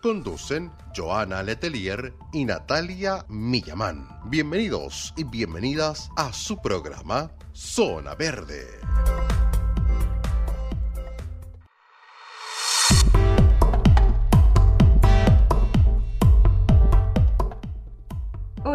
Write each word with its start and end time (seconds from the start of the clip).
Conducen 0.00 0.70
Joana 0.96 1.42
Letelier 1.42 2.14
y 2.32 2.44
Natalia 2.44 3.24
Millamán. 3.28 4.08
Bienvenidos 4.26 5.12
y 5.16 5.24
bienvenidas 5.24 6.10
a 6.16 6.32
su 6.32 6.60
programa 6.60 7.30
Zona 7.52 8.14
Verde. 8.14 8.66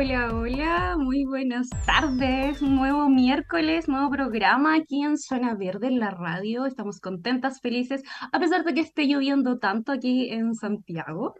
Hola, 0.06 0.36
hola, 0.36 0.98
muy 1.00 1.24
buenas 1.24 1.70
tardes. 1.86 2.62
Nuevo 2.62 3.08
miércoles, 3.08 3.88
nuevo 3.88 4.10
programa 4.10 4.76
aquí 4.76 5.02
en 5.02 5.18
Zona 5.18 5.56
Verde 5.56 5.88
en 5.88 5.98
la 5.98 6.10
radio. 6.10 6.66
Estamos 6.66 7.00
contentas, 7.00 7.62
felices, 7.62 8.04
a 8.34 8.38
pesar 8.38 8.66
de 8.66 8.74
que 8.74 8.82
esté 8.82 9.08
lloviendo 9.08 9.60
tanto 9.60 9.94
aquí 9.94 10.30
en 10.30 10.56
Santiago. 10.56 11.36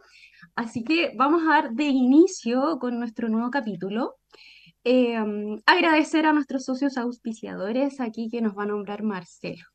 Así 0.54 0.82
que 0.82 1.12
vamos 1.14 1.42
a 1.42 1.50
dar 1.50 1.72
de 1.72 1.84
inicio 1.84 2.78
con 2.78 2.98
nuestro 2.98 3.28
nuevo 3.28 3.50
capítulo. 3.50 4.14
Em, 4.82 5.60
agradecer 5.66 6.24
a 6.24 6.32
nuestros 6.32 6.64
socios 6.64 6.96
auspiciadores 6.96 8.00
aquí 8.00 8.30
que 8.30 8.40
nos 8.40 8.56
va 8.56 8.62
a 8.62 8.68
nombrar 8.68 9.02
Marcelo. 9.02 9.66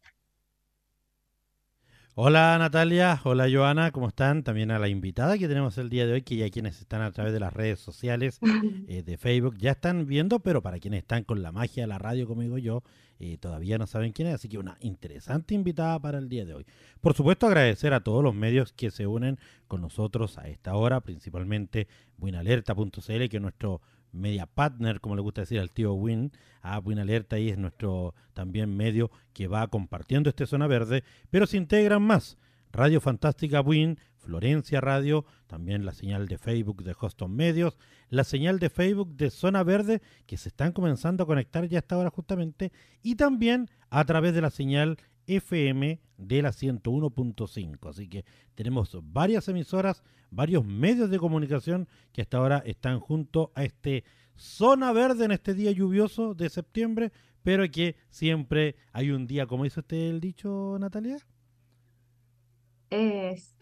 Hola 2.16 2.58
Natalia, 2.58 3.22
hola 3.24 3.48
Joana, 3.50 3.92
¿cómo 3.92 4.10
están? 4.10 4.44
También 4.44 4.72
a 4.72 4.80
la 4.80 4.90
invitada 4.90 5.38
que 5.38 5.48
tenemos 5.48 5.78
el 5.78 5.90
día 5.90 6.06
de 6.06 6.14
hoy, 6.14 6.22
que 6.24 6.36
ya 6.36 6.50
quienes 6.50 6.82
están 6.82 7.02
a 7.02 7.12
través 7.12 7.32
de 7.32 7.40
las 7.40 7.54
redes 7.54 7.80
sociales 7.80 8.40
eh, 8.90 9.04
de 9.04 9.18
Facebook 9.18 9.58
ya 9.58 9.72
están 9.72 10.06
viendo, 10.06 10.40
pero 10.40 10.62
para 10.62 10.80
quienes 10.80 11.00
están 11.00 11.24
con 11.24 11.42
la 11.42 11.54
magia 11.54 11.84
de 11.84 11.88
la 11.88 11.98
radio, 11.98 12.28
como 12.28 12.42
digo 12.42 12.58
yo, 12.58 12.84
eh, 13.20 13.38
todavía 13.38 13.78
no 13.78 13.88
saben 13.88 14.12
quién 14.12 14.28
es, 14.28 14.36
así 14.36 14.50
que 14.50 14.58
una 14.58 14.78
interesante 14.82 15.54
invitada 15.54 15.98
para 16.00 16.18
el 16.18 16.28
día 16.28 16.46
de 16.46 16.56
hoy. 16.56 16.66
Por 17.00 17.14
supuesto, 17.14 17.48
agradecer 17.48 17.94
a 17.94 18.02
todos 18.02 18.24
los 18.24 18.36
medios 18.36 18.74
que 18.74 18.92
se 18.92 19.08
unen 19.08 19.40
con 19.68 19.80
nosotros 19.80 20.38
a 20.38 20.50
esta 20.50 20.76
hora, 20.76 21.00
principalmente 21.00 21.88
buenalerta.cl, 22.18 23.30
que 23.30 23.38
es 23.38 23.42
nuestro 23.42 23.82
media 24.12 24.46
partner, 24.46 25.00
como 25.00 25.16
le 25.16 25.22
gusta 25.22 25.42
decir 25.42 25.60
al 25.60 25.72
tío 25.72 25.94
Win. 25.94 26.32
a 26.62 26.80
Win 26.80 27.00
Alerta 27.00 27.36
ahí 27.36 27.50
es 27.50 27.58
nuestro 27.58 28.14
también 28.34 28.76
medio 28.76 29.12
que 29.34 29.48
va 29.48 29.68
compartiendo 29.68 30.30
este 30.30 30.46
Zona 30.46 30.68
Verde, 30.68 31.04
pero 31.30 31.46
se 31.46 31.58
integran 31.58 32.02
más. 32.02 32.38
Radio 32.72 33.02
Fantástica 33.02 33.62
Win, 33.62 34.00
Florencia 34.18 34.80
Radio, 34.80 35.26
también 35.48 35.86
la 35.86 35.94
señal 35.94 36.28
de 36.28 36.38
Facebook 36.38 36.84
de 36.84 36.96
Hoston 37.00 37.36
Medios, 37.36 37.80
la 38.10 38.24
señal 38.24 38.60
de 38.60 38.70
Facebook 38.70 39.16
de 39.16 39.32
Zona 39.32 39.64
Verde, 39.64 40.02
que 40.28 40.38
se 40.38 40.50
están 40.50 40.72
comenzando 40.72 41.24
a 41.24 41.28
conectar 41.28 41.68
ya 41.68 41.80
hasta 41.80 41.96
ahora 41.96 42.12
justamente, 42.12 42.72
y 43.02 43.16
también 43.16 43.70
a 43.90 44.06
través 44.06 44.36
de 44.36 44.42
la 44.42 44.52
señal 44.52 44.98
FM 45.30 46.00
de 46.18 46.42
la 46.42 46.50
101.5. 46.50 47.90
Así 47.90 48.08
que 48.08 48.26
tenemos 48.56 48.98
varias 49.04 49.48
emisoras, 49.48 50.04
varios 50.32 50.66
medios 50.66 51.10
de 51.10 51.20
comunicación 51.20 51.88
que 52.12 52.22
hasta 52.22 52.38
ahora 52.38 52.64
están 52.66 53.00
junto 53.00 53.52
a 53.56 53.64
este 53.64 54.04
zona 54.36 54.92
verde 54.92 55.26
en 55.26 55.32
este 55.32 55.54
día 55.54 55.72
lluvioso 55.72 56.34
de 56.34 56.50
septiembre, 56.50 57.12
pero 57.44 57.70
que 57.70 57.96
siempre 58.10 58.76
hay 58.94 59.12
un 59.12 59.28
día, 59.28 59.46
como 59.46 59.66
hizo 59.66 59.82
usted 59.82 59.98
el 59.98 60.20
dicho, 60.20 60.78
Natalia. 60.80 61.18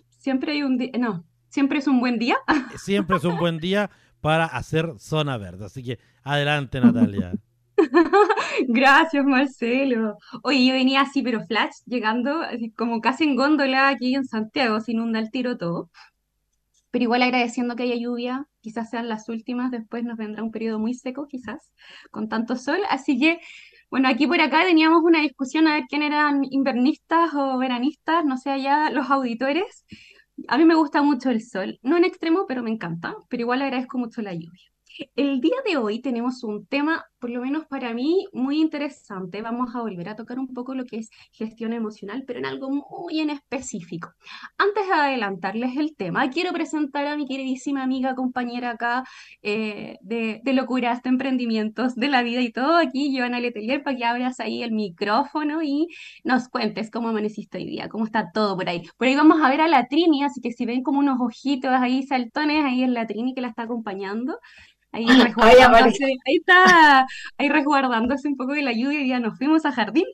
siempre 0.09 0.53
hay 0.53 0.63
un 0.63 0.77
día, 0.77 0.91
no, 0.97 1.25
siempre 1.49 1.79
es 1.79 1.87
un 1.87 1.99
buen 1.99 2.19
día. 2.19 2.37
siempre 2.77 3.17
es 3.17 3.23
un 3.23 3.37
buen 3.37 3.57
día 3.57 3.89
para 4.21 4.45
hacer 4.45 4.93
zona 4.99 5.37
verde. 5.37 5.65
Así 5.65 5.83
que 5.83 5.99
adelante, 6.23 6.79
Natalia. 6.79 7.33
Gracias, 8.67 9.25
Marcelo. 9.25 10.17
Oye, 10.43 10.65
yo 10.65 10.73
venía 10.73 11.01
así, 11.01 11.21
pero 11.21 11.45
flash, 11.45 11.75
llegando 11.85 12.41
como 12.75 13.01
casi 13.01 13.23
en 13.25 13.35
góndola 13.35 13.89
aquí 13.89 14.15
en 14.15 14.25
Santiago, 14.25 14.79
se 14.79 14.93
inunda 14.93 15.19
el 15.19 15.31
tiro 15.31 15.57
todo. 15.57 15.89
Pero 16.91 17.03
igual 17.03 17.21
agradeciendo 17.23 17.75
que 17.75 17.83
haya 17.83 17.95
lluvia, 17.95 18.47
quizás 18.61 18.89
sean 18.89 19.09
las 19.09 19.29
últimas, 19.29 19.71
después 19.71 20.03
nos 20.03 20.17
vendrá 20.17 20.43
un 20.43 20.51
periodo 20.51 20.79
muy 20.79 20.93
seco, 20.93 21.27
quizás, 21.27 21.71
con 22.11 22.29
tanto 22.29 22.55
sol. 22.55 22.79
Así 22.89 23.19
que, 23.19 23.39
bueno, 23.91 24.07
aquí 24.09 24.25
por 24.27 24.41
acá 24.41 24.63
teníamos 24.65 25.03
una 25.03 25.21
discusión 25.21 25.67
a 25.67 25.75
ver 25.75 25.83
quién 25.89 26.01
eran 26.01 26.43
invernistas 26.49 27.33
o 27.35 27.57
veranistas, 27.57 28.25
no 28.25 28.37
sé, 28.37 28.51
allá 28.51 28.89
los 28.91 29.09
auditores. 29.11 29.85
A 30.47 30.57
mí 30.57 30.65
me 30.65 30.75
gusta 30.75 31.01
mucho 31.01 31.29
el 31.29 31.41
sol, 31.43 31.79
no 31.83 31.97
en 31.97 32.05
extremo, 32.05 32.45
pero 32.47 32.63
me 32.63 32.71
encanta, 32.71 33.15
pero 33.29 33.41
igual 33.41 33.61
agradezco 33.61 33.97
mucho 33.97 34.21
la 34.21 34.33
lluvia. 34.33 34.71
El 35.15 35.41
día 35.41 35.55
de 35.65 35.77
hoy 35.77 36.01
tenemos 36.01 36.43
un 36.43 36.65
tema, 36.65 37.05
por 37.19 37.29
lo 37.29 37.41
menos 37.41 37.65
para 37.65 37.93
mí, 37.93 38.27
muy 38.33 38.59
interesante. 38.61 39.41
Vamos 39.41 39.75
a 39.75 39.81
volver 39.81 40.09
a 40.09 40.15
tocar 40.15 40.39
un 40.39 40.53
poco 40.53 40.75
lo 40.75 40.85
que 40.85 40.97
es 40.97 41.09
gestión 41.31 41.73
emocional, 41.73 42.23
pero 42.25 42.39
en 42.39 42.45
algo 42.45 42.69
muy 42.69 43.19
en 43.19 43.29
específico. 43.29 44.13
Antes 44.57 44.87
de 44.87 44.93
adelantarles 44.93 45.77
el 45.77 45.95
tema, 45.95 46.29
quiero 46.29 46.53
presentar 46.53 47.07
a 47.07 47.17
mi 47.17 47.25
queridísima 47.25 47.83
amiga, 47.83 48.15
compañera 48.15 48.71
acá 48.71 49.03
eh, 49.41 49.97
de, 50.01 50.41
de 50.43 50.53
locuras, 50.53 51.01
de 51.03 51.09
emprendimientos, 51.09 51.95
de 51.95 52.07
la 52.07 52.21
vida 52.23 52.41
y 52.41 52.51
todo, 52.51 52.75
aquí, 52.77 53.15
Joana 53.17 53.39
Letelier, 53.39 53.83
para 53.83 53.97
que 53.97 54.05
abras 54.05 54.39
ahí 54.39 54.63
el 54.63 54.71
micrófono 54.71 55.61
y 55.63 55.87
nos 56.23 56.49
cuentes 56.49 56.91
cómo 56.91 57.09
amaneciste 57.09 57.57
hoy 57.57 57.65
día, 57.65 57.89
cómo 57.89 58.05
está 58.05 58.31
todo 58.31 58.55
por 58.55 58.69
ahí. 58.69 58.83
Por 58.97 59.07
ahí 59.07 59.15
vamos 59.15 59.41
a 59.41 59.49
ver 59.49 59.61
a 59.61 59.67
la 59.67 59.87
Trini, 59.87 60.23
así 60.23 60.41
que 60.41 60.51
si 60.51 60.65
ven 60.65 60.83
como 60.83 60.99
unos 60.99 61.19
ojitos 61.19 61.71
ahí 61.71 62.03
saltones, 62.03 62.63
ahí 62.63 62.83
es 62.83 62.89
la 62.89 63.07
Trini 63.07 63.33
que 63.33 63.41
la 63.41 63.49
está 63.49 63.63
acompañando. 63.63 64.39
Ahí, 64.91 65.05
ahí 66.25 66.35
está, 66.37 67.06
ahí 67.37 67.49
resguardándose 67.49 68.27
un 68.27 68.37
poco 68.37 68.53
de 68.53 68.61
la 68.61 68.73
lluvia 68.73 69.01
y 69.01 69.09
ya 69.09 69.19
nos 69.19 69.37
fuimos 69.37 69.65
a 69.65 69.71
jardín, 69.71 70.05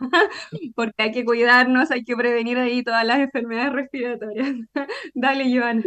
porque 0.74 1.02
hay 1.02 1.12
que 1.12 1.24
cuidarnos, 1.24 1.90
hay 1.90 2.04
que 2.04 2.16
prevenir 2.16 2.58
ahí 2.58 2.82
todas 2.82 3.04
las 3.04 3.18
enfermedades 3.18 3.72
respiratorias. 3.72 4.48
Dale, 5.14 5.56
Joana. 5.56 5.82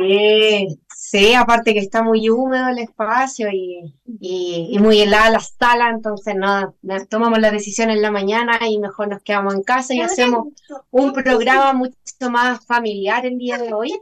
Sí, 0.98 1.34
aparte 1.34 1.74
que 1.74 1.80
está 1.80 2.02
muy 2.02 2.30
húmedo 2.30 2.70
el 2.70 2.80
espacio 2.80 3.50
y, 3.52 3.94
y, 4.20 4.78
muy 4.80 5.02
helada 5.02 5.30
la 5.30 5.40
sala, 5.40 5.90
entonces 5.90 6.36
no, 6.36 6.74
tomamos 7.10 7.40
la 7.40 7.52
decisión 7.52 7.90
en 7.90 8.02
la 8.02 8.12
mañana 8.12 8.58
y 8.68 8.80
mejor 8.80 9.10
nos 9.10 9.22
quedamos 9.22 9.56
en 9.56 9.64
casa 9.64 9.94
y 9.94 10.02
hacemos 10.02 10.48
un 10.92 11.14
programa 11.14 11.74
mucho 11.74 11.96
más 12.32 12.66
familiar 12.66 13.26
el 13.26 13.38
día 13.38 13.58
de 13.58 13.74
hoy. 13.74 13.94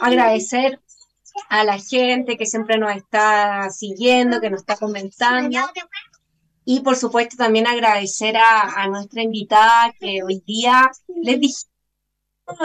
Agradecer 0.00 0.80
a 1.48 1.64
la 1.64 1.78
gente 1.78 2.36
que 2.36 2.46
siempre 2.46 2.78
nos 2.78 2.94
está 2.94 3.70
siguiendo, 3.70 4.40
que 4.40 4.50
nos 4.50 4.60
está 4.60 4.76
comentando. 4.76 5.58
Y 6.64 6.80
por 6.80 6.96
supuesto 6.96 7.36
también 7.36 7.66
agradecer 7.66 8.36
a, 8.36 8.86
nuestra 8.88 9.22
invitada 9.22 9.92
que 9.98 10.22
hoy 10.22 10.42
día 10.46 10.90
les 11.22 11.40
dije 11.40 11.66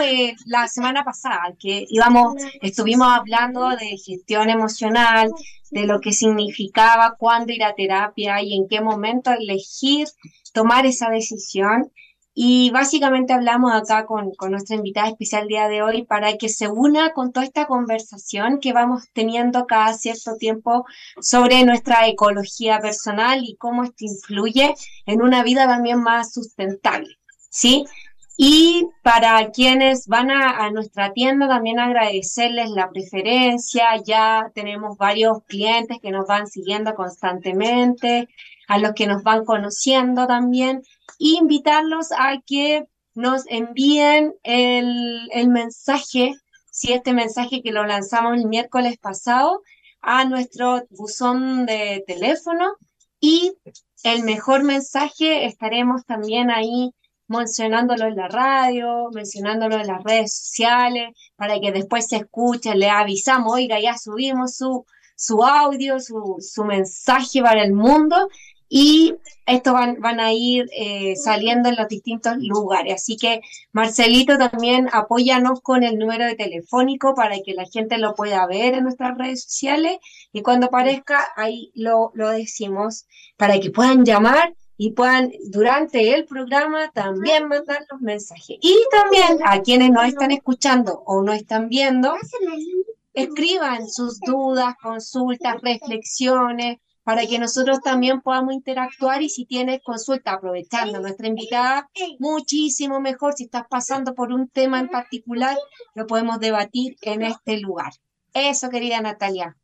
eh, 0.02 0.34
la 0.46 0.68
semana 0.68 1.04
pasada 1.04 1.54
que 1.58 1.86
íbamos, 1.88 2.34
estuvimos 2.60 3.08
hablando 3.08 3.68
de 3.70 3.96
gestión 3.96 4.50
emocional, 4.50 5.30
de 5.70 5.86
lo 5.86 6.00
que 6.00 6.12
significaba 6.12 7.16
cuándo 7.18 7.52
ir 7.52 7.64
a 7.64 7.74
terapia 7.74 8.42
y 8.42 8.54
en 8.54 8.68
qué 8.68 8.80
momento 8.80 9.30
elegir 9.32 10.08
tomar 10.52 10.84
esa 10.86 11.08
decisión. 11.10 11.90
Y 12.32 12.70
básicamente 12.70 13.32
hablamos 13.32 13.72
acá 13.72 14.06
con, 14.06 14.32
nuestra 14.50 14.76
invitada 14.76 15.08
especial 15.08 15.48
día 15.48 15.68
de 15.68 15.82
hoy 15.82 16.04
para 16.04 16.36
que 16.36 16.48
se 16.48 16.68
una 16.68 17.12
con 17.12 17.32
toda 17.32 17.44
esta 17.44 17.66
conversación 17.66 18.60
que 18.60 18.72
vamos 18.72 19.04
teniendo 19.12 19.66
cada 19.66 19.92
cierto 19.94 20.36
tiempo 20.36 20.86
sobre 21.20 21.64
nuestra 21.64 22.06
ecología 22.06 22.78
personal 22.80 23.40
y 23.42 23.56
cómo 23.56 23.82
esto 23.84 24.04
influye 24.04 24.74
en 25.06 25.22
una 25.22 25.42
vida 25.42 25.66
también 25.66 26.00
más 26.00 26.32
sustentable. 26.32 27.16
¿Sí? 27.48 27.84
Y 28.36 28.86
para 29.02 29.50
quienes 29.50 30.06
van 30.06 30.30
a, 30.30 30.64
a, 30.64 30.70
nuestra 30.70 31.12
tienda, 31.12 31.46
también 31.46 31.78
agradecerles 31.78 32.70
la 32.70 32.88
preferencia. 32.88 33.84
Ya 34.02 34.50
tenemos 34.54 34.96
varios 34.96 35.42
clientes 35.44 35.98
que 36.00 36.10
nos 36.10 36.26
van 36.26 36.46
siguiendo 36.46 36.94
constantemente, 36.94 38.28
a 38.70 38.78
los 38.78 38.92
que 38.92 39.08
nos 39.08 39.24
van 39.24 39.44
conociendo 39.44 40.28
también 40.28 40.82
invitarlos 41.18 42.12
a 42.12 42.40
que 42.46 42.84
nos 43.14 43.42
envíen 43.48 44.32
el, 44.44 45.48
mensaje, 45.48 46.34
si 46.70 46.92
este 46.92 47.12
mensaje 47.12 47.62
que 47.62 47.72
lo 47.72 47.84
lanzamos 47.84 48.38
el 48.38 48.46
miércoles 48.46 48.96
pasado, 48.96 49.62
a 50.00 50.24
nuestro 50.24 50.84
buzón 50.90 51.66
de 51.66 52.04
teléfono 52.06 52.76
y 53.18 53.54
el 54.04 54.22
mejor 54.22 54.62
mensaje 54.62 55.46
estaremos 55.46 56.04
también 56.06 56.52
ahí 56.52 56.92
mencionándolo 57.26 58.06
en 58.06 58.14
la 58.14 58.28
radio, 58.28 59.10
mencionándolo 59.12 59.80
en 59.80 59.88
las 59.88 60.04
redes 60.04 60.32
sociales, 60.32 61.08
para 61.34 61.58
que 61.58 61.72
después 61.72 62.06
se 62.06 62.18
escuche, 62.18 62.76
le 62.76 62.88
avisamos, 62.88 63.52
oiga, 63.52 63.80
ya 63.80 63.98
subimos 63.98 64.54
su, 64.54 64.86
su 65.16 65.42
audio, 65.42 65.98
su, 65.98 66.36
su 66.38 66.64
mensaje 66.64 67.42
para 67.42 67.64
el 67.64 67.72
mundo 67.72 68.28
y 68.72 69.16
estos 69.46 69.72
van, 69.72 70.00
van 70.00 70.20
a 70.20 70.32
ir 70.32 70.70
eh, 70.72 71.16
saliendo 71.16 71.68
en 71.68 71.74
los 71.74 71.88
distintos 71.88 72.36
lugares. 72.38 72.94
Así 72.94 73.16
que, 73.16 73.40
Marcelito, 73.72 74.38
también 74.38 74.88
apóyanos 74.92 75.60
con 75.60 75.82
el 75.82 75.98
número 75.98 76.24
de 76.24 76.36
telefónico 76.36 77.16
para 77.16 77.34
que 77.44 77.52
la 77.54 77.64
gente 77.64 77.98
lo 77.98 78.14
pueda 78.14 78.46
ver 78.46 78.74
en 78.74 78.84
nuestras 78.84 79.18
redes 79.18 79.42
sociales 79.42 79.98
y 80.32 80.42
cuando 80.42 80.68
aparezca 80.68 81.26
ahí 81.36 81.72
lo, 81.74 82.12
lo 82.14 82.30
decimos 82.30 83.06
para 83.36 83.58
que 83.58 83.70
puedan 83.70 84.04
llamar 84.04 84.54
y 84.76 84.92
puedan 84.92 85.32
durante 85.48 86.14
el 86.14 86.24
programa 86.26 86.92
también 86.92 87.48
mandar 87.48 87.84
los 87.90 88.00
mensajes. 88.00 88.56
Y 88.60 88.78
también 88.92 89.40
a 89.44 89.60
quienes 89.62 89.90
nos 89.90 90.06
están 90.06 90.30
escuchando 90.30 91.02
o 91.06 91.22
no 91.22 91.32
están 91.32 91.68
viendo, 91.68 92.14
escriban 93.14 93.88
sus 93.88 94.20
dudas, 94.20 94.76
consultas, 94.80 95.60
reflexiones 95.60 96.78
para 97.02 97.26
que 97.26 97.38
nosotros 97.38 97.80
también 97.80 98.20
podamos 98.20 98.54
interactuar 98.54 99.22
y 99.22 99.28
si 99.28 99.46
tienes 99.46 99.80
consulta 99.82 100.32
aprovechando 100.32 101.00
nuestra 101.00 101.28
invitada, 101.28 101.88
muchísimo 102.18 103.00
mejor. 103.00 103.34
Si 103.34 103.44
estás 103.44 103.64
pasando 103.68 104.14
por 104.14 104.32
un 104.32 104.48
tema 104.48 104.80
en 104.80 104.88
particular, 104.88 105.56
lo 105.94 106.06
podemos 106.06 106.38
debatir 106.40 106.96
en 107.02 107.22
este 107.22 107.58
lugar. 107.58 107.92
Eso, 108.32 108.70
querida 108.70 109.00
Natalia. 109.00 109.56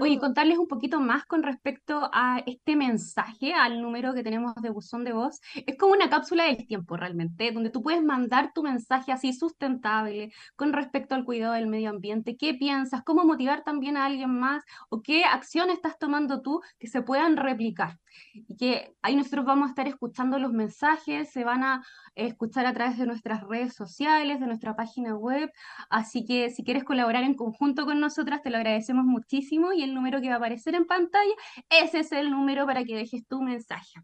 Oye, 0.00 0.18
contarles 0.18 0.56
un 0.58 0.68
poquito 0.68 1.00
más 1.00 1.26
con 1.26 1.42
respecto 1.42 2.08
a 2.12 2.42
este 2.46 2.76
mensaje, 2.76 3.52
al 3.52 3.82
número 3.82 4.14
que 4.14 4.22
tenemos 4.22 4.54
de 4.56 4.70
buzón 4.70 5.04
de 5.04 5.12
voz. 5.12 5.40
Es 5.54 5.76
como 5.76 5.92
una 5.92 6.08
cápsula 6.08 6.44
del 6.44 6.66
tiempo 6.66 6.96
realmente, 6.96 7.52
donde 7.52 7.68
tú 7.68 7.82
puedes 7.82 8.02
mandar 8.02 8.52
tu 8.54 8.62
mensaje 8.62 9.12
así 9.12 9.34
sustentable 9.34 10.32
con 10.56 10.72
respecto 10.72 11.14
al 11.14 11.24
cuidado 11.24 11.52
del 11.52 11.66
medio 11.66 11.90
ambiente. 11.90 12.36
¿Qué 12.38 12.54
piensas? 12.54 13.02
¿Cómo 13.04 13.24
motivar 13.24 13.64
también 13.64 13.98
a 13.98 14.06
alguien 14.06 14.38
más? 14.38 14.64
¿O 14.88 15.02
qué 15.02 15.24
acción 15.24 15.68
estás 15.68 15.98
tomando 15.98 16.40
tú 16.40 16.62
que 16.78 16.86
se 16.86 17.02
puedan 17.02 17.36
replicar? 17.36 17.98
Y 18.32 18.56
que 18.56 18.94
ahí 19.02 19.14
nosotros 19.14 19.44
vamos 19.44 19.66
a 19.66 19.70
estar 19.70 19.86
escuchando 19.86 20.38
los 20.38 20.52
mensajes, 20.52 21.30
se 21.30 21.44
van 21.44 21.64
a 21.64 21.82
escuchar 22.14 22.64
a 22.64 22.72
través 22.72 22.96
de 22.96 23.04
nuestras 23.04 23.42
redes 23.42 23.74
sociales, 23.74 24.40
de 24.40 24.46
nuestra 24.46 24.74
página 24.74 25.14
web. 25.14 25.50
Así 25.90 26.24
que 26.24 26.48
si 26.50 26.64
quieres 26.64 26.84
colaborar 26.84 27.24
en 27.24 27.34
conjunto 27.34 27.84
con 27.84 28.00
nosotras, 28.00 28.40
te 28.40 28.48
lo 28.48 28.56
agradecemos 28.56 28.85
muchísimo 28.94 29.72
y 29.72 29.82
el 29.82 29.94
número 29.94 30.20
que 30.20 30.28
va 30.28 30.34
a 30.34 30.38
aparecer 30.38 30.74
en 30.74 30.86
pantalla, 30.86 31.34
ese 31.70 32.00
es 32.00 32.12
el 32.12 32.30
número 32.30 32.66
para 32.66 32.84
que 32.84 32.96
dejes 32.96 33.26
tu 33.26 33.42
mensaje. 33.42 34.00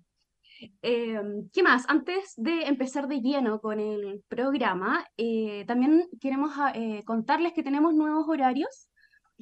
Em, 0.82 1.48
¿Qué 1.52 1.62
más? 1.62 1.84
Antes 1.88 2.34
de 2.36 2.66
empezar 2.66 3.08
de 3.08 3.20
lleno 3.20 3.60
con 3.60 3.80
el 3.80 4.22
programa, 4.28 5.04
eh, 5.16 5.64
también 5.66 6.08
queremos 6.20 6.52
ah, 6.56 6.72
eh, 6.74 7.02
contarles 7.04 7.52
que 7.52 7.62
tenemos 7.62 7.94
nuevos 7.94 8.28
horarios. 8.28 8.88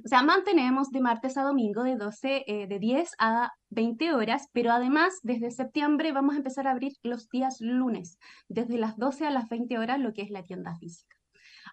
O 0.05 0.09
sea, 0.09 0.23
mantenemos 0.23 0.91
de 0.91 1.01
martes 1.01 1.37
a 1.37 1.43
domingo 1.43 1.83
de 1.83 1.97
12, 1.97 2.45
eh, 2.47 2.67
de 2.67 2.79
10 2.79 3.13
a 3.19 3.51
20 3.69 4.15
horas, 4.15 4.49
pero 4.53 4.73
además 4.73 5.19
desde 5.23 5.51
septiembre 5.51 6.13
vamos 6.13 6.35
a 6.35 6.39
empezar 6.39 6.67
a 6.67 6.71
abrir 6.71 6.93
los 7.03 7.29
días 7.29 7.61
lunes, 7.61 8.19
desde 8.49 8.79
las 8.79 8.97
12 8.97 9.27
a 9.27 9.31
las 9.31 9.49
20 9.49 9.79
horas, 9.79 10.01
lo 10.01 10.15
que 10.15 10.23
es 10.23 10.31
la 10.31 10.45
tienda 10.45 10.75
física. 10.77 11.20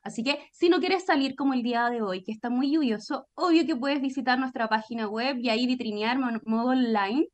Así 0.04 0.24
que 0.24 0.40
si 0.52 0.70
no 0.70 0.80
quieres 0.80 1.06
salir 1.06 1.36
como 1.36 1.54
el 1.54 1.64
día 1.64 1.90
de 1.90 2.02
hoy, 2.02 2.24
que 2.24 2.32
está 2.32 2.50
muy 2.50 2.72
lluvioso, 2.72 3.28
obvio 3.36 3.66
que 3.66 3.76
puedes 3.76 4.02
visitar 4.02 4.40
nuestra 4.40 4.68
página 4.68 5.08
web 5.08 5.38
y 5.40 5.50
ahí 5.50 5.68
vitrinear 5.68 6.18
modo 6.46 6.70
online 6.70 7.28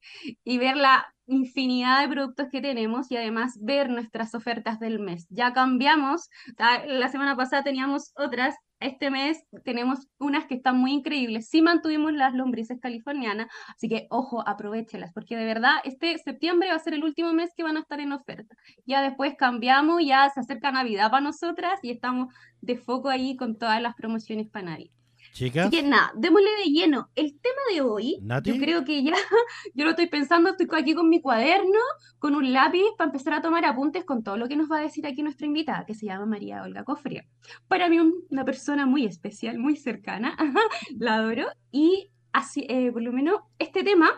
y 0.44 0.58
ver 0.58 0.78
la 0.78 1.06
infinidad 1.28 2.02
de 2.02 2.10
productos 2.10 2.48
que 2.52 2.62
tenemos 2.62 3.10
y 3.12 3.18
además 3.18 3.58
ver 3.62 3.90
nuestras 3.90 4.36
ofertas 4.36 4.80
del 4.80 5.00
mes. 5.00 5.26
Ya 5.30 5.54
cambiamos, 5.54 6.30
la 6.58 7.08
semana 7.10 7.36
pasada 7.36 7.64
teníamos 7.64 8.12
otras 8.16 8.56
este 8.84 9.10
mes 9.10 9.44
tenemos 9.64 10.08
unas 10.20 10.46
que 10.46 10.56
están 10.56 10.78
muy 10.78 10.92
increíbles. 10.92 11.50
Sí 11.50 11.62
mantuvimos 11.62 12.14
las 12.14 12.34
lombrices 12.34 12.80
californianas, 12.80 13.48
así 13.76 13.90
que 13.90 14.08
ojo, 14.10 14.48
aprovechelas, 14.48 15.12
porque 15.14 15.36
de 15.36 15.46
verdad 15.46 15.76
este 15.84 16.18
septiembre 16.18 16.70
va 16.70 16.76
a 16.76 16.80
ser 16.80 16.94
el 16.94 17.04
último 17.04 17.34
mes 17.34 17.52
que 17.56 17.64
van 17.64 17.78
a 17.78 17.82
estar 17.82 18.00
en 18.00 18.12
oferta. 18.12 18.56
Ya 18.86 19.02
después 19.02 19.36
cambiamos, 19.38 20.02
ya 20.06 20.30
se 20.30 20.40
acerca 20.40 20.72
Navidad 20.72 21.10
para 21.12 21.24
nosotras 21.24 21.80
y 21.82 21.92
estamos 21.92 22.34
de 22.62 22.78
foco 22.78 23.10
ahí 23.10 23.36
con 23.36 23.58
todas 23.58 23.82
las 23.82 23.96
promociones 23.96 24.50
para 24.50 24.66
nadie. 24.66 24.92
Chicas. 25.34 25.68
Así 25.68 25.78
que 25.78 25.84
nada, 25.84 26.12
démosle 26.16 26.50
de 26.64 26.72
lleno. 26.72 27.10
El 27.16 27.40
tema 27.40 27.62
de 27.74 27.82
hoy, 27.82 28.20
yo 28.44 28.58
creo 28.58 28.86
que 28.86 29.04
ya, 29.04 29.14
yo 29.74 29.84
lo 29.84 29.92
estoy 29.92 30.08
pensando, 30.08 30.52
estoy 30.52 30.68
aquí 30.80 30.94
con 30.94 31.10
mi 31.10 31.22
cuaderno, 31.22 31.80
con 32.20 32.36
un 32.36 32.54
lápiz 32.54 32.84
para 33.00 33.10
empezar 33.10 33.34
a 33.34 33.42
tomar 33.42 33.66
apuntes 33.66 34.06
con 34.06 34.24
todo 34.24 34.38
lo 34.38 34.48
que 34.48 34.56
nos 34.56 34.72
va 34.72 34.78
a 34.78 34.82
decir 34.82 35.08
aquí 35.08 35.24
nuestra 35.24 35.48
invitada, 35.48 35.86
que 35.86 35.96
se 35.96 36.06
llama 36.06 36.28
María 36.28 36.62
Olga 36.62 36.84
Cofría. 36.84 37.26
Para 37.68 37.90
mí 37.90 37.98
una 38.30 38.46
persona 38.46 38.86
muy 38.86 39.06
especial, 39.06 39.58
muy 39.58 39.76
cercana, 39.76 40.38
la 41.00 41.16
adoro, 41.16 41.48
y 41.72 42.12
así, 42.32 42.68
eh, 42.70 42.92
por 42.92 43.02
lo 43.02 43.12
menos 43.12 43.40
este 43.58 43.84
tema 43.84 44.12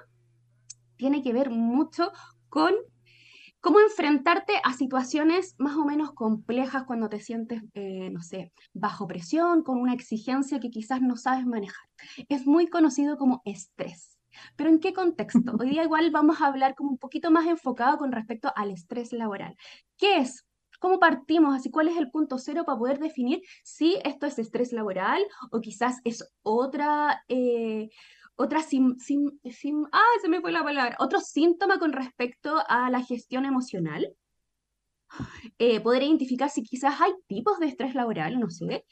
tiene 0.98 1.24
que 1.24 1.32
ver 1.32 1.50
mucho 1.50 2.12
con 2.50 2.74
cómo 3.66 3.80
enfrentarte 3.80 4.62
a 4.64 4.74
situaciones 4.74 5.56
más 5.58 5.76
o 5.76 5.86
menos 5.86 6.14
complejas 6.14 6.84
cuando 6.84 7.10
te 7.10 7.20
sientes, 7.20 7.64
eh, 7.74 8.12
no 8.12 8.22
sé, 8.22 8.54
bajo 8.74 9.08
presión, 9.08 9.64
con 9.64 9.80
una 9.80 9.96
exigencia 9.96 10.60
que 10.60 10.70
quizás 10.70 11.02
no 11.02 11.18
sabes 11.18 11.48
manejar. 11.48 11.90
Es 12.30 12.46
muy 12.46 12.68
conocido 12.68 13.18
como 13.18 13.42
estrés. 13.44 14.20
Pero 14.56 14.70
¿en 14.70 14.80
qué 14.80 14.94
contexto? 14.94 15.40
Hoy 15.60 15.72
día 15.72 15.84
igual 15.84 16.12
vamos 16.12 16.42
a 16.42 16.46
hablar 16.46 16.76
como 16.76 16.92
un 16.92 17.00
poquito 17.00 17.32
más 17.32 17.48
enfocado 17.48 17.98
con 17.98 18.12
respecto 18.12 18.54
al 18.56 18.70
estrés 18.70 19.12
laboral. 19.12 19.58
¿Qué 19.98 20.18
es? 20.18 20.46
¿Cómo 20.80 21.00
partimos? 21.00 21.56
Así, 21.56 21.72
¿cuál 21.72 21.88
es 21.88 21.98
el 21.98 22.12
punto 22.12 22.38
cero 22.38 22.66
para 22.68 22.78
poder 22.78 23.00
definir 23.00 23.42
si 23.64 23.98
esto 24.04 24.28
es 24.28 24.38
estrés 24.38 24.74
laboral 24.74 25.24
o 25.50 25.60
quizás 25.60 26.02
es 26.04 26.24
otra, 26.44 27.24
eh, 27.30 27.90
otra 28.36 28.62
sim, 28.62 28.96
sim, 29.00 29.30
sim, 29.52 29.86
ah, 29.92 30.14
se 30.22 30.30
me 30.30 30.42
fue 30.42 30.52
la 30.52 30.64
palabra, 30.64 30.96
otro 31.00 31.20
síntoma 31.20 31.80
con 31.80 31.94
respecto 31.94 32.62
a 32.68 32.90
la 32.90 33.02
gestión 33.02 33.46
emocional. 33.46 34.16
Eh, 35.60 35.80
poder 35.80 36.04
identificar 36.04 36.50
si 36.50 36.64
quizás 36.64 37.00
hay 37.00 37.14
tipos 37.28 37.60
de 37.60 37.68
estrés 37.68 37.96
laboral, 37.96 38.40
no 38.40 38.50
sé, 38.50 38.86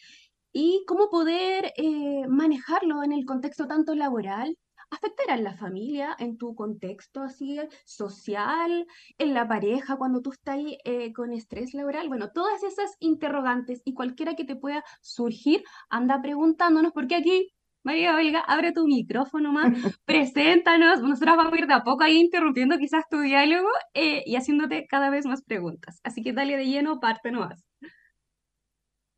y 0.53 0.83
cómo 0.87 1.09
poder 1.09 1.73
eh, 1.77 2.27
manejarlo 2.27 3.03
en 3.03 3.11
el 3.11 3.25
contexto 3.25 3.67
tanto 3.67 3.95
laboral, 3.95 4.57
afectará 4.91 5.35
en 5.35 5.43
la 5.43 5.55
familia, 5.55 6.15
en 6.19 6.37
tu 6.37 6.55
contexto 6.55 7.21
así 7.23 7.59
social, 7.85 8.85
en 9.17 9.33
la 9.33 9.47
pareja, 9.47 9.97
cuando 9.97 10.21
tú 10.21 10.31
estás 10.31 10.59
eh, 10.85 11.11
con 11.13 11.33
estrés 11.33 11.73
laboral. 11.73 12.07
Bueno, 12.07 12.31
todas 12.31 12.63
esas 12.63 12.95
interrogantes 12.99 13.81
y 13.85 13.93
cualquiera 13.93 14.35
que 14.35 14.45
te 14.45 14.55
pueda 14.55 14.83
surgir, 15.01 15.63
anda 15.89 16.21
preguntándonos, 16.21 16.93
porque 16.93 17.15
aquí 17.15 17.52
María 17.83 18.15
Olga, 18.15 18.39
abre 18.39 18.71
tu 18.71 18.88
micrófono 18.88 19.51
más, 19.51 19.71
preséntanos, 20.06 21.01
nosotros 21.01 21.35
vamos 21.35 21.53
a 21.53 21.57
ir 21.57 21.68
de 21.68 21.74
a 21.74 21.83
poco 21.83 22.03
ahí 22.03 22.18
interrumpiendo 22.19 22.77
quizás 22.77 23.03
tu 23.09 23.19
diálogo 23.19 23.68
eh, 23.94 24.24
y 24.25 24.35
haciéndote 24.38 24.88
cada 24.88 25.10
vez 25.10 25.25
más 25.25 25.43
preguntas. 25.43 26.00
Así 26.03 26.24
que 26.24 26.34
dale 26.34 26.55
de 26.55 26.65
lleno, 26.65 27.00
parte 27.00 27.31
nomás. 27.31 27.65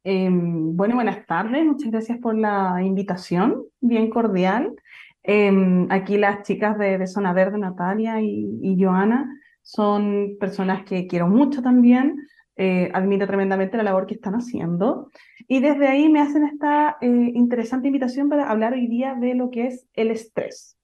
Em, 0.03 0.75
bueno, 0.75 0.95
buenas 0.95 1.25
tardes, 1.25 1.65
muchas 1.65 1.91
gracias 1.91 2.19
por 2.19 2.35
la 2.37 2.81
invitación, 2.83 3.63
bien 3.81 4.09
cordial. 4.09 4.75
Em, 5.23 5.87
aquí 5.91 6.17
las 6.17 6.43
chicas 6.43 6.77
de, 6.77 7.05
Zona 7.07 7.33
Verde, 7.33 7.57
Natalia 7.57 8.21
y 8.21 8.75
Joana, 8.79 9.27
son 9.61 10.37
personas 10.39 10.83
que 10.83 11.07
quiero 11.07 11.27
mucho 11.27 11.61
también. 11.61 12.17
Eh, 12.57 12.89
admiro 12.93 13.27
tremendamente 13.27 13.75
la 13.75 13.83
labor 13.83 14.05
que 14.05 14.13
están 14.13 14.33
haciendo. 14.33 15.09
Y 15.47 15.59
desde 15.59 15.87
ahí 15.87 16.09
me 16.09 16.21
hacen 16.21 16.45
esta 16.45 16.97
eh, 17.01 17.07
interesante 17.07 17.87
invitación 17.87 18.29
para 18.29 18.49
hablar 18.49 18.73
hoy 18.73 18.87
día 18.87 19.15
de 19.15 19.35
lo 19.35 19.49
que 19.49 19.67
es 19.67 19.87
el 19.93 20.11
estrés. 20.11 20.77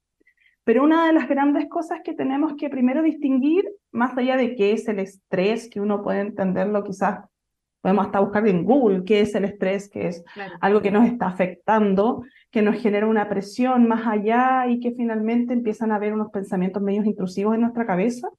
Pero 0.63 0.83
una 0.83 1.07
de 1.07 1.13
las 1.13 1.27
grandes 1.27 1.67
cosas 1.69 2.01
que 2.03 2.13
tenemos 2.13 2.53
que 2.57 2.69
primero 2.69 3.01
distinguir, 3.01 3.65
más 3.91 4.17
allá 4.17 4.37
de 4.37 4.55
qué 4.55 4.73
es 4.73 4.87
el 4.87 4.99
estrés, 4.99 5.69
que 5.69 5.79
uno 5.79 6.03
puede 6.03 6.19
entenderlo 6.19 6.83
quizás, 6.83 7.21
podemos 7.81 8.05
hasta 8.05 8.19
buscar 8.19 8.47
en 8.47 8.63
Google 8.63 9.03
qué 9.03 9.21
es 9.21 9.33
el 9.33 9.45
estrés, 9.45 9.89
que 9.89 10.07
es 10.07 10.23
algo 10.59 10.81
que 10.81 10.91
nos 10.91 11.05
está 11.07 11.27
afectando, 11.27 12.23
que 12.51 12.61
nos 12.61 12.75
genera 12.75 13.07
una 13.07 13.27
presión 13.27 13.87
más 13.87 14.05
allá 14.05 14.67
y 14.67 14.79
que 14.79 14.91
finalmente 14.91 15.53
empiezan 15.53 15.91
a 15.91 15.95
haber 15.95 16.13
unos 16.13 16.29
pensamientos 16.31 16.83
medios 16.83 17.05
intrusivos 17.05 17.55
en 17.55 17.61
nuestra 17.61 17.87
cabeza, 17.87 18.29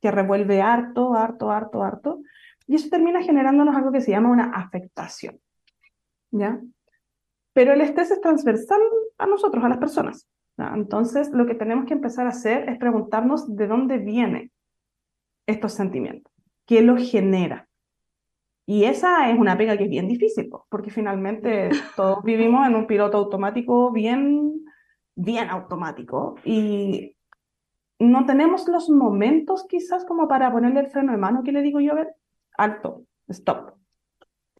que 0.00 0.10
revuelve 0.10 0.62
harto, 0.62 1.14
harto, 1.14 1.50
harto, 1.50 1.82
harto. 1.82 2.20
Y 2.70 2.76
eso 2.76 2.88
termina 2.88 3.20
generándonos 3.20 3.74
algo 3.74 3.90
que 3.90 4.00
se 4.00 4.12
llama 4.12 4.30
una 4.30 4.52
afectación. 4.52 5.40
¿Ya? 6.30 6.60
Pero 7.52 7.72
el 7.72 7.80
estrés 7.80 8.12
es 8.12 8.20
transversal 8.20 8.80
a 9.18 9.26
nosotros, 9.26 9.64
a 9.64 9.68
las 9.68 9.78
personas. 9.78 10.28
Entonces, 10.56 11.30
lo 11.30 11.46
que 11.46 11.56
tenemos 11.56 11.86
que 11.86 11.94
empezar 11.94 12.26
a 12.26 12.30
hacer 12.30 12.68
es 12.68 12.78
preguntarnos 12.78 13.56
de 13.56 13.66
dónde 13.66 13.98
vienen 13.98 14.52
estos 15.48 15.72
sentimientos, 15.72 16.32
qué 16.64 16.80
los 16.80 17.10
genera. 17.10 17.68
Y 18.66 18.84
esa 18.84 19.32
es 19.32 19.36
una 19.36 19.58
pega 19.58 19.76
que 19.76 19.84
es 19.84 19.90
bien 19.90 20.06
difícil, 20.06 20.48
porque 20.68 20.92
finalmente 20.92 21.70
todos 21.96 22.22
vivimos 22.22 22.68
en 22.68 22.76
un 22.76 22.86
piloto 22.86 23.18
automático 23.18 23.90
bien, 23.90 24.64
bien 25.16 25.50
automático 25.50 26.36
y 26.44 27.16
no 27.98 28.26
tenemos 28.26 28.68
los 28.68 28.88
momentos 28.88 29.66
quizás 29.68 30.04
como 30.04 30.28
para 30.28 30.52
ponerle 30.52 30.80
el 30.80 30.90
freno 30.90 31.10
de 31.10 31.18
mano 31.18 31.42
que 31.42 31.50
le 31.50 31.62
digo 31.62 31.80
yo, 31.80 31.92
a 31.92 31.96
ver, 31.96 32.14
alto, 32.56 33.04
stop. 33.28 33.74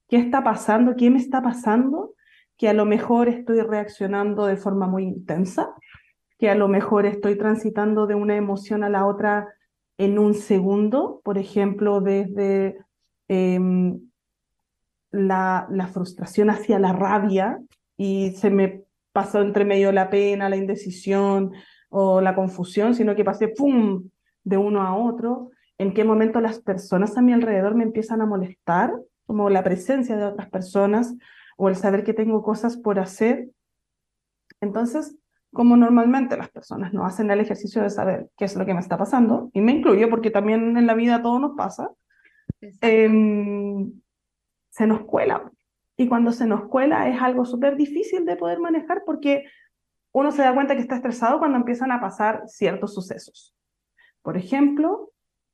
¿Qué 0.09 0.17
está 0.17 0.43
pasando? 0.43 0.97
¿Qué 0.97 1.11
me 1.11 1.19
está 1.19 1.43
pasando? 1.43 2.15
Que 2.57 2.69
a 2.69 2.73
lo 2.73 2.85
mejor 2.85 3.29
estoy 3.29 3.61
reaccionando 3.61 4.47
de 4.47 4.57
forma 4.57 4.87
muy 4.87 5.05
intensa 5.05 5.75
que 6.41 6.49
a 6.49 6.55
lo 6.55 6.69
mejor 6.69 7.05
estoy 7.05 7.37
transitando 7.37 8.07
de 8.07 8.15
una 8.15 8.35
emoción 8.35 8.83
a 8.83 8.89
la 8.89 9.07
otra 9.07 9.47
en 9.99 10.19
un 10.19 10.33
segundo, 10.33 11.21
por 11.23 11.37
ejemplo, 11.37 12.01
desde 12.01 12.79
em, 13.29 14.01
la, 15.11 15.69
la, 15.71 15.87
frustración 15.87 16.49
hacia 16.49 16.79
la 16.79 16.95
rabia 16.95 17.61
y 17.99 18.31
se 18.31 18.49
me 18.49 18.85
pasó 19.13 19.43
entre 19.43 19.67
medio 19.67 19.93
la 19.93 20.09
pena, 20.09 20.49
la 20.49 20.57
indecisión 20.57 21.53
o 21.91 22.23
la 22.23 22.35
confusión, 22.35 22.95
sino 22.95 23.15
que 23.15 23.25
pasé 23.25 23.49
¡pum! 23.49 24.09
de 24.43 24.57
uno 24.57 24.81
a 24.81 24.97
otro, 24.97 25.51
en 25.81 25.95
qué 25.95 26.05
momento 26.05 26.43
las 26.43 26.61
personas 26.61 27.17
a 27.17 27.23
mi 27.23 27.33
alrededor 27.33 27.75
me 27.75 27.85
empiezan 27.85 28.21
a 28.21 28.27
molestar, 28.27 28.93
como 29.25 29.49
la 29.49 29.65
presencia 29.65 30.15
de 30.15 30.27
otras 30.27 30.51
personas 30.51 31.17
o 31.57 31.71
el 31.71 31.77
saber 31.77 32.05
que 32.05 32.13
tengo 32.13 32.43
cosas 32.43 32.77
por 32.77 32.99
hacer. 32.99 33.49
Entonces, 34.61 35.17
como 35.55 35.79
normalmente 35.79 36.37
las 36.37 36.51
personas 36.51 36.93
no 36.93 37.07
hacen 37.07 37.31
el 37.31 37.41
ejercicio 37.41 37.81
de 37.81 37.89
saber 37.89 38.29
qué 38.37 38.45
es 38.45 38.57
lo 38.57 38.67
que 38.67 38.75
me 38.75 38.81
está 38.81 38.99
pasando, 38.99 39.51
y 39.55 39.63
me 39.63 39.73
incluyo 39.73 40.11
porque 40.11 40.31
también 40.31 40.77
en 40.77 40.87
la 40.87 40.93
vida 40.93 41.23
todo 41.23 41.39
nos 41.39 41.57
pasa, 41.57 41.91
eh, 42.61 43.09
se 44.69 44.87
nos 44.87 45.01
cuela. 45.07 45.51
Y 45.97 46.09
cuando 46.09 46.33
se 46.33 46.47
nos 46.47 46.69
cuela 46.69 47.09
es 47.09 47.23
algo 47.23 47.47
súper 47.47 47.77
difícil 47.77 48.27
de 48.27 48.37
poder 48.37 48.61
manejar 48.61 49.03
porque 49.07 49.45
uno 50.13 50.31
se 50.31 50.43
da 50.43 50.53
cuenta 50.53 50.75
que 50.75 50.83
está 50.83 50.97
estresado 50.97 51.39
cuando 51.39 51.57
empiezan 51.57 51.91
a 51.91 52.03
pasar 52.03 52.43
ciertos 52.49 52.93
sucesos. 52.93 53.57
Por 54.21 54.37
ejemplo, 54.37 55.11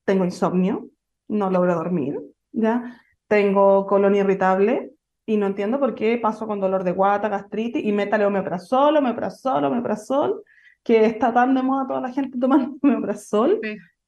tengo 0.07 0.25
insomnio, 0.25 0.89
no 1.29 1.51
logro 1.51 1.75
dormir, 1.75 2.19
¿ya? 2.53 3.03
Tengo 3.29 3.87
colon 3.87 4.15
irritable, 4.15 4.97
y 5.27 5.37
no 5.37 5.47
entiendo 5.47 5.81
por 5.81 5.95
qué 5.95 6.17
paso 6.19 6.47
con 6.47 6.61
dolor 6.61 6.85
de 6.85 6.93
guata, 6.93 7.29
gastritis 7.29 7.85
y 7.85 7.93
métale 7.93 8.25
omeprazol, 8.25 8.97
omeprazol, 8.97 9.65
omeprazol, 9.65 10.43
que 10.85 11.05
está 11.05 11.35
tan 11.35 11.53
de 11.55 11.63
moda 11.63 11.89
toda 11.89 12.01
la 12.01 12.13
gente 12.13 12.39
tomando 12.39 12.77
omeprazol, 12.83 13.61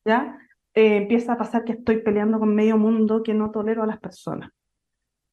¿ya? 0.05 0.39
Eh, 0.75 0.97
empieza 0.97 1.33
a 1.33 1.37
pasar 1.37 1.65
que 1.65 1.73
estoy 1.73 2.03
peleando 2.03 2.39
con 2.39 2.55
medio 2.55 2.79
mundo 2.79 3.25
que 3.25 3.35
no 3.35 3.51
tolero 3.51 3.83
a 3.83 3.87
las 3.87 3.99
personas. 3.99 4.51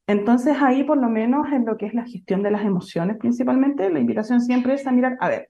Entonces 0.07 0.57
ahí 0.59 0.83
por 0.83 0.97
lo 0.97 1.07
menos 1.07 1.47
en 1.51 1.65
lo 1.65 1.77
que 1.77 1.85
es 1.85 1.93
la 1.93 2.05
gestión 2.05 2.41
de 2.41 2.51
las 2.51 2.63
emociones 2.63 3.17
principalmente, 3.17 3.89
la 3.91 3.99
invitación 3.99 4.41
siempre 4.41 4.73
es 4.73 4.87
a 4.87 4.91
mirar, 4.91 5.17
a 5.19 5.29
ver, 5.29 5.49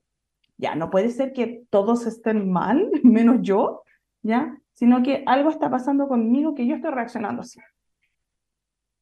ya 0.58 0.76
no 0.76 0.90
puede 0.90 1.10
ser 1.12 1.32
que 1.32 1.64
todos 1.70 2.06
estén 2.08 2.52
mal, 2.52 2.90
menos 3.04 3.38
yo, 3.42 3.84
¿ya? 4.22 4.58
Sino 4.76 5.04
que 5.04 5.24
algo 5.26 5.50
está 5.50 5.70
pasando 5.70 6.08
conmigo 6.08 6.54
que 6.54 6.68
yo 6.68 6.76
estoy 6.76 6.92
reaccionando 6.92 7.42
así. 7.42 7.60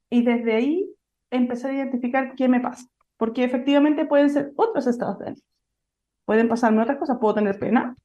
Y 0.09 0.23
desde 0.23 0.53
ahí 0.53 0.89
empezar 1.31 1.71
a 1.71 1.75
identificar 1.75 2.35
qué 2.35 2.47
me 2.47 2.61
pasa, 2.61 2.87
porque 3.17 3.43
efectivamente 3.43 4.05
pueden 4.05 4.29
ser 4.29 4.53
otros 4.55 4.87
estados 4.87 5.19
de 5.19 5.27
ánimo. 5.27 5.47
Pueden 6.25 6.47
pasarme 6.47 6.81
otras 6.81 6.97
cosas, 6.97 7.17
puedo 7.19 7.33
tener 7.33 7.59
pena, 7.59 7.95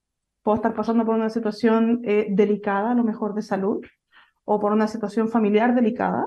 puedo 0.43 0.57
estar 0.57 0.75
pasando 0.75 1.05
por 1.05 1.15
una 1.15 1.31
situación 1.31 2.01
eh, 2.05 2.27
delicada, 2.31 2.91
a 2.91 2.95
lo 2.95 3.05
mejor 3.05 3.35
de 3.35 3.43
salud, 3.43 3.85
o 4.45 4.59
por 4.59 4.73
una 4.73 4.89
situación 4.89 5.29
familiar 5.29 5.75
delicada. 5.75 6.27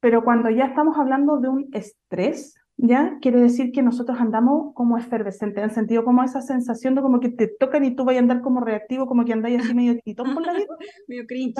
Pero 0.00 0.24
cuando 0.24 0.50
ya 0.50 0.66
estamos 0.66 0.98
hablando 0.98 1.38
de 1.38 1.48
un 1.48 1.68
estrés, 1.72 2.56
ya 2.78 3.18
quiere 3.20 3.40
decir 3.40 3.72
que 3.72 3.82
nosotros 3.82 4.18
andamos 4.20 4.72
como 4.74 4.96
efervescentes, 4.96 5.58
en 5.58 5.64
el 5.64 5.74
sentido 5.74 6.04
como 6.04 6.22
esa 6.22 6.40
sensación 6.40 6.94
de 6.94 7.02
como 7.02 7.18
que 7.18 7.28
te 7.28 7.48
tocan 7.48 7.84
y 7.84 7.94
tú 7.94 8.04
vas 8.04 8.16
a 8.16 8.20
andar 8.20 8.40
como 8.40 8.60
reactivo, 8.60 9.06
como 9.06 9.24
que 9.24 9.32
andáis 9.32 9.60
así 9.60 9.74
medio 9.74 9.98
titón 10.00 10.32
por 10.32 10.46
la 10.46 10.54
vida. 10.54 10.66
medio 11.08 11.26
cringe. 11.26 11.54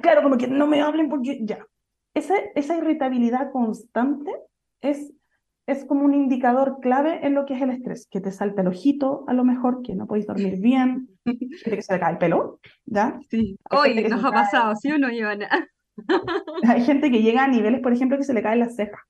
claro, 0.00 0.22
como 0.22 0.38
que 0.38 0.46
no 0.46 0.68
me 0.68 0.80
hablen 0.80 1.08
porque 1.08 1.40
ya, 1.42 1.66
esa, 2.14 2.34
esa 2.54 2.76
irritabilidad 2.76 3.50
constante 3.50 4.30
es, 4.80 5.12
es 5.66 5.84
como 5.84 6.04
un 6.04 6.14
indicador 6.14 6.78
clave 6.80 7.26
en 7.26 7.34
lo 7.34 7.44
que 7.44 7.54
es 7.54 7.62
el 7.62 7.70
estrés, 7.70 8.06
que 8.08 8.20
te 8.20 8.30
salta 8.30 8.62
el 8.62 8.68
ojito 8.68 9.24
a 9.26 9.34
lo 9.34 9.42
mejor, 9.42 9.82
que 9.82 9.96
no 9.96 10.06
podéis 10.06 10.28
dormir 10.28 10.60
bien, 10.60 11.08
que 11.24 11.82
se 11.82 11.92
le 11.94 12.00
cae 12.00 12.12
el 12.12 12.18
pelo, 12.18 12.60
¿ya? 12.84 13.18
Sí, 13.28 13.58
hoy 13.70 14.04
nos 14.04 14.24
ha 14.24 14.30
pasado, 14.30 14.76
¿sí 14.76 14.92
o 14.92 14.98
no, 14.98 15.10
Ivana? 15.10 15.48
Hay 16.68 16.82
gente 16.82 17.10
que 17.10 17.22
llega 17.22 17.42
a 17.42 17.48
niveles, 17.48 17.80
por 17.80 17.92
ejemplo, 17.92 18.16
que 18.16 18.24
se 18.24 18.34
le 18.34 18.42
caen 18.42 18.60
las 18.60 18.76
cejas. 18.76 19.00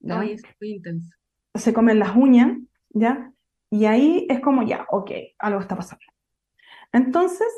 ¿Ya? 0.00 0.24
es 0.24 0.42
muy 0.60 0.70
intenso. 0.72 1.14
Se 1.54 1.72
comen 1.72 1.98
las 1.98 2.16
uñas, 2.16 2.58
¿ya? 2.90 3.32
Y 3.70 3.84
ahí 3.84 4.26
es 4.28 4.40
como 4.40 4.62
ya, 4.62 4.86
ok, 4.90 5.10
algo 5.38 5.60
está 5.60 5.76
pasando. 5.76 6.04
Entonces, 6.92 7.48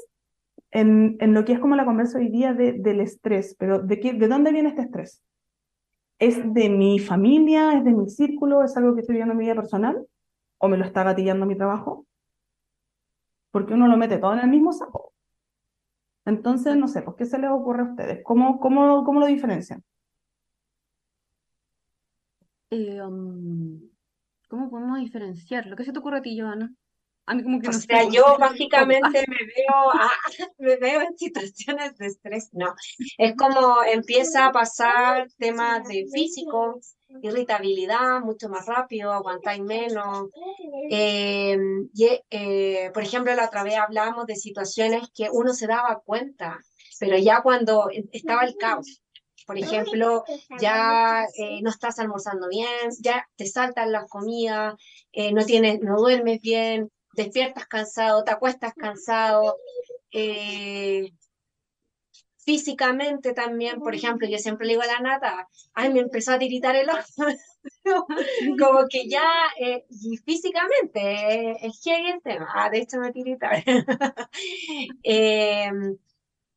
en, 0.71 1.17
en, 1.21 1.35
lo 1.35 1.45
que 1.45 1.55
es 1.55 1.59
como 1.59 1.77
la 1.77 1.85
conversa 1.85 2.19
hoy 2.19 2.29
día 2.29 2.53
de, 2.53 2.73
del 2.75 3.01
estrés, 3.01 3.57
pero 3.59 3.79
¿de, 3.79 3.99
qué, 4.01 4.13
¿de 4.13 4.29
dónde 4.29 4.53
viene 4.53 4.69
este 4.69 4.83
estrés? 4.83 5.23
¿Es 6.19 6.53
de 6.53 6.69
mi 6.69 6.99
familia? 6.99 7.77
¿Es 7.77 7.85
de 7.85 7.93
mi 7.93 8.09
círculo? 8.09 8.63
¿Es 8.63 8.77
algo 8.77 8.95
que 8.95 9.01
estoy 9.01 9.17
viendo 9.17 9.33
en 9.33 9.39
mi 9.39 9.45
vida 9.45 9.55
personal? 9.55 10.07
¿O 10.59 10.69
me 10.69 10.77
lo 10.77 10.85
está 10.85 11.03
gatillando 11.03 11.47
mi 11.47 11.57
trabajo? 11.57 12.07
Porque 13.51 13.75
uno 13.75 13.89
lo 13.89 13.97
mete 13.97 14.19
todo 14.19 14.35
en 14.35 14.41
el 14.41 14.49
mismo 14.49 14.73
saco. 14.73 15.13
Entonces, 16.25 16.77
no 16.77 16.89
sé, 16.89 17.03
pues, 17.03 17.17
¿qué 17.17 17.27
se 17.27 17.39
les 17.39 17.51
ocurre 17.51 17.83
a 17.83 17.91
ustedes? 17.91 18.21
¿Cómo, 18.23 18.61
cómo, 18.61 19.05
cómo 19.05 19.21
lo 19.21 19.27
diferencian? 19.27 19.83
Eh, 22.75 23.03
um, 23.03 23.79
¿cómo 24.49 24.71
podemos 24.71 24.99
diferenciarlo? 24.99 25.77
¿Qué 25.77 25.85
se 25.85 25.93
te 25.93 25.99
ocurre 25.99 26.19
a 26.19 26.23
ti, 26.23 26.41
Joana? 26.41 26.73
o 27.27 27.73
sea, 27.73 28.09
yo 28.09 28.25
mágicamente 28.41 29.25
me 29.29 29.37
veo, 29.37 29.93
me 30.59 30.77
veo 30.77 31.03
en 31.03 31.19
situaciones 31.19 31.99
de 31.99 32.07
estrés, 32.07 32.49
no. 32.53 32.75
Es 33.19 33.37
como 33.37 33.83
empieza 33.85 34.47
a 34.47 34.53
pasar 34.53 35.29
temas 35.37 35.87
de 35.87 36.07
físico, 36.11 36.81
irritabilidad, 37.21 38.21
mucho 38.23 38.49
más 38.49 38.65
rápido, 38.65 39.13
aguantáis 39.13 39.61
menos. 39.61 40.31
Eh, 40.91 41.59
eh, 42.31 42.91
por 42.95 43.03
ejemplo, 43.03 43.35
la 43.35 43.49
otra 43.49 43.65
vez 43.65 43.77
hablábamos 43.77 44.25
de 44.25 44.37
situaciones 44.37 45.11
que 45.15 45.29
uno 45.31 45.53
se 45.53 45.67
daba 45.67 46.01
cuenta, 46.03 46.59
pero 46.99 47.19
ya 47.19 47.43
cuando 47.43 47.91
estaba 48.13 48.45
el 48.45 48.57
caos. 48.57 49.02
Por 49.47 49.59
ejemplo, 49.59 50.25
ya 50.61 51.27
eh, 51.37 51.61
no 51.63 51.71
estás 51.71 51.99
almorzando 51.99 52.49
bien, 52.49 52.91
ya 53.01 53.29
te 53.37 53.47
saltan 53.47 53.93
las 53.93 54.09
comidas, 54.09 54.75
no, 55.33 55.45
tienes, 55.45 55.81
no 55.81 55.97
duermes 55.97 56.41
bien, 56.41 56.91
despiertas 57.15 57.67
cansado, 57.67 58.25
te 58.25 58.31
acuestas 58.33 58.75
cansado. 58.75 59.57
Eh, 60.11 61.13
físicamente 62.45 63.33
también, 63.35 63.79
por 63.81 63.95
ejemplo, 63.95 64.29
yo 64.29 64.39
siempre 64.39 64.67
le 64.67 64.73
digo 64.73 64.83
a 64.83 64.87
la 64.87 65.01
nata, 65.01 65.49
ay, 65.75 65.93
me 65.93 66.01
empezó 66.01 66.33
a 66.33 66.39
tiritar 66.39 66.75
el 66.77 66.91
ojo. 66.91 67.03
como 68.59 68.89
que 68.89 69.09
ya, 69.09 69.25
eh, 69.61 69.85
y 69.89 70.17
físicamente, 70.19 71.01
eh, 71.01 71.57
es 71.63 71.81
que 71.83 72.11
el 72.11 72.21
tema, 72.23 72.49
ah, 72.55 72.71
de 72.71 72.79
hecho 72.79 72.99
me 72.99 73.13
tirita. 73.13 73.51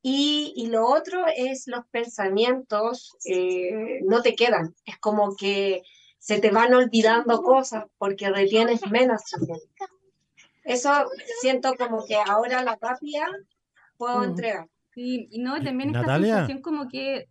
y, 0.08 0.54
y, 0.56 0.68
lo 0.68 0.88
otro 0.88 1.26
es 1.36 1.68
los 1.68 1.86
pensamientos, 1.88 3.16
no 4.04 4.22
te 4.22 4.36
quedan, 4.36 4.76
es 4.86 4.98
como 5.00 5.36
que 5.36 5.82
se 6.20 6.40
te 6.40 6.52
van 6.52 6.74
olvidando 6.74 7.42
cosas 7.42 7.86
porque 7.98 8.30
retienes 8.30 8.82
menos 8.90 9.22
eso 10.66 10.90
siento 11.42 11.76
como 11.76 12.06
que 12.06 12.16
ahora 12.16 12.64
la 12.64 12.76
tapia 12.76 13.28
puedo 13.98 14.20
mm. 14.20 14.24
entregar. 14.24 14.68
Sí, 14.94 15.28
y 15.30 15.40
no, 15.40 15.62
también 15.62 15.96
esta 15.96 16.18
sensación 16.18 16.62
como 16.62 16.88
que... 16.88 17.28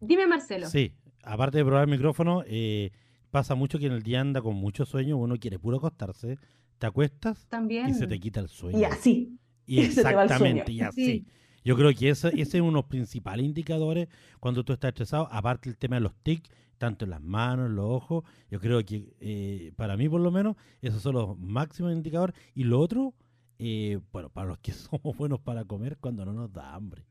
Dime, 0.00 0.26
Marcelo. 0.26 0.68
Sí, 0.68 0.92
aparte 1.22 1.58
de 1.58 1.64
probar 1.64 1.84
el 1.84 1.90
micrófono, 1.90 2.42
eh, 2.46 2.90
pasa 3.30 3.54
mucho 3.54 3.78
que 3.78 3.86
en 3.86 3.92
el 3.92 4.02
día 4.02 4.20
anda 4.20 4.42
con 4.42 4.56
mucho 4.56 4.84
sueño, 4.84 5.16
uno 5.16 5.36
quiere 5.36 5.58
puro 5.58 5.76
acostarse, 5.76 6.38
te 6.78 6.86
acuestas 6.86 7.46
también. 7.48 7.88
y 7.88 7.94
se 7.94 8.06
te 8.06 8.18
quita 8.18 8.40
el 8.40 8.48
sueño. 8.48 8.78
Y 8.78 8.84
así. 8.84 9.38
Y 9.66 9.80
exactamente, 9.84 10.72
y 10.72 10.80
así. 10.80 11.26
Yo 11.64 11.76
creo 11.76 11.92
que 11.94 12.10
ese, 12.10 12.28
ese 12.28 12.58
es 12.58 12.60
uno 12.60 12.66
de 12.66 12.74
los 12.74 12.84
principales 12.84 13.44
indicadores 13.44 14.08
cuando 14.38 14.64
tú 14.64 14.74
estás 14.74 14.90
estresado, 14.90 15.28
aparte 15.32 15.70
el 15.70 15.78
tema 15.78 15.96
de 15.96 16.02
los 16.02 16.14
tics, 16.22 16.50
tanto 16.76 17.04
en 17.04 17.10
las 17.10 17.22
manos, 17.22 17.68
en 17.70 17.76
los 17.76 17.86
ojos. 17.86 18.24
Yo 18.50 18.60
creo 18.60 18.84
que 18.84 19.14
eh, 19.20 19.72
para 19.76 19.96
mí 19.96 20.08
por 20.08 20.20
lo 20.20 20.30
menos 20.30 20.56
esos 20.82 21.00
son 21.02 21.14
los 21.14 21.38
máximos 21.38 21.92
indicadores. 21.92 22.36
Y 22.54 22.64
lo 22.64 22.78
otro, 22.78 23.14
eh, 23.58 23.98
bueno, 24.12 24.28
para 24.28 24.48
los 24.48 24.58
que 24.58 24.72
somos 24.72 25.16
buenos 25.16 25.40
para 25.40 25.64
comer 25.64 25.96
cuando 25.98 26.24
no 26.24 26.32
nos 26.32 26.52
da 26.52 26.74
hambre. 26.74 27.06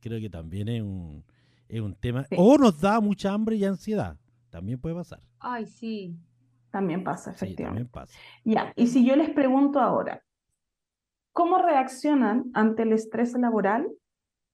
Creo 0.00 0.18
que 0.18 0.30
también 0.30 0.68
es 0.68 0.82
un, 0.82 1.24
es 1.68 1.80
un 1.80 1.94
tema. 1.94 2.26
O 2.36 2.56
nos 2.56 2.80
da 2.80 2.98
mucha 3.00 3.32
hambre 3.32 3.56
y 3.56 3.64
ansiedad. 3.64 4.16
También 4.50 4.80
puede 4.80 4.94
pasar. 4.94 5.20
Ay, 5.38 5.66
sí. 5.66 6.16
También 6.70 7.04
pasa, 7.04 7.30
efectivamente. 7.32 7.66
también 7.66 7.88
pasa. 7.88 8.18
Ya, 8.44 8.72
y 8.76 8.86
si 8.86 9.04
yo 9.04 9.14
les 9.14 9.28
pregunto 9.30 9.78
ahora, 9.78 10.22
¿cómo 11.32 11.58
reaccionan 11.58 12.50
ante 12.54 12.82
el 12.82 12.92
estrés 12.92 13.34
laboral 13.34 13.88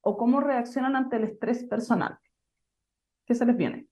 o 0.01 0.17
cómo 0.17 0.41
reaccionan 0.41 0.97
ante 0.97 1.17
el 1.17 1.25
estrés 1.25 1.65
personal? 1.65 2.19
¿Qué 3.27 3.35
se 3.35 3.45
les 3.45 3.57
viene? 3.57 3.87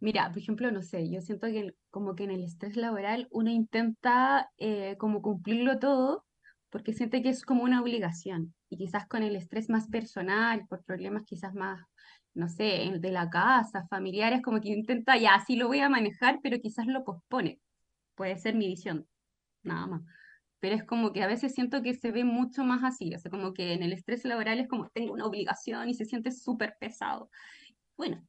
Mira, 0.00 0.28
por 0.28 0.38
ejemplo, 0.38 0.70
no 0.70 0.82
sé, 0.82 1.10
yo 1.10 1.20
siento 1.20 1.46
que 1.46 1.74
como 1.90 2.14
que 2.14 2.24
en 2.24 2.30
el 2.30 2.42
estrés 2.42 2.76
laboral 2.76 3.28
uno 3.30 3.50
intenta 3.50 4.50
eh, 4.56 4.96
como 4.98 5.20
cumplirlo 5.20 5.78
todo 5.78 6.24
porque 6.70 6.92
siente 6.92 7.20
que 7.20 7.28
es 7.28 7.44
como 7.44 7.64
una 7.64 7.82
obligación 7.82 8.54
y 8.68 8.78
quizás 8.78 9.06
con 9.06 9.22
el 9.22 9.36
estrés 9.36 9.68
más 9.68 9.88
personal, 9.88 10.66
por 10.68 10.84
problemas 10.84 11.24
quizás 11.24 11.52
más, 11.54 11.84
no 12.32 12.48
sé, 12.48 12.92
de 12.98 13.10
la 13.10 13.28
casa, 13.28 13.86
familiares, 13.88 14.40
como 14.40 14.60
que 14.60 14.68
intenta, 14.68 15.16
ya, 15.18 15.42
sí 15.46 15.56
lo 15.56 15.66
voy 15.66 15.80
a 15.80 15.88
manejar, 15.88 16.38
pero 16.42 16.58
quizás 16.60 16.86
lo 16.86 17.04
pospone 17.04 17.60
puede 18.20 18.36
ser 18.36 18.54
mi 18.54 18.66
visión, 18.66 19.06
nada 19.62 19.86
más. 19.86 20.02
Pero 20.60 20.76
es 20.76 20.84
como 20.84 21.12
que 21.12 21.22
a 21.22 21.26
veces 21.26 21.54
siento 21.54 21.82
que 21.82 21.94
se 21.94 22.12
ve 22.12 22.24
mucho 22.24 22.64
más 22.64 22.84
así, 22.84 23.14
o 23.14 23.18
sea, 23.18 23.30
como 23.30 23.54
que 23.54 23.72
en 23.72 23.82
el 23.82 23.92
estrés 23.92 24.24
laboral 24.24 24.60
es 24.60 24.68
como 24.68 24.88
tengo 24.90 25.12
una 25.12 25.26
obligación 25.26 25.88
y 25.88 25.94
se 25.94 26.04
siente 26.04 26.30
súper 26.30 26.76
pesado. 26.78 27.30
Bueno, 27.96 28.22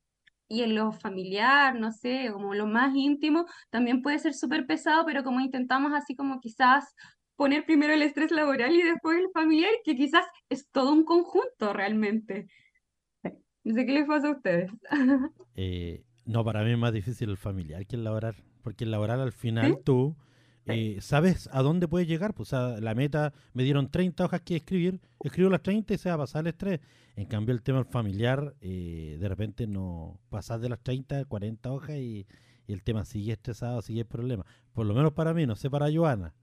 y 0.47 0.63
en 0.63 0.75
lo 0.75 0.91
familiar, 0.91 1.79
no 1.79 1.91
sé, 1.91 2.29
como 2.33 2.53
lo 2.53 2.67
más 2.67 2.93
íntimo, 2.95 3.45
también 3.69 4.01
puede 4.01 4.19
ser 4.19 4.33
súper 4.33 4.65
pesado, 4.65 5.05
pero 5.05 5.23
como 5.23 5.39
intentamos 5.39 5.93
así 5.93 6.15
como 6.15 6.41
quizás 6.41 6.93
poner 7.38 7.65
primero 7.65 7.93
el 7.93 8.01
estrés 8.01 8.31
laboral 8.31 8.75
y 8.75 8.83
después 8.83 9.17
el 9.17 9.29
familiar, 9.33 9.71
que 9.83 9.95
quizás 9.95 10.25
es 10.50 10.69
todo 10.69 10.91
un 10.91 11.05
conjunto 11.05 11.73
realmente. 11.73 12.47
No 13.63 13.75
sé 13.75 13.85
qué 13.85 13.93
les 13.93 14.07
pasa 14.07 14.27
a 14.27 14.31
ustedes. 14.31 14.71
Eh, 15.55 16.03
no, 16.25 16.43
para 16.43 16.63
mí 16.63 16.71
es 16.71 16.77
más 16.77 16.93
difícil 16.93 17.29
el 17.29 17.38
familiar 17.38 17.85
que 17.85 17.95
el 17.95 18.03
laboral, 18.03 18.35
porque 18.63 18.85
el 18.85 18.91
laboral 18.91 19.21
al 19.21 19.33
final 19.33 19.79
tú 19.83 20.15
eh, 20.68 21.00
sabes 21.01 21.50
a 21.51 21.62
dónde 21.62 21.88
puedes 21.88 22.08
llegar. 22.08 22.34
Pues, 22.34 22.51
la 22.51 22.94
meta, 22.96 23.34
me 23.53 23.63
dieron 23.63 23.89
30 23.89 24.25
hojas 24.25 24.41
que 24.41 24.58
escribir, 24.58 25.00
escribo 25.24 25.50
las 25.50 25.62
30 25.62 25.94
y 25.94 25.98
se 25.98 26.10
va 26.10 26.15
a 26.15 26.20
pasar 26.20 26.41
el 26.41 26.48
estrés. 26.48 26.80
En 27.15 27.25
cambio, 27.25 27.53
el 27.53 27.62
tema 27.62 27.84
familiar, 27.84 28.56
eh, 28.62 29.18
de 29.20 29.30
repente 29.30 29.68
no 29.68 30.20
pasas 30.30 30.62
de 30.62 30.70
las 30.70 30.80
30 30.80 31.25
40 31.25 31.72
hojas 31.72 31.96
y, 31.98 32.25
el 32.68 32.84
tema 32.84 33.03
sigue 33.03 33.34
estresado, 33.34 33.82
sigue 33.82 34.01
el 34.01 34.06
problema. 34.06 34.46
Por 34.72 34.86
lo 34.86 34.94
menos 34.94 35.12
para 35.12 35.34
mí, 35.34 35.46
no 35.46 35.58
sé 35.58 35.70
para 35.70 35.91
Joana. 35.94 36.34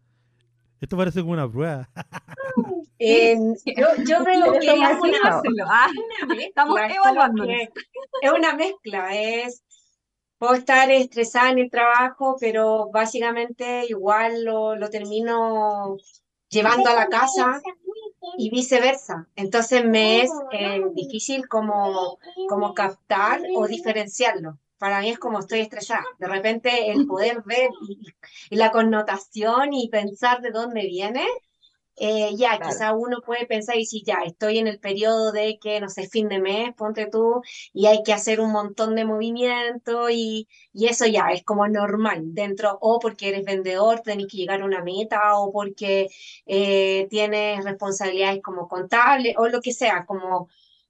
Esto 0.79 0.95
parece 0.95 1.21
como 1.21 1.33
una 1.33 1.51
prueba. 1.51 1.89
yo, 3.01 3.87
yo 4.07 4.25
veo 4.25 4.53
que 4.61 4.67
es 4.67 4.99
una, 5.01 5.43
estamos 6.39 6.79
evaluando. 6.81 7.45
Es 8.21 8.33
una 8.33 8.53
mezcla, 8.55 9.17
es 9.17 9.63
puedo 10.38 10.54
estar 10.54 10.90
estresada 10.90 11.50
en 11.50 11.59
el 11.59 11.71
trabajo, 11.71 12.37
pero 12.40 12.90
básicamente 12.90 13.87
igual 13.88 14.45
lo, 14.45 14.76
lo 14.76 14.88
termino 14.90 15.97
llevando 16.49 16.90
a 16.90 16.95
la 16.95 17.09
casa 17.09 17.61
y 18.37 18.50
viceversa. 18.50 19.28
Entonces 19.37 19.85
me 19.85 20.23
es 20.23 20.30
eh, 20.52 20.83
difícil 20.95 21.49
como, 21.49 22.18
como 22.49 22.75
captar 22.75 23.40
o 23.54 23.66
diferenciarlo. 23.66 24.59
Para 24.78 25.00
mí 25.00 25.11
es 25.11 25.18
como 25.18 25.40
estoy 25.40 25.61
estresada. 25.61 26.04
De 26.18 26.28
repente 26.28 26.92
el 26.92 27.07
poder 27.07 27.42
ver 27.45 27.71
y 28.50 28.57
la 28.57 28.71
connotación 28.71 29.73
y 29.73 29.88
pensar 29.88 30.40
de 30.40 30.50
dónde 30.50 30.83
viene 30.87 31.26
eh, 32.00 32.35
ya, 32.37 32.59
quizá 32.61 32.95
uno 32.95 33.21
puede 33.25 33.47
pensar 33.47 33.76
y 33.76 33.87
si 33.87 34.02
ya 34.02 34.19
estoy 34.25 34.59
en 34.59 34.67
el 34.69 34.78
periodo 34.81 35.33
de 35.33 35.59
que, 35.61 35.81
no 35.81 35.88
sé, 35.88 36.09
fin 36.09 36.28
de 36.28 36.40
mes, 36.40 36.75
ponte 36.75 37.07
tú, 37.11 37.43
y 37.73 37.87
hay 37.87 38.02
que 38.02 38.12
hacer 38.12 38.40
un 38.40 38.52
montón 38.52 38.95
de 38.95 39.05
movimiento 39.05 40.11
y, 40.11 40.49
y 40.73 40.87
eso 40.87 41.07
ya 41.07 41.28
es 41.33 41.45
como 41.45 41.67
normal 41.69 42.35
dentro, 42.35 42.78
o 42.81 42.99
porque 42.99 43.28
eres 43.28 43.45
vendedor, 43.45 44.00
tenés 44.00 44.26
que 44.28 44.37
llegar 44.38 44.62
a 44.62 44.64
una 44.64 44.83
meta, 44.83 45.38
o 45.38 45.52
porque 45.52 46.09
eh, 46.47 47.07
tienes 47.11 47.64
responsabilidades 47.64 48.43
como 48.43 48.69
contable, 48.69 49.35
o 49.38 49.49
lo 49.49 49.61
que 49.61 49.73
sea, 49.73 50.05
como 50.07 50.49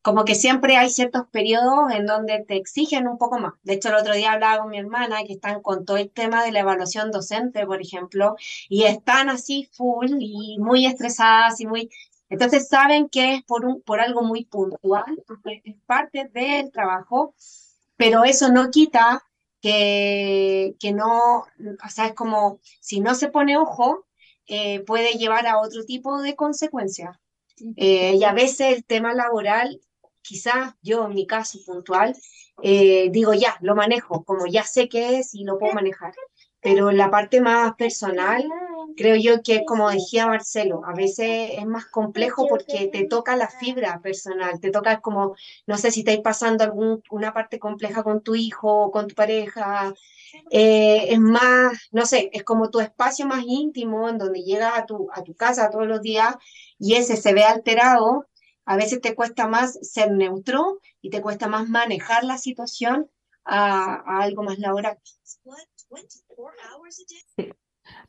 como 0.08 0.24
que 0.24 0.34
siempre 0.34 0.78
hay 0.78 0.88
ciertos 0.88 1.26
periodos 1.30 1.92
en 1.92 2.06
donde 2.06 2.42
te 2.42 2.56
exigen 2.56 3.06
un 3.06 3.18
poco 3.18 3.38
más. 3.38 3.52
De 3.62 3.74
hecho, 3.74 3.90
el 3.90 3.96
otro 3.96 4.14
día 4.14 4.32
hablaba 4.32 4.62
con 4.62 4.70
mi 4.70 4.78
hermana 4.78 5.22
que 5.24 5.34
están 5.34 5.60
con 5.60 5.84
todo 5.84 5.98
el 5.98 6.10
tema 6.10 6.42
de 6.42 6.50
la 6.50 6.60
evaluación 6.60 7.10
docente, 7.10 7.66
por 7.66 7.82
ejemplo, 7.82 8.34
y 8.70 8.84
están 8.84 9.28
así 9.28 9.68
full 9.70 10.08
y 10.18 10.56
muy 10.60 10.86
estresadas 10.86 11.60
y 11.60 11.66
muy... 11.66 11.90
Entonces 12.30 12.68
saben 12.68 13.10
que 13.10 13.34
es 13.34 13.42
por, 13.42 13.66
un, 13.66 13.82
por 13.82 14.00
algo 14.00 14.22
muy 14.22 14.46
puntual, 14.46 15.22
porque 15.26 15.60
es 15.62 15.76
parte 15.84 16.30
del 16.32 16.72
trabajo, 16.72 17.34
pero 17.98 18.24
eso 18.24 18.50
no 18.50 18.70
quita 18.70 19.22
que, 19.60 20.74
que 20.80 20.92
no, 20.92 21.40
o 21.40 21.88
sea, 21.90 22.06
es 22.06 22.14
como 22.14 22.60
si 22.80 23.00
no 23.00 23.14
se 23.14 23.28
pone 23.28 23.58
ojo, 23.58 24.06
eh, 24.46 24.80
puede 24.80 25.18
llevar 25.18 25.46
a 25.46 25.60
otro 25.60 25.84
tipo 25.84 26.22
de 26.22 26.34
consecuencias. 26.34 27.18
Eh, 27.76 28.14
y 28.14 28.24
a 28.24 28.32
veces 28.32 28.76
el 28.76 28.84
tema 28.84 29.12
laboral 29.14 29.80
quizás 30.22 30.74
yo 30.82 31.06
en 31.06 31.14
mi 31.14 31.26
caso 31.26 31.58
puntual, 31.66 32.16
eh, 32.62 33.08
digo 33.10 33.34
ya, 33.34 33.56
lo 33.60 33.74
manejo, 33.74 34.24
como 34.24 34.46
ya 34.46 34.64
sé 34.64 34.88
qué 34.88 35.18
es 35.18 35.34
y 35.34 35.44
lo 35.44 35.58
puedo 35.58 35.74
manejar. 35.74 36.12
Pero 36.60 36.90
la 36.90 37.10
parte 37.10 37.40
más 37.40 37.74
personal, 37.76 38.44
creo 38.96 39.14
yo 39.16 39.42
que 39.42 39.64
como 39.64 39.90
decía 39.90 40.26
Marcelo, 40.26 40.82
a 40.84 40.92
veces 40.92 41.50
es 41.56 41.66
más 41.66 41.86
complejo 41.86 42.48
porque 42.48 42.88
te 42.88 43.04
toca 43.06 43.36
la 43.36 43.48
fibra 43.48 44.00
personal, 44.02 44.58
te 44.60 44.70
toca 44.70 45.00
como, 45.00 45.36
no 45.66 45.78
sé 45.78 45.92
si 45.92 46.00
estáis 46.00 46.20
pasando 46.20 46.64
alguna 46.64 47.32
parte 47.32 47.60
compleja 47.60 48.02
con 48.02 48.22
tu 48.22 48.34
hijo 48.34 48.86
o 48.86 48.90
con 48.90 49.06
tu 49.06 49.14
pareja, 49.14 49.94
eh, 50.50 51.06
es 51.12 51.20
más, 51.20 51.88
no 51.92 52.06
sé, 52.06 52.28
es 52.32 52.42
como 52.44 52.70
tu 52.70 52.80
espacio 52.80 53.26
más 53.26 53.44
íntimo 53.46 54.08
en 54.08 54.18
donde 54.18 54.42
llegas 54.42 54.76
a 54.78 54.86
tu, 54.86 55.08
a 55.12 55.22
tu 55.22 55.34
casa 55.34 55.70
todos 55.70 55.86
los 55.86 56.02
días 56.02 56.34
y 56.78 56.94
ese 56.94 57.16
se 57.16 57.32
ve 57.34 57.44
alterado 57.44 58.26
a 58.68 58.76
veces 58.76 59.00
te 59.00 59.14
cuesta 59.14 59.48
más 59.48 59.78
ser 59.80 60.12
neutro 60.12 60.78
y 61.00 61.08
te 61.08 61.22
cuesta 61.22 61.48
más 61.48 61.70
manejar 61.70 62.22
la 62.24 62.36
situación 62.36 63.08
a, 63.42 64.20
algo 64.20 64.42
más 64.42 64.58
laboral. 64.58 64.98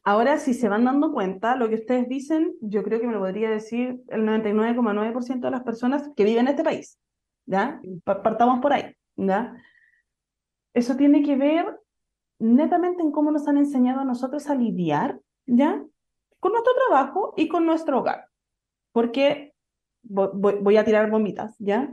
Ahora, 0.04 0.38
si 0.38 0.54
se 0.54 0.68
van 0.68 0.84
dando 0.84 1.14
cuenta, 1.14 1.56
lo 1.56 1.70
que 1.70 1.76
ustedes 1.76 2.10
dicen, 2.10 2.56
yo 2.60 2.84
creo 2.84 3.00
que 3.00 3.08
me 3.08 3.14
lo 3.14 3.20
podría 3.20 3.50
decir 3.50 4.02
el 4.10 4.24
99,9% 4.24 5.40
de 5.40 5.52
las 5.52 5.64
personas 5.64 6.10
que 6.14 6.26
viven 6.26 6.42
en 6.42 6.48
este 6.50 6.66
país. 6.66 7.00
¿Ya? 7.46 7.80
Partamos 8.04 8.60
por 8.60 8.74
ahí. 8.74 8.94
¿Ya? 9.16 9.56
Eso 10.74 10.98
tiene 10.98 11.24
que 11.24 11.38
ver 11.38 11.80
netamente 12.38 13.02
en 13.02 13.12
cómo 13.12 13.32
nos 13.32 13.48
han 13.48 13.58
enseñado 13.58 14.02
a 14.02 14.06
nosotros 14.06 14.50
a 14.50 14.56
lidiar, 14.56 15.22
¿ya? 15.46 15.82
Con 16.42 16.52
nuestro 16.52 16.74
trabajo 16.86 17.34
y 17.38 17.48
con 17.48 17.66
nuestro 17.66 18.00
hogar. 18.00 18.26
Porque 18.92 19.49
voy, 20.04 20.78
a 20.78 20.84
tirar 20.84 21.10
bombitas, 21.10 21.56
¿ya? 21.60 21.92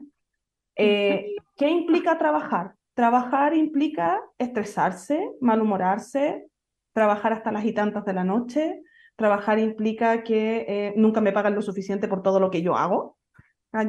Eh, 0.76 1.34
¿Qué 1.56 1.68
implica 1.68 2.18
trabajar? 2.18 2.74
Trabajar 2.94 3.54
implica 3.54 4.22
estresarse, 4.38 5.30
malhumorarse, 5.40 6.48
trabajar 6.92 7.32
hasta 7.32 7.52
las 7.52 7.64
y 7.64 7.72
tantas 7.72 8.04
de 8.04 8.12
la 8.12 8.24
noche. 8.24 8.82
Trabajar 9.16 9.58
implica 9.58 10.22
que 10.22 10.64
eh, 10.68 10.94
nunca 10.96 11.20
me 11.20 11.32
pagan 11.32 11.54
lo 11.54 11.62
suficiente 11.62 12.08
por 12.08 12.22
todo 12.22 12.40
lo 12.40 12.50
que 12.50 12.62
yo 12.62 12.76
hago. 12.76 13.16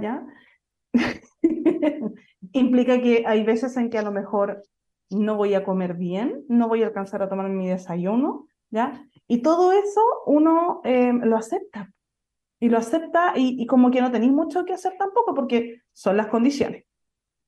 ¿ya? 0.01 0.25
implica 2.53 3.01
que 3.01 3.23
hay 3.25 3.43
veces 3.43 3.77
en 3.77 3.89
que 3.89 3.97
a 3.97 4.03
lo 4.03 4.12
mejor 4.12 4.63
no 5.10 5.36
voy 5.36 5.53
a 5.53 5.63
comer 5.63 5.93
bien, 5.93 6.43
no 6.49 6.67
voy 6.67 6.84
a 6.84 6.88
alcanzar 6.88 7.21
a 7.21 7.30
tomar 7.30 7.49
mi 7.49 7.69
desayuno, 7.69 8.47
¿ya? 8.69 9.06
Y 9.27 9.41
todo 9.41 9.71
eso 9.71 10.01
uno 10.25 10.82
eh, 10.84 11.13
lo 11.13 11.38
acepta 11.38 11.93
y 12.60 12.70
lo 12.70 12.78
acepta 12.78 13.34
y, 13.36 13.65
como 13.67 13.91
que 13.91 14.02
no 14.02 14.12
tenéis 14.12 14.32
mucho 14.32 14.65
que 14.65 14.74
hacer 14.74 14.96
tampoco 14.98 15.34
porque 15.36 15.82
son 15.93 16.17
las 16.17 16.28
condiciones. 16.28 16.86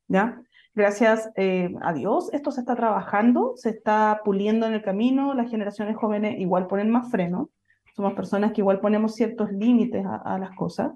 ¿Ya? 0.07 0.41
Gracias 0.75 1.29
eh, 1.35 1.73
a 1.81 1.93
Dios, 1.93 2.29
esto 2.33 2.51
se 2.51 2.61
está 2.61 2.75
trabajando, 2.75 3.53
se 3.55 3.69
está 3.69 4.21
puliendo 4.23 4.65
en 4.65 4.73
el 4.73 4.81
camino, 4.81 5.33
las 5.33 5.49
generaciones 5.49 5.97
jóvenes 5.97 6.39
igual 6.39 6.67
ponen 6.67 6.89
más 6.89 7.11
freno, 7.11 7.49
somos 7.95 8.13
personas 8.13 8.53
que 8.53 8.61
igual 8.61 8.79
ponemos 8.79 9.15
ciertos 9.15 9.51
límites 9.51 10.05
a, 10.05 10.37
las 10.39 10.55
cosas, 10.55 10.93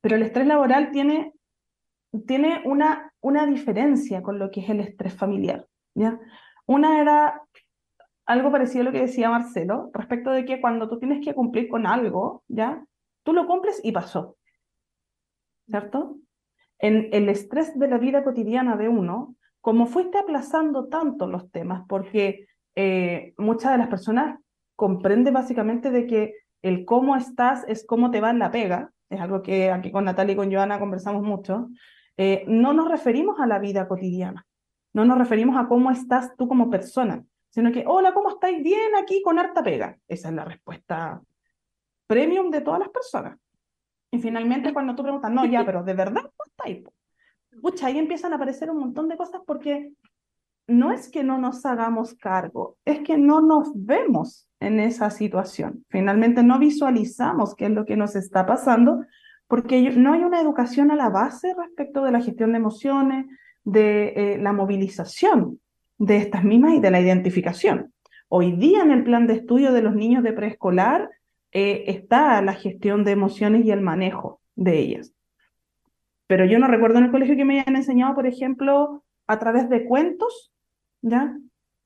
pero 0.00 0.16
el 0.16 0.22
estrés 0.22 0.46
laboral 0.46 0.92
tiene, 0.92 1.32
tiene 2.26 2.62
una, 2.64 3.12
una 3.20 3.46
diferencia 3.46 4.22
con 4.22 4.38
lo 4.38 4.50
que 4.50 4.60
es 4.60 4.68
el 4.68 4.80
estrés 4.80 5.14
familiar. 5.14 5.66
¿ya? 5.94 6.20
Una 6.66 7.00
era 7.00 7.42
algo 8.26 8.52
parecido 8.52 8.82
a 8.82 8.84
lo 8.84 8.92
que 8.92 9.00
decía 9.00 9.30
Marcelo, 9.30 9.90
respecto 9.92 10.30
de 10.30 10.44
que 10.44 10.60
cuando 10.60 10.88
tú 10.88 10.98
tienes 11.00 11.24
que 11.24 11.34
cumplir 11.34 11.68
con 11.68 11.86
algo, 11.86 12.44
¿ya? 12.46 12.84
Tú 13.30 13.34
lo 13.34 13.46
cumples 13.46 13.80
y 13.84 13.92
pasó. 13.92 14.38
¿Cierto? 15.68 16.16
En 16.80 17.10
el 17.12 17.28
estrés 17.28 17.78
de 17.78 17.86
la 17.86 17.96
vida 17.96 18.24
cotidiana 18.24 18.76
de 18.76 18.88
uno, 18.88 19.36
como 19.60 19.86
fuiste 19.86 20.18
aplazando 20.18 20.88
tanto 20.88 21.28
los 21.28 21.48
temas, 21.52 21.84
porque 21.88 22.48
eh, 22.74 23.32
muchas 23.38 23.70
de 23.70 23.78
las 23.78 23.86
personas 23.86 24.40
comprenden 24.74 25.32
básicamente 25.32 25.92
de 25.92 26.08
que 26.08 26.34
el 26.60 26.84
cómo 26.84 27.14
estás 27.14 27.64
es 27.68 27.86
cómo 27.86 28.10
te 28.10 28.20
va 28.20 28.30
en 28.30 28.40
la 28.40 28.50
pega, 28.50 28.90
es 29.08 29.20
algo 29.20 29.42
que 29.42 29.70
aquí 29.70 29.92
con 29.92 30.06
Natalia 30.06 30.32
y 30.32 30.36
con 30.36 30.52
Joana 30.52 30.80
conversamos 30.80 31.22
mucho, 31.22 31.68
eh, 32.16 32.42
no 32.48 32.72
nos 32.72 32.90
referimos 32.90 33.38
a 33.38 33.46
la 33.46 33.60
vida 33.60 33.86
cotidiana, 33.86 34.44
no 34.92 35.04
nos 35.04 35.18
referimos 35.18 35.56
a 35.56 35.68
cómo 35.68 35.92
estás 35.92 36.36
tú 36.36 36.48
como 36.48 36.68
persona, 36.68 37.24
sino 37.50 37.70
que, 37.70 37.84
hola, 37.86 38.12
¿cómo 38.12 38.30
estáis? 38.30 38.60
Bien 38.60 38.96
aquí 39.00 39.22
con 39.22 39.38
harta 39.38 39.62
pega. 39.62 39.96
Esa 40.08 40.30
es 40.30 40.34
la 40.34 40.44
respuesta 40.44 41.22
premium 42.10 42.50
de 42.50 42.60
todas 42.60 42.80
las 42.80 42.88
personas. 42.88 43.38
Y 44.10 44.18
finalmente 44.18 44.72
cuando 44.72 44.96
tú 44.96 45.04
preguntas, 45.04 45.30
no, 45.30 45.46
ya, 45.46 45.64
pero 45.64 45.84
¿de 45.84 45.94
verdad 45.94 46.22
cómo 46.22 46.44
está 46.44 46.64
ahí? 46.64 46.84
Pucha, 47.62 47.86
ahí 47.86 47.98
empiezan 47.98 48.32
a 48.32 48.36
aparecer 48.36 48.68
un 48.68 48.80
montón 48.80 49.06
de 49.06 49.16
cosas 49.16 49.42
porque 49.46 49.92
no 50.66 50.90
es 50.90 51.08
que 51.08 51.22
no 51.22 51.38
nos 51.38 51.64
hagamos 51.64 52.14
cargo, 52.14 52.76
es 52.84 52.98
que 53.00 53.16
no 53.16 53.40
nos 53.40 53.70
vemos 53.74 54.48
en 54.58 54.80
esa 54.80 55.10
situación. 55.10 55.84
Finalmente 55.88 56.42
no 56.42 56.58
visualizamos 56.58 57.54
qué 57.54 57.66
es 57.66 57.70
lo 57.70 57.86
que 57.86 57.96
nos 57.96 58.16
está 58.16 58.44
pasando 58.44 59.04
porque 59.46 59.80
no 59.92 60.12
hay 60.12 60.24
una 60.24 60.40
educación 60.40 60.90
a 60.90 60.96
la 60.96 61.10
base 61.10 61.54
respecto 61.56 62.02
de 62.02 62.10
la 62.10 62.20
gestión 62.20 62.50
de 62.50 62.58
emociones, 62.58 63.26
de 63.62 64.14
eh, 64.16 64.38
la 64.38 64.52
movilización 64.52 65.60
de 65.98 66.16
estas 66.16 66.42
mismas 66.42 66.74
y 66.74 66.80
de 66.80 66.90
la 66.90 67.00
identificación. 67.00 67.94
Hoy 68.28 68.50
día 68.50 68.82
en 68.82 68.90
el 68.90 69.04
plan 69.04 69.28
de 69.28 69.34
estudio 69.34 69.72
de 69.72 69.82
los 69.82 69.94
niños 69.94 70.24
de 70.24 70.32
preescolar 70.32 71.08
eh, 71.52 71.84
está 71.86 72.40
la 72.42 72.54
gestión 72.54 73.04
de 73.04 73.12
emociones 73.12 73.64
y 73.64 73.70
el 73.70 73.80
manejo 73.80 74.40
de 74.54 74.78
ellas. 74.78 75.12
Pero 76.26 76.44
yo 76.44 76.58
no 76.58 76.68
recuerdo 76.68 76.98
en 76.98 77.06
el 77.06 77.10
colegio 77.10 77.36
que 77.36 77.44
me 77.44 77.60
hayan 77.60 77.76
enseñado, 77.76 78.14
por 78.14 78.26
ejemplo, 78.26 79.04
a 79.26 79.38
través 79.38 79.68
de 79.68 79.84
cuentos, 79.84 80.52
¿ya? 81.02 81.36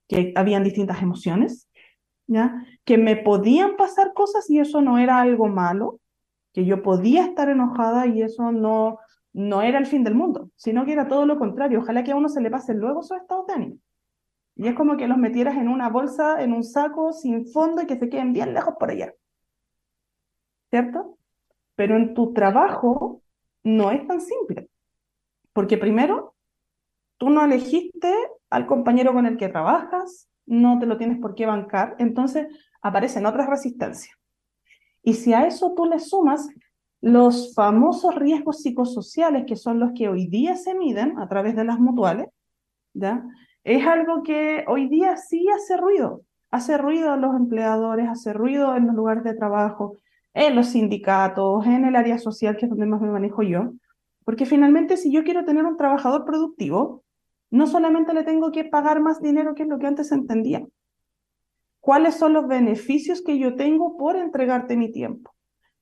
Que 0.06 0.32
habían 0.36 0.64
distintas 0.64 1.00
emociones, 1.00 1.70
¿ya? 2.26 2.62
Que 2.84 2.98
me 2.98 3.16
podían 3.16 3.76
pasar 3.76 4.12
cosas 4.12 4.50
y 4.50 4.58
eso 4.58 4.82
no 4.82 4.98
era 4.98 5.20
algo 5.20 5.48
malo, 5.48 6.00
que 6.52 6.66
yo 6.66 6.82
podía 6.82 7.24
estar 7.24 7.48
enojada 7.48 8.06
y 8.06 8.22
eso 8.22 8.52
no, 8.52 8.98
no 9.32 9.62
era 9.62 9.78
el 9.78 9.86
fin 9.86 10.04
del 10.04 10.14
mundo, 10.14 10.50
sino 10.56 10.84
que 10.84 10.92
era 10.92 11.08
todo 11.08 11.24
lo 11.26 11.38
contrario. 11.38 11.80
Ojalá 11.80 12.04
que 12.04 12.12
a 12.12 12.16
uno 12.16 12.28
se 12.28 12.40
le 12.40 12.50
pase 12.50 12.74
luego 12.74 13.02
su 13.02 13.14
estado 13.14 13.46
de 13.46 13.54
ánimo. 13.54 13.76
Y 14.56 14.68
es 14.68 14.74
como 14.74 14.96
que 14.96 15.08
los 15.08 15.18
metieras 15.18 15.56
en 15.56 15.68
una 15.68 15.88
bolsa, 15.88 16.42
en 16.42 16.52
un 16.52 16.64
saco 16.64 17.12
sin 17.12 17.46
fondo 17.46 17.82
y 17.82 17.86
que 17.86 17.98
se 17.98 18.08
queden 18.08 18.32
bien 18.32 18.54
lejos 18.54 18.74
por 18.78 18.90
allá. 18.90 19.12
¿Cierto? 20.74 21.18
Pero 21.76 21.96
en 21.96 22.14
tu 22.14 22.32
trabajo 22.32 23.22
no 23.62 23.92
es 23.92 24.04
tan 24.08 24.20
simple. 24.20 24.68
Porque 25.52 25.78
primero, 25.78 26.34
tú 27.16 27.30
no 27.30 27.44
elegiste 27.44 28.12
al 28.50 28.66
compañero 28.66 29.12
con 29.12 29.24
el 29.24 29.36
que 29.36 29.48
trabajas, 29.48 30.28
no 30.46 30.80
te 30.80 30.86
lo 30.86 30.98
tienes 30.98 31.20
por 31.20 31.36
qué 31.36 31.46
bancar, 31.46 31.94
entonces 32.00 32.48
aparecen 32.82 33.24
otras 33.24 33.48
resistencias. 33.48 34.16
Y 35.04 35.14
si 35.14 35.32
a 35.32 35.46
eso 35.46 35.74
tú 35.76 35.84
le 35.84 36.00
sumas 36.00 36.48
los 37.00 37.54
famosos 37.54 38.16
riesgos 38.16 38.62
psicosociales, 38.62 39.44
que 39.46 39.54
son 39.54 39.78
los 39.78 39.92
que 39.94 40.08
hoy 40.08 40.26
día 40.26 40.56
se 40.56 40.74
miden 40.74 41.20
a 41.20 41.28
través 41.28 41.54
de 41.54 41.62
las 41.62 41.78
mutuales, 41.78 42.26
¿ya? 42.94 43.24
es 43.62 43.86
algo 43.86 44.24
que 44.24 44.64
hoy 44.66 44.88
día 44.88 45.18
sí 45.18 45.46
hace 45.54 45.76
ruido. 45.76 46.22
Hace 46.50 46.78
ruido 46.78 47.12
a 47.12 47.16
los 47.16 47.36
empleadores, 47.36 48.08
hace 48.08 48.32
ruido 48.32 48.74
en 48.74 48.88
los 48.88 48.96
lugares 48.96 49.22
de 49.22 49.34
trabajo, 49.34 49.98
en 50.34 50.56
los 50.56 50.68
sindicatos, 50.68 51.64
en 51.66 51.84
el 51.84 51.96
área 51.96 52.18
social, 52.18 52.56
que 52.56 52.66
es 52.66 52.70
donde 52.70 52.86
más 52.86 53.00
me 53.00 53.10
manejo 53.10 53.42
yo. 53.42 53.72
Porque 54.24 54.46
finalmente, 54.46 54.96
si 54.96 55.12
yo 55.12 55.24
quiero 55.24 55.44
tener 55.44 55.64
un 55.64 55.76
trabajador 55.76 56.24
productivo, 56.24 57.04
no 57.50 57.66
solamente 57.66 58.12
le 58.12 58.24
tengo 58.24 58.50
que 58.50 58.64
pagar 58.64 59.00
más 59.00 59.22
dinero, 59.22 59.54
que 59.54 59.62
es 59.62 59.68
lo 59.68 59.78
que 59.78 59.86
antes 59.86 60.10
entendía. 60.12 60.66
¿Cuáles 61.80 62.16
son 62.16 62.32
los 62.32 62.48
beneficios 62.48 63.22
que 63.22 63.38
yo 63.38 63.54
tengo 63.56 63.96
por 63.96 64.16
entregarte 64.16 64.76
mi 64.76 64.90
tiempo? 64.90 65.34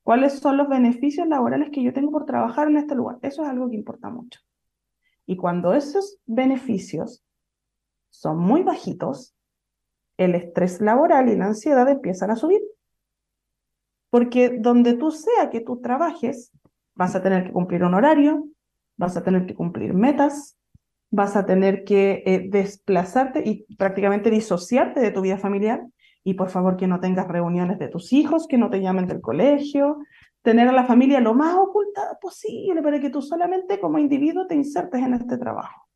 ¿Cuáles 0.03 0.33
son 0.33 0.57
los 0.57 0.67
beneficios 0.67 1.27
laborales 1.27 1.69
que 1.71 1.81
yo 1.81 1.93
tengo 1.93 2.11
por 2.11 2.25
trabajar 2.25 2.67
en 2.67 2.77
este 2.77 2.93
lugar? 2.93 3.17
Eso 3.21 3.43
es 3.43 3.49
algo 3.49 3.69
que 3.69 3.77
importa 3.77 4.09
mucho. 4.09 4.41
Y 5.25 5.37
cuando 5.37 5.73
esos 5.73 6.19
beneficios 6.25 7.23
son 8.09 8.37
muy 8.37 8.63
bajitos, 8.63 9.33
el 10.17 10.35
estrés 10.35 10.81
laboral 10.81 11.29
y 11.29 11.37
la 11.37 11.45
ansiedad 11.45 11.87
empiezan 11.87 12.31
a 12.31 12.35
subir. 12.35 12.61
Porque 14.13 14.59
donde 14.59 14.93
tú 14.93 15.09
sea 15.09 15.49
que 15.49 15.59
tú 15.59 15.81
trabajes, 15.81 16.51
vas 16.93 17.15
a 17.15 17.23
tener 17.23 17.45
que 17.45 17.51
cumplir 17.51 17.83
un 17.83 17.95
horario, 17.95 18.47
vas 18.95 19.17
a 19.17 19.23
tener 19.23 19.47
que 19.47 19.55
cumplir 19.55 19.95
metas, 19.95 20.55
vas 21.09 21.35
a 21.35 21.47
tener 21.47 21.83
que 21.83 22.21
eh, 22.27 22.45
desplazarte 22.47 23.41
y 23.43 23.65
prácticamente 23.75 24.29
disociarte 24.29 24.99
de 24.99 25.09
tu 25.09 25.21
vida 25.21 25.39
familiar 25.39 25.81
y 26.23 26.35
por 26.35 26.49
favor 26.49 26.77
que 26.77 26.85
no 26.85 26.99
tengas 26.99 27.27
reuniones 27.27 27.79
de 27.79 27.87
tus 27.87 28.13
hijos, 28.13 28.45
que 28.47 28.59
no 28.59 28.69
te 28.69 28.81
llamen 28.81 29.07
del 29.07 29.19
colegio, 29.19 29.97
tener 30.43 30.67
a 30.67 30.73
la 30.73 30.85
familia 30.85 31.19
lo 31.19 31.33
más 31.33 31.55
ocultada 31.55 32.19
posible 32.21 32.83
para 32.83 32.99
que 32.99 33.09
tú 33.09 33.19
solamente 33.19 33.79
como 33.79 33.97
individuo 33.97 34.45
te 34.45 34.53
insertes 34.53 35.01
en 35.01 35.15
este 35.15 35.39
trabajo. 35.39 35.87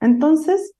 Entonces, 0.00 0.72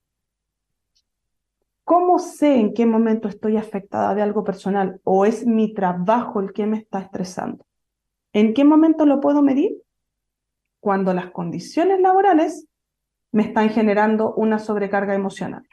¿cómo 1.85 2.19
sé 2.19 2.57
en 2.57 2.75
qué 2.75 2.87
momento 2.87 3.29
estoy 3.29 3.57
afectada 3.57 4.15
de 4.15 4.23
algo 4.23 4.45
personal 4.45 5.01
o 5.05 5.25
es 5.27 5.47
mi 5.47 5.75
trabajo 5.75 6.41
el 6.41 6.53
que 6.53 6.67
me 6.67 6.79
está 6.79 7.01
estresando? 7.01 7.67
¿En 8.33 8.55
qué 8.55 8.65
momento 8.65 9.07
lo 9.07 9.21
puedo 9.21 9.43
medir? 9.43 9.83
Cuando 10.81 11.13
las 11.15 11.31
condiciones 11.31 12.01
laborales 12.01 12.67
me 13.31 13.43
están 13.43 13.71
generando 13.71 14.35
una 14.35 14.59
sobrecarga 14.59 15.15
emocional. 15.15 15.67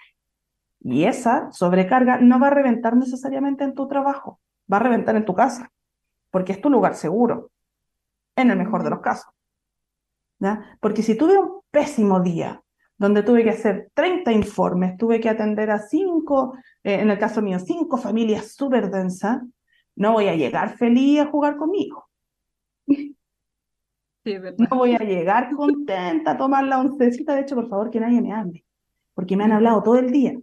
Y 0.82 1.06
esa 1.06 1.52
sobrecarga 1.52 2.20
no 2.20 2.40
va 2.40 2.48
a 2.48 2.52
reventar 2.52 2.96
necesariamente 2.96 3.64
en 3.64 3.74
tu 3.74 3.88
trabajo, 3.88 4.40
va 4.72 4.78
a 4.78 4.82
reventar 4.82 5.16
en 5.16 5.26
tu 5.26 5.36
casa, 5.36 5.72
porque 6.32 6.54
es 6.54 6.62
tu 6.62 6.70
lugar 6.70 6.96
seguro, 6.96 7.52
en 8.36 8.52
el 8.52 8.58
mejor 8.58 8.84
de 8.84 8.90
los 8.90 9.02
casos. 9.02 9.34
Porque 10.80 11.04
si 11.04 11.16
tuve 11.16 11.38
un 11.38 11.62
pésimo 11.70 12.22
día, 12.22 12.64
donde 13.00 13.24
tuve 13.24 13.44
que 13.44 13.50
hacer 13.52 13.90
30 13.94 14.34
informes, 14.34 14.98
tuve 14.98 15.22
que 15.22 15.30
atender 15.30 15.72
a 15.72 15.80
cinco, 15.80 16.56
eh, 16.84 16.96
en 16.96 17.10
el 17.10 17.18
caso 17.18 17.42
mío, 17.42 17.58
cinco 17.58 17.98
familias 17.98 18.54
súper 18.54 18.92
densas, 18.92 19.42
no 19.96 20.14
voy 20.14 20.28
a 20.28 20.36
llegar 20.36 20.78
feliz 20.78 21.22
a 21.22 21.28
jugar 21.28 21.56
conmigo. 21.56 22.10
no 24.26 24.78
voy 24.78 24.96
a 24.96 25.00
llegar 25.00 25.50
contenta 25.56 26.32
a 26.32 26.38
tomar 26.38 26.66
la 26.66 26.80
oncecita. 26.80 27.36
De 27.36 27.42
hecho, 27.42 27.56
por 27.56 27.70
favor, 27.70 27.90
que 27.90 28.02
nadie 28.02 28.22
me 28.22 28.34
hable, 28.34 28.66
porque 29.14 29.38
me 29.38 29.46
han 29.46 29.54
hablado 29.54 29.82
todo 29.82 29.96
el 29.96 30.12
día. 30.12 30.38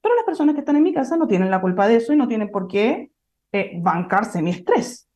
Pero 0.00 0.14
las 0.14 0.24
personas 0.24 0.54
que 0.54 0.60
están 0.60 0.76
en 0.76 0.84
mi 0.84 0.94
casa 0.94 1.16
no 1.18 1.26
tienen 1.26 1.50
la 1.50 1.60
culpa 1.60 1.86
de 1.86 1.96
eso 1.96 2.14
y 2.14 2.16
no 2.16 2.26
tienen 2.26 2.50
por 2.50 2.68
qué 2.68 3.10
eh, 3.52 3.78
bancarse 3.82 4.40
mi 4.40 4.50
estrés. 4.50 5.08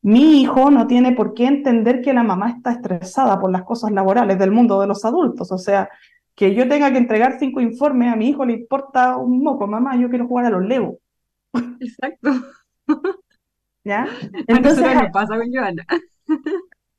Mi 0.00 0.40
hijo 0.40 0.70
no 0.70 0.86
tiene 0.86 1.12
por 1.12 1.34
qué 1.34 1.46
entender 1.46 2.00
que 2.00 2.14
la 2.14 2.22
mamá 2.22 2.50
está 2.50 2.72
estresada 2.72 3.38
por 3.38 3.50
las 3.50 3.64
cosas 3.64 3.90
laborales 3.90 4.38
del 4.38 4.50
mundo 4.50 4.80
de 4.80 4.86
los 4.86 5.04
adultos. 5.04 5.52
O 5.52 5.58
sea, 5.58 5.90
que 6.38 6.54
yo 6.54 6.68
tenga 6.68 6.92
que 6.92 6.98
entregar 6.98 7.36
cinco 7.40 7.60
informes, 7.60 8.12
a 8.12 8.16
mi 8.16 8.28
hijo 8.28 8.44
le 8.44 8.52
importa 8.52 9.16
un 9.16 9.42
moco, 9.42 9.66
mamá, 9.66 9.96
yo 9.96 10.08
quiero 10.08 10.28
jugar 10.28 10.46
a 10.46 10.50
los 10.50 10.64
Lego. 10.64 10.98
Exacto. 11.80 12.30
¿Ya? 13.82 14.06
Entonces, 14.46 14.84
¿qué 14.86 15.10
pasa 15.12 15.36
con 15.36 15.52
Joana. 15.52 15.84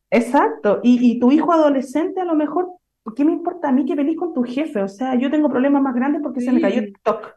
Exacto. 0.10 0.82
Y, 0.84 1.12
y 1.12 1.20
tu 1.20 1.32
hijo 1.32 1.54
adolescente 1.54 2.20
a 2.20 2.26
lo 2.26 2.36
mejor 2.36 2.68
¿qué 3.16 3.24
me 3.24 3.32
importa 3.32 3.70
a 3.70 3.72
mí 3.72 3.86
que 3.86 3.96
venís 3.96 4.18
con 4.18 4.34
tu 4.34 4.44
jefe? 4.44 4.82
O 4.82 4.90
sea, 4.90 5.16
yo 5.16 5.32
tengo 5.32 5.50
problemas 5.50 5.82
más 5.82 5.96
grandes 5.96 6.22
porque 6.22 6.42
se 6.42 6.52
me 6.52 6.60
cayó 6.60 6.82
TikTok. 6.82 7.36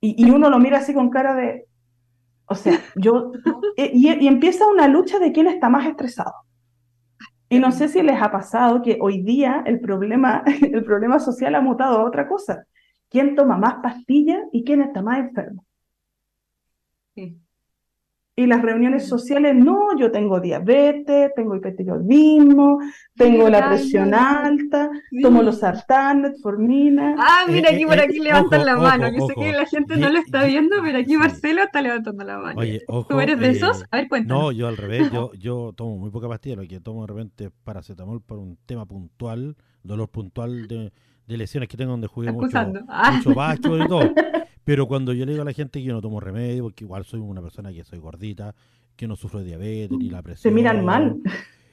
Y, 0.00 0.26
y, 0.26 0.30
uno 0.30 0.50
lo 0.50 0.58
mira 0.58 0.78
así 0.78 0.92
con 0.92 1.08
cara 1.10 1.34
de, 1.34 1.66
o 2.46 2.54
sea, 2.54 2.78
yo, 2.96 3.32
y, 3.76 4.08
y, 4.12 4.26
empieza 4.26 4.66
una 4.66 4.88
lucha 4.88 5.18
de 5.18 5.32
quién 5.32 5.46
está 5.46 5.68
más 5.68 5.86
estresado. 5.86 6.34
Y 7.52 7.58
no 7.58 7.70
sé 7.70 7.90
si 7.90 8.00
les 8.02 8.18
ha 8.22 8.30
pasado 8.32 8.80
que 8.80 8.96
hoy 8.98 9.20
día 9.20 9.62
el 9.66 9.78
problema, 9.78 10.42
el 10.62 10.82
problema 10.86 11.18
social 11.18 11.54
ha 11.54 11.60
mutado 11.60 11.98
a 11.98 12.04
otra 12.04 12.26
cosa. 12.26 12.64
¿Quién 13.10 13.36
toma 13.36 13.58
más 13.58 13.74
pastillas 13.82 14.40
y 14.52 14.64
quién 14.64 14.80
está 14.80 15.02
más 15.02 15.18
enfermo? 15.18 15.62
Sí. 17.14 17.41
Y 18.34 18.46
las 18.46 18.62
reuniones 18.62 19.06
sociales, 19.06 19.54
no, 19.54 19.94
yo 19.98 20.10
tengo 20.10 20.40
diabetes, 20.40 21.32
tengo 21.36 21.54
hipertiroidismo, 21.54 22.78
tengo 23.14 23.50
la 23.50 23.68
presión 23.68 24.14
alta, 24.14 24.90
tomo 25.20 25.42
los 25.42 25.58
sartán, 25.58 26.34
formina. 26.42 27.14
Ah, 27.18 27.44
mira, 27.46 27.68
aquí 27.70 27.84
por 27.84 28.00
aquí 28.00 28.20
levantan 28.20 28.64
la 28.64 28.76
mano. 28.76 29.12
Yo 29.12 29.26
sé 29.26 29.34
que 29.34 29.52
la 29.52 29.66
gente 29.66 29.98
no 29.98 30.08
lo 30.08 30.18
está 30.18 30.44
viendo, 30.44 30.76
pero 30.82 30.98
aquí 30.98 31.14
Marcelo 31.18 31.62
está 31.62 31.82
levantando 31.82 32.24
la 32.24 32.38
mano. 32.38 32.58
Oye, 32.58 32.80
ojo, 32.88 33.06
¿Tú 33.06 33.20
eres 33.20 33.38
de 33.38 33.50
esos? 33.50 33.84
A 33.90 33.98
ver, 33.98 34.08
cuéntame. 34.08 34.40
No, 34.40 34.50
yo 34.50 34.66
al 34.66 34.78
revés, 34.78 35.12
yo, 35.12 35.30
yo 35.38 35.74
tomo 35.76 35.98
muy 35.98 36.10
poca 36.10 36.26
pastilla, 36.26 36.56
lo 36.56 36.66
que 36.66 36.80
tomo 36.80 37.02
de 37.02 37.12
repente 37.12 37.44
es 37.44 37.50
paracetamol 37.64 38.22
por 38.22 38.38
un 38.38 38.56
tema 38.64 38.86
puntual, 38.86 39.56
dolor 39.82 40.08
puntual 40.08 40.68
de, 40.68 40.90
de 41.32 41.38
lesiones 41.38 41.68
que 41.68 41.76
tengo 41.76 41.90
donde 41.90 42.06
jugué 42.06 42.30
mucho, 42.32 42.56
ah. 42.88 43.20
mucho 43.24 43.78
y 43.78 43.88
todo. 43.88 44.12
Pero 44.64 44.86
cuando 44.86 45.12
yo 45.12 45.26
le 45.26 45.32
digo 45.32 45.42
a 45.42 45.44
la 45.44 45.52
gente 45.52 45.80
que 45.80 45.84
yo 45.86 45.92
no 45.92 46.00
tomo 46.00 46.20
remedio, 46.20 46.64
porque 46.64 46.84
igual 46.84 47.04
soy 47.04 47.20
una 47.20 47.42
persona 47.42 47.72
que 47.72 47.82
soy 47.82 47.98
gordita, 47.98 48.54
que 48.94 49.08
no 49.08 49.16
sufro 49.16 49.40
de 49.40 49.46
diabetes 49.46 49.98
ni 49.98 50.08
la 50.08 50.22
presión. 50.22 50.52
Se 50.52 50.54
miran 50.54 50.84
mal. 50.84 51.20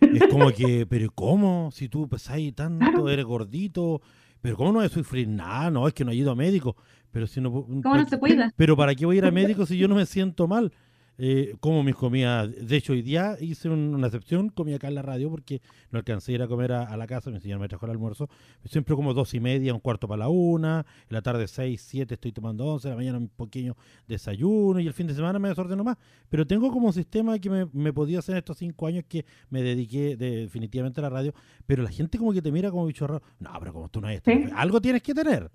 Es 0.02 0.28
como 0.28 0.50
que, 0.52 0.88
pero 0.88 1.12
¿cómo? 1.14 1.70
Si 1.72 1.90
tú 1.90 2.08
pesáis 2.08 2.56
tanto, 2.56 3.10
eres 3.10 3.26
gordito, 3.26 4.02
pero 4.42 4.56
¿cómo 4.56 4.72
no 4.72 4.80
voy 4.80 4.86
a 4.86 4.90
sufrir 4.90 5.28
nada? 5.28 5.70
No, 5.70 5.88
es 5.88 5.94
que 5.94 6.04
no 6.04 6.12
he 6.12 6.16
ido 6.16 6.32
a 6.32 6.36
médico. 6.36 6.76
Pero 7.12 7.28
si 7.28 7.42
no, 7.42 7.52
¿Cómo 7.52 7.96
no 7.96 8.06
se 8.08 8.20
cuida? 8.20 8.54
Pero 8.56 8.78
¿para 8.78 8.96
qué 8.96 9.06
voy 9.06 9.18
a 9.18 9.20
ir 9.20 9.26
a 9.26 9.32
médico 9.32 9.66
si 9.66 9.78
yo 9.78 9.88
no 9.88 9.96
me 9.96 10.06
siento 10.06 10.48
mal? 10.48 10.72
Eh, 11.22 11.56
como 11.60 11.84
mis 11.84 11.96
comidas. 11.96 12.50
De 12.66 12.78
hecho, 12.78 12.94
hoy 12.94 13.02
día 13.02 13.36
hice 13.42 13.68
una 13.68 14.08
excepción, 14.08 14.48
comí 14.48 14.74
acá 14.74 14.88
en 14.88 14.96
la 14.96 15.02
radio 15.02 15.30
porque 15.30 15.62
no 15.92 16.00
alcancé 16.00 16.32
a 16.32 16.36
ir 16.36 16.42
a 16.42 16.48
comer 16.48 16.72
a, 16.72 16.96
la 16.96 17.08
casa, 17.08 17.30
mi 17.30 17.42
señor 17.42 17.60
me 17.60 17.68
trajo 17.68 17.86
el 17.86 17.92
almuerzo. 17.92 18.30
Siempre 18.64 18.96
como 18.96 19.14
dos 19.14 19.34
y 19.34 19.42
media, 19.42 19.74
un 19.74 19.82
cuarto 19.82 20.08
para 20.08 20.20
la 20.20 20.30
una, 20.30 20.86
en 21.10 21.14
la 21.14 21.22
tarde 21.22 21.50
seis, 21.50 21.84
siete 21.86 22.14
estoy 22.14 22.32
tomando 22.32 22.66
once, 22.66 22.88
en 22.88 22.92
la 22.92 22.96
mañana 22.96 23.18
un 23.18 23.28
pequeño 23.28 23.76
desayuno 24.08 24.80
y 24.80 24.88
el 24.88 24.94
fin 24.94 25.08
de 25.08 25.14
semana 25.14 25.40
me 25.40 25.50
desordeno 25.50 25.84
más. 25.84 25.98
Pero 26.30 26.48
tengo 26.48 26.72
como 26.72 26.88
un 26.88 26.94
sistema 26.94 27.38
que 27.38 27.50
me, 27.50 27.68
me 27.74 27.92
podía 27.92 28.20
hacer 28.20 28.38
estos 28.38 28.58
cinco 28.58 28.88
años 28.88 29.04
que 29.10 29.26
me 29.50 29.62
dediqué 29.62 30.16
definitivamente 30.16 31.02
a 31.02 31.04
la 31.04 31.10
radio, 31.10 31.34
pero 31.68 31.84
la 31.84 31.92
gente 31.92 32.18
como 32.18 32.32
que 32.32 32.42
te 32.42 32.50
mira 32.50 32.72
como 32.72 32.86
bicho 32.86 33.06
raro. 33.06 33.22
No, 33.40 33.52
pero 33.60 33.74
como 33.74 33.90
tú 33.90 34.00
no 34.00 34.08
eres, 34.08 34.24
algo 34.56 34.80
tienes 34.80 35.04
que 35.04 35.14
tener. 35.14 35.52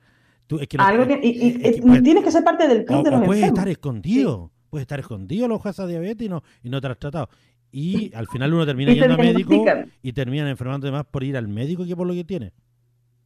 Tú, 0.46 0.58
es 0.58 0.68
que 0.68 0.76
algo 0.78 1.06
que, 1.06 1.18
y, 1.22 2.02
tienes 2.02 2.22
que 2.22 2.30
ser 2.30 2.44
parte 2.44 2.68
del 2.68 2.84
club 2.84 3.02
de 3.02 3.10
los 3.12 3.24
puedes 3.24 3.44
estar 3.44 3.66
escondido 3.66 4.50
puede 4.74 4.82
estar 4.82 4.98
escondido 4.98 5.46
los 5.46 5.56
ojos 5.56 5.76
de 5.76 5.86
diabetes 5.86 6.26
y 6.26 6.28
no, 6.28 6.42
y 6.64 6.68
no 6.68 6.80
te 6.80 6.88
has 6.88 6.98
tratado. 6.98 7.28
Y 7.70 8.12
al 8.12 8.26
final 8.26 8.52
uno 8.52 8.66
termina 8.66 8.92
yendo 8.92 9.14
al 9.14 9.20
médico 9.20 9.64
y 10.02 10.12
termina 10.12 10.50
enfermando 10.50 10.90
más 10.90 11.04
por 11.06 11.22
ir 11.22 11.36
al 11.36 11.46
médico 11.46 11.84
que 11.86 11.94
por 11.94 12.08
lo 12.08 12.12
que 12.12 12.24
tiene. 12.24 12.52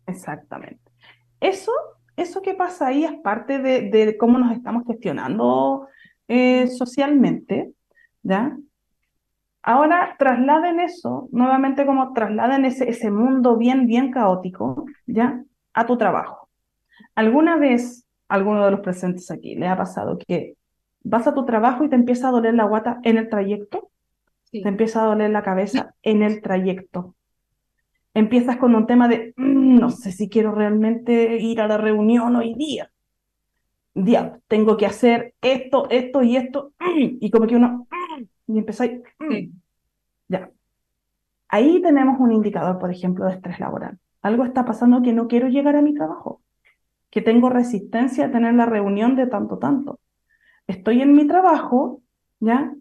Exactamente. 0.07 0.93
Eso 1.41 1.73
eso 2.19 2.43
que 2.43 2.53
pasa 2.53 2.89
ahí 2.89 3.05
es 3.05 3.13
parte 3.23 3.61
de, 3.61 4.17
cómo 4.19 4.39
nos 4.39 4.53
estamos 4.53 4.85
gestionando 4.87 5.87
eh, 6.27 6.67
socialmente, 6.67 7.73
¿ya? 8.23 8.59
Ahora 9.63 10.17
trasladen 10.19 10.81
eso, 10.81 11.29
nuevamente 11.31 11.87
como 11.87 12.13
trasladen 12.13 12.65
ese, 12.65 12.91
ese 12.91 13.11
mundo 13.11 13.57
bien, 13.57 13.87
bien 13.87 14.11
caótico, 14.11 14.85
¿ya? 15.07 15.43
A 15.73 15.87
tu 15.87 15.97
trabajo. 15.97 16.49
¿Alguna 17.15 17.57
vez, 17.57 18.05
alguno 18.29 18.65
de 18.65 18.73
los 18.73 18.81
presentes 18.81 19.31
aquí, 19.31 19.55
le 19.55 19.69
ha 19.69 19.77
pasado 19.77 20.19
que 20.19 20.58
vas 21.03 21.27
a 21.27 21.35
tu 21.35 21.45
trabajo 21.45 21.85
y 21.85 21.89
te 21.89 21.97
empieza 21.97 22.29
a 22.29 22.33
doler 22.33 22.55
la 22.55 22.65
guata 22.65 23.01
en 23.03 23.19
el 23.19 23.29
trayecto? 23.29 23.91
Te 24.51 24.67
empieza 24.69 25.03
a 25.03 25.07
doler 25.07 25.31
la 25.31 25.43
cabeza 25.43 25.95
en 26.03 26.23
el 26.23 26.41
trayecto. 26.41 27.15
Empiezas 28.15 28.57
con 28.57 28.75
un 28.75 28.87
tema 28.87 29.09
de, 29.09 29.35
mm, 29.37 29.79
no 29.79 29.91
sé 29.91 30.13
si 30.13 30.29
quiero 30.29 30.53
realmente 30.53 31.37
ir 31.37 31.61
a 31.61 31.69
la 31.69 31.77
reunión 31.77 32.35
hoy 32.37 32.55
día. 32.55 32.91
Día, 33.95 34.41
tengo 34.49 34.77
que 34.77 34.87
hacer 34.87 35.35
esto, 35.43 35.89
esto 35.91 36.23
y 36.23 36.37
esto. 36.37 36.73
y 36.97 37.31
como 37.31 37.47
que 37.47 37.57
uno, 37.57 37.87
y 38.47 38.59
empezáis. 38.59 39.03
Ya. 40.29 40.51
Ahí 41.49 41.81
tenemos 41.83 42.19
un 42.21 42.33
indicador, 42.33 42.79
por 42.79 42.91
ejemplo, 42.91 43.27
de 43.27 43.33
estrés 43.35 43.61
laboral. 43.61 43.99
Algo 44.23 44.45
está 44.45 44.65
pasando 44.65 45.03
que 45.03 45.13
no 45.13 45.29
quiero 45.29 45.49
llegar 45.49 45.77
a 45.77 45.83
mi 45.83 45.95
trabajo, 45.95 46.43
que 47.11 47.23
tengo 47.23 47.51
resistencia 47.51 48.27
a 48.27 48.31
tener 48.31 48.55
la 48.55 48.67
reunión 48.67 49.17
de 49.17 49.27
tanto, 49.27 49.59
tanto. 49.59 50.01
Estoy 50.69 51.01
en 51.01 51.15
mi 51.15 51.27
trabajo, 51.27 52.03
¿ya? 52.39 52.73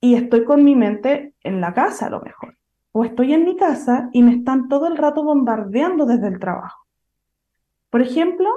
Y 0.00 0.14
estoy 0.14 0.44
con 0.44 0.62
mi 0.62 0.76
mente 0.76 1.34
en 1.42 1.60
la 1.60 1.72
casa 1.72 2.06
a 2.06 2.10
lo 2.10 2.20
mejor. 2.20 2.56
O 2.92 3.04
estoy 3.04 3.32
en 3.32 3.44
mi 3.44 3.56
casa 3.56 4.10
y 4.12 4.22
me 4.22 4.34
están 4.34 4.68
todo 4.68 4.86
el 4.86 4.96
rato 4.96 5.24
bombardeando 5.24 6.04
desde 6.04 6.28
el 6.28 6.38
trabajo. 6.38 6.86
Por 7.90 8.02
ejemplo, 8.02 8.48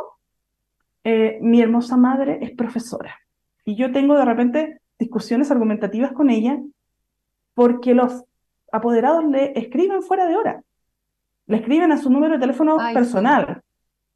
eh, 1.06 1.40
mi 1.42 1.62
hermosa 1.62 1.96
madre 1.96 2.40
es 2.42 2.52
profesora 2.52 3.16
y 3.64 3.76
yo 3.76 3.92
tengo 3.94 4.18
de 4.18 4.26
repente 4.26 4.82
discusiones 4.98 5.50
argumentativas 5.50 6.12
con 6.12 6.30
ella 6.30 6.60
porque 7.54 7.94
los 7.94 8.26
apoderados 8.72 9.24
le 9.26 9.58
escriben 9.58 10.04
fuera 10.04 10.28
de 10.28 10.36
hora. 10.36 10.64
Le 11.48 11.58
escriben 11.58 11.94
a 11.94 11.98
su 11.98 12.10
número 12.10 12.34
de 12.34 12.40
teléfono 12.40 12.78
personal. 12.94 13.62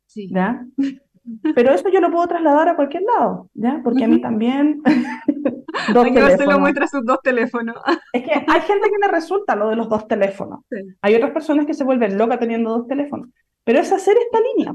Sí. 0.05 0.29
¿ya? 0.29 0.65
Pero 1.55 1.73
eso 1.73 1.89
yo 1.89 2.01
lo 2.01 2.11
puedo 2.11 2.27
trasladar 2.27 2.69
a 2.69 2.75
cualquier 2.75 3.03
lado, 3.03 3.49
¿ya? 3.53 3.81
Porque 3.83 4.03
a 4.03 4.07
mí 4.07 4.19
también. 4.19 4.81
dos 5.93 6.07
se 6.07 6.45
lo 6.45 6.59
muestra 6.59 6.87
sus 6.87 7.05
dos 7.05 7.19
teléfonos. 7.23 7.75
es 8.11 8.23
que 8.23 8.31
hay 8.31 8.61
gente 8.61 8.89
que 8.89 8.97
le 9.01 9.07
resulta 9.07 9.55
lo 9.55 9.69
de 9.69 9.75
los 9.75 9.89
dos 9.89 10.07
teléfonos. 10.07 10.61
Hay 11.01 11.15
otras 11.15 11.31
personas 11.31 11.65
que 11.65 11.73
se 11.73 11.83
vuelven 11.83 12.17
locas 12.17 12.39
teniendo 12.39 12.77
dos 12.77 12.87
teléfonos. 12.87 13.29
Pero 13.63 13.79
es 13.79 13.91
hacer 13.91 14.15
esta 14.17 14.39
línea. 14.55 14.73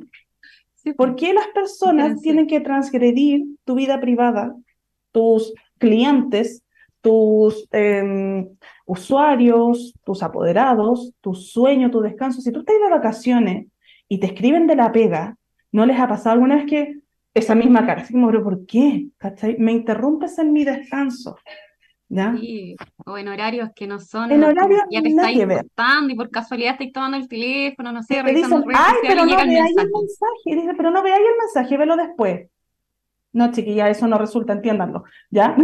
Sí, 0.74 0.92
¿Por 0.92 1.16
qué 1.16 1.34
las 1.34 1.48
personas 1.48 2.20
tienen 2.20 2.46
que 2.46 2.60
transgredir 2.60 3.44
tu 3.64 3.74
vida 3.74 4.00
privada, 4.00 4.54
tus 5.12 5.52
clientes, 5.78 6.62
tus 7.00 7.68
em, 7.72 8.48
usuarios, 8.86 9.94
tus 10.04 10.22
apoderados, 10.22 11.12
tu 11.20 11.34
sueño, 11.34 11.90
tu 11.90 12.00
descanso. 12.00 12.40
Si 12.40 12.52
tú 12.52 12.60
estás 12.60 12.76
de 12.80 12.90
vacaciones 12.90 13.66
y 14.08 14.20
te 14.20 14.26
escriben 14.26 14.66
de 14.66 14.76
la 14.76 14.92
pega, 14.92 15.37
¿no 15.72 15.86
les 15.86 15.98
ha 15.98 16.08
pasado 16.08 16.34
alguna 16.34 16.56
vez 16.56 16.66
que 16.66 16.98
esa 17.34 17.54
misma 17.54 17.86
cara, 17.86 18.02
así 18.02 18.12
como, 18.12 18.28
pero 18.28 18.42
¿por 18.42 18.66
qué? 18.66 19.08
Me 19.58 19.72
interrumpes 19.72 20.38
en 20.38 20.52
mi 20.52 20.64
descanso. 20.64 21.36
¿Ya? 22.10 22.34
Sí, 22.38 22.74
o 23.04 23.18
en 23.18 23.28
horarios 23.28 23.68
que 23.76 23.86
no 23.86 24.00
son. 24.00 24.32
En 24.32 24.42
horarios 24.42 24.80
ya 24.90 25.02
te 25.02 25.08
estáis 25.08 25.44
cortando 25.44 26.10
y 26.10 26.16
por 26.16 26.30
casualidad 26.30 26.72
estáis 26.72 26.92
tomando 26.92 27.18
el 27.18 27.28
teléfono, 27.28 27.92
no 27.92 28.02
sé, 28.02 28.22
te 28.24 28.32
dicen, 28.32 28.64
ay, 28.74 28.94
pero 29.02 29.26
no 29.26 29.36
veáis 29.36 29.76
el 29.76 29.90
mensaje. 29.90 30.62
Dice, 30.62 30.74
pero 30.74 30.90
no 30.90 31.02
veáis 31.02 31.20
el 31.20 31.38
mensaje, 31.38 31.76
velo 31.76 31.96
después. 31.96 32.48
No, 33.32 33.52
chiquilla, 33.52 33.90
eso 33.90 34.08
no 34.08 34.16
resulta, 34.16 34.54
entiéndanlo, 34.54 35.04
¿ya? 35.30 35.54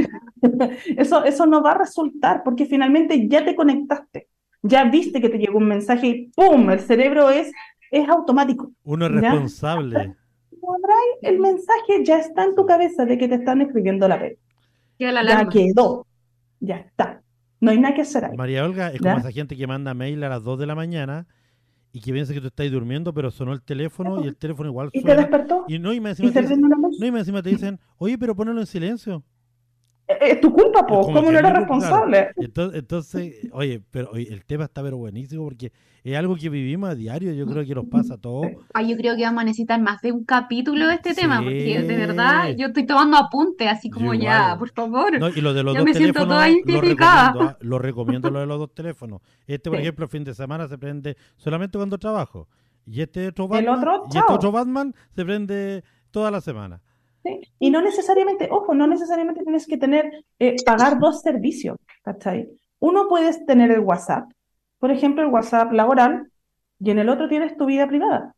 eso, 0.98 1.24
eso 1.24 1.46
no 1.46 1.62
va 1.62 1.72
a 1.72 1.78
resultar 1.78 2.42
porque 2.44 2.66
finalmente 2.66 3.26
ya 3.26 3.42
te 3.42 3.56
conectaste, 3.56 4.28
ya 4.60 4.84
viste 4.84 5.20
que 5.20 5.30
te 5.30 5.38
llegó 5.38 5.58
un 5.58 5.68
mensaje 5.68 6.06
y 6.06 6.26
¡pum! 6.28 6.70
El 6.70 6.80
cerebro 6.80 7.30
es, 7.30 7.50
es 7.90 8.08
automático. 8.08 8.72
Uno 8.84 9.06
es 9.06 9.12
responsable. 9.12 10.16
El 11.22 11.38
mensaje 11.38 12.04
ya 12.04 12.18
está 12.18 12.44
en 12.44 12.54
tu 12.54 12.66
cabeza 12.66 13.04
de 13.04 13.18
que 13.18 13.28
te 13.28 13.36
están 13.36 13.60
escribiendo 13.60 14.08
la 14.08 14.16
vez. 14.16 14.38
Ya 14.98 15.48
quedó, 15.50 16.06
ya 16.60 16.76
está. 16.76 17.22
No 17.60 17.70
hay 17.70 17.78
nada 17.78 17.94
que 17.94 18.02
hacer 18.02 18.24
ahí. 18.24 18.36
María 18.36 18.64
Olga 18.64 18.90
es 18.90 19.00
como 19.00 19.16
esa 19.16 19.30
gente 19.30 19.56
que 19.56 19.66
manda 19.66 19.94
mail 19.94 20.22
a 20.24 20.28
las 20.28 20.44
2 20.44 20.58
de 20.58 20.66
la 20.66 20.74
mañana 20.74 21.26
y 21.92 22.00
que 22.00 22.12
piensa 22.12 22.34
que 22.34 22.40
tú 22.40 22.48
estás 22.48 22.70
durmiendo, 22.70 23.14
pero 23.14 23.30
sonó 23.30 23.52
el 23.52 23.62
teléfono 23.62 24.22
y 24.22 24.28
el 24.28 24.36
teléfono 24.36 24.68
igual 24.68 24.90
suena. 24.92 25.12
¿Y 25.12 25.14
te 25.14 25.20
despertó? 25.20 25.64
Y 25.68 25.78
no, 25.78 25.92
y 25.92 26.00
me 26.00 26.10
encima, 26.10 26.32
te, 26.32 26.42
dicen, 26.42 26.60
no, 26.60 26.90
y 26.90 27.10
me 27.10 27.20
encima 27.20 27.42
te 27.42 27.50
dicen, 27.50 27.78
oye, 27.98 28.18
pero 28.18 28.34
ponelo 28.34 28.60
en 28.60 28.66
silencio. 28.66 29.22
Eh, 30.06 30.16
es 30.20 30.40
tu 30.40 30.52
culpa, 30.52 30.86
po. 30.86 31.02
¿Cómo 31.02 31.30
no 31.30 31.38
eres 31.38 31.52
responsable? 31.52 32.30
Entonces, 32.36 33.48
oye, 33.52 33.82
pero 33.90 34.14
el 34.14 34.44
tema 34.44 34.64
está 34.64 34.82
pero 34.82 34.96
buenísimo 34.98 35.44
porque 35.44 35.72
es 36.02 36.16
algo 36.16 36.36
que 36.36 36.50
vivimos 36.50 36.90
a 36.90 36.94
diario. 36.94 37.32
Yo 37.32 37.46
creo 37.46 37.64
que 37.64 37.74
nos 37.74 37.86
pasa 37.86 38.14
a 38.14 38.18
todos. 38.18 38.46
Ay, 38.74 38.90
yo 38.90 38.96
creo 38.96 39.16
que 39.16 39.22
vamos 39.22 39.40
a 39.40 39.44
necesitar 39.44 39.80
más 39.80 40.02
de 40.02 40.12
un 40.12 40.24
capítulo 40.24 40.86
de 40.86 40.94
este 40.94 41.14
tema 41.14 41.38
porque 41.38 41.82
de 41.82 41.96
verdad 41.96 42.50
yo 42.56 42.66
estoy 42.66 42.86
tomando 42.86 43.16
apuntes 43.16 43.66
así 43.68 43.88
como 43.88 44.12
ya, 44.12 44.56
por 44.58 44.70
favor. 44.70 45.14
y 45.34 45.40
lo 45.40 45.54
de 45.54 45.62
los 45.62 45.74
dos 45.76 45.84
teléfonos 45.84 46.44
lo 46.66 46.80
recomiendo, 46.80 47.04
¿ah? 47.04 47.56
lo 47.60 47.78
recomiendo 47.78 48.30
lo 48.30 48.40
de 48.40 48.46
los 48.46 48.58
dos 48.58 48.70
teléfonos. 48.74 49.22
Este, 49.46 49.70
por 49.70 49.80
ejemplo, 49.80 50.04
el 50.04 50.10
fin 50.10 50.24
de 50.24 50.34
semana 50.34 50.68
se 50.68 50.76
prende 50.76 51.16
solamente 51.36 51.78
cuando 51.78 51.98
trabajo. 51.98 52.48
Y 52.86 53.00
este 53.00 53.28
otro 53.28 53.48
Batman, 53.48 54.02
y 54.12 54.18
este 54.18 54.32
otro 54.32 54.52
Batman 54.52 54.94
se 55.16 55.24
prende 55.24 55.84
toda 56.10 56.30
la 56.30 56.42
semana. 56.42 56.82
Y 57.58 57.70
no 57.70 57.80
necesariamente, 57.80 58.48
ojo, 58.50 58.74
no 58.74 58.86
necesariamente 58.86 59.42
tienes 59.42 59.66
que 59.66 59.76
tener, 59.76 60.24
eh, 60.38 60.56
pagar 60.64 60.98
dos 60.98 61.20
servicios, 61.22 61.78
¿cachai? 62.02 62.48
Uno 62.78 63.08
puedes 63.08 63.44
tener 63.46 63.70
el 63.70 63.80
WhatsApp, 63.80 64.30
por 64.78 64.90
ejemplo, 64.90 65.22
el 65.22 65.30
WhatsApp 65.30 65.72
laboral, 65.72 66.30
y 66.78 66.90
en 66.90 66.98
el 66.98 67.08
otro 67.08 67.28
tienes 67.28 67.56
tu 67.56 67.66
vida 67.66 67.86
privada. 67.88 68.34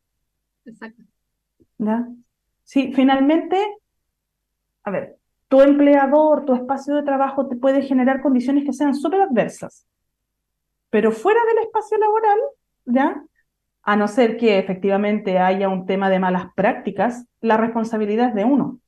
Exacto. 0.64 1.02
¿Ya? 1.78 2.06
Sí, 2.62 2.92
finalmente, 2.94 3.56
a 4.84 4.90
ver, 4.90 5.16
tu 5.48 5.60
empleador, 5.60 6.44
tu 6.44 6.54
espacio 6.54 6.94
de 6.94 7.02
trabajo 7.02 7.48
te 7.48 7.56
puede 7.56 7.82
generar 7.82 8.20
condiciones 8.20 8.64
que 8.64 8.72
sean 8.72 8.94
súper 8.94 9.22
adversas. 9.22 9.86
Pero 10.90 11.12
fuera 11.12 11.40
del 11.48 11.64
espacio 11.64 11.98
laboral, 11.98 12.38
¿ya? 12.84 13.24
A 13.86 13.94
no 13.94 14.08
ser 14.08 14.36
que 14.36 14.58
efectivamente 14.58 15.38
haya 15.38 15.68
un 15.68 15.86
tema 15.86 16.10
de 16.10 16.18
malas 16.18 16.46
prácticas, 16.56 17.24
la 17.40 17.56
responsabilidad 17.56 18.30
es 18.30 18.34
de 18.34 18.44
uno. 18.44 18.80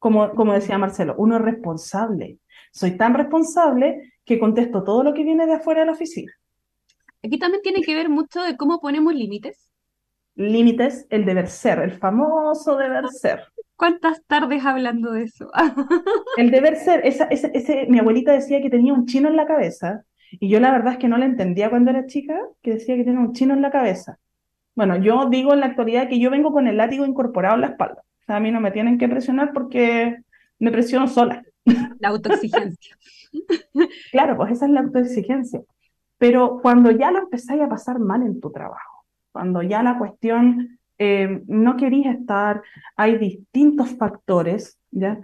Como, 0.00 0.34
como 0.34 0.52
decía 0.52 0.76
Marcelo, 0.76 1.14
uno 1.16 1.36
es 1.36 1.42
responsable. 1.42 2.40
Soy 2.72 2.96
tan 2.96 3.14
responsable 3.14 4.12
que 4.24 4.40
contesto 4.40 4.82
todo 4.82 5.04
lo 5.04 5.14
que 5.14 5.22
viene 5.22 5.46
de 5.46 5.54
afuera 5.54 5.80
de 5.80 5.86
la 5.86 5.92
oficina. 5.92 6.32
Aquí 7.22 7.38
también 7.38 7.62
tiene 7.62 7.80
que 7.80 7.94
ver 7.94 8.08
mucho 8.08 8.42
de 8.42 8.56
cómo 8.56 8.80
ponemos 8.80 9.14
límites. 9.14 9.70
Límites, 10.34 11.06
el 11.10 11.24
deber 11.24 11.46
ser, 11.46 11.78
el 11.78 11.92
famoso 11.92 12.76
deber 12.76 13.08
ser. 13.10 13.40
¿Cuántas 13.76 14.20
tardes 14.24 14.66
hablando 14.66 15.12
de 15.12 15.22
eso? 15.22 15.48
el 16.36 16.50
deber 16.50 16.74
ser, 16.74 17.06
esa, 17.06 17.26
ese, 17.26 17.86
mi 17.88 18.00
abuelita 18.00 18.32
decía 18.32 18.60
que 18.60 18.68
tenía 18.68 18.92
un 18.92 19.06
chino 19.06 19.28
en 19.28 19.36
la 19.36 19.46
cabeza 19.46 20.04
y 20.40 20.48
yo 20.48 20.60
la 20.60 20.72
verdad 20.72 20.94
es 20.94 20.98
que 20.98 21.08
no 21.08 21.18
la 21.18 21.26
entendía 21.26 21.70
cuando 21.70 21.90
era 21.90 22.06
chica, 22.06 22.38
que 22.62 22.72
decía 22.72 22.96
que 22.96 23.04
tenía 23.04 23.20
un 23.20 23.32
chino 23.32 23.54
en 23.54 23.62
la 23.62 23.70
cabeza. 23.70 24.18
Bueno, 24.74 24.96
yo 24.96 25.28
digo 25.28 25.52
en 25.52 25.60
la 25.60 25.66
actualidad 25.66 26.08
que 26.08 26.18
yo 26.18 26.30
vengo 26.30 26.52
con 26.52 26.66
el 26.66 26.76
látigo 26.76 27.06
incorporado 27.06 27.54
en 27.54 27.60
la 27.60 27.66
espalda. 27.68 28.02
O 28.22 28.24
sea, 28.26 28.36
a 28.36 28.40
mí 28.40 28.50
no 28.50 28.60
me 28.60 28.70
tienen 28.70 28.98
que 28.98 29.08
presionar 29.08 29.52
porque 29.52 30.18
me 30.58 30.72
presiono 30.72 31.06
sola. 31.06 31.42
La 31.98 32.08
autoexigencia. 32.08 32.96
claro, 34.12 34.36
pues 34.36 34.52
esa 34.52 34.66
es 34.66 34.72
la 34.72 34.80
autoexigencia. 34.80 35.62
Pero 36.18 36.60
cuando 36.60 36.90
ya 36.90 37.10
lo 37.10 37.20
empezáis 37.20 37.62
a 37.62 37.68
pasar 37.68 37.98
mal 37.98 38.22
en 38.22 38.40
tu 38.40 38.50
trabajo, 38.50 39.04
cuando 39.32 39.62
ya 39.62 39.82
la 39.82 39.98
cuestión 39.98 40.78
eh, 40.98 41.42
no 41.46 41.76
querías 41.76 42.16
estar, 42.16 42.62
hay 42.96 43.18
distintos 43.18 43.90
factores, 43.96 44.78
¿ya? 44.90 45.18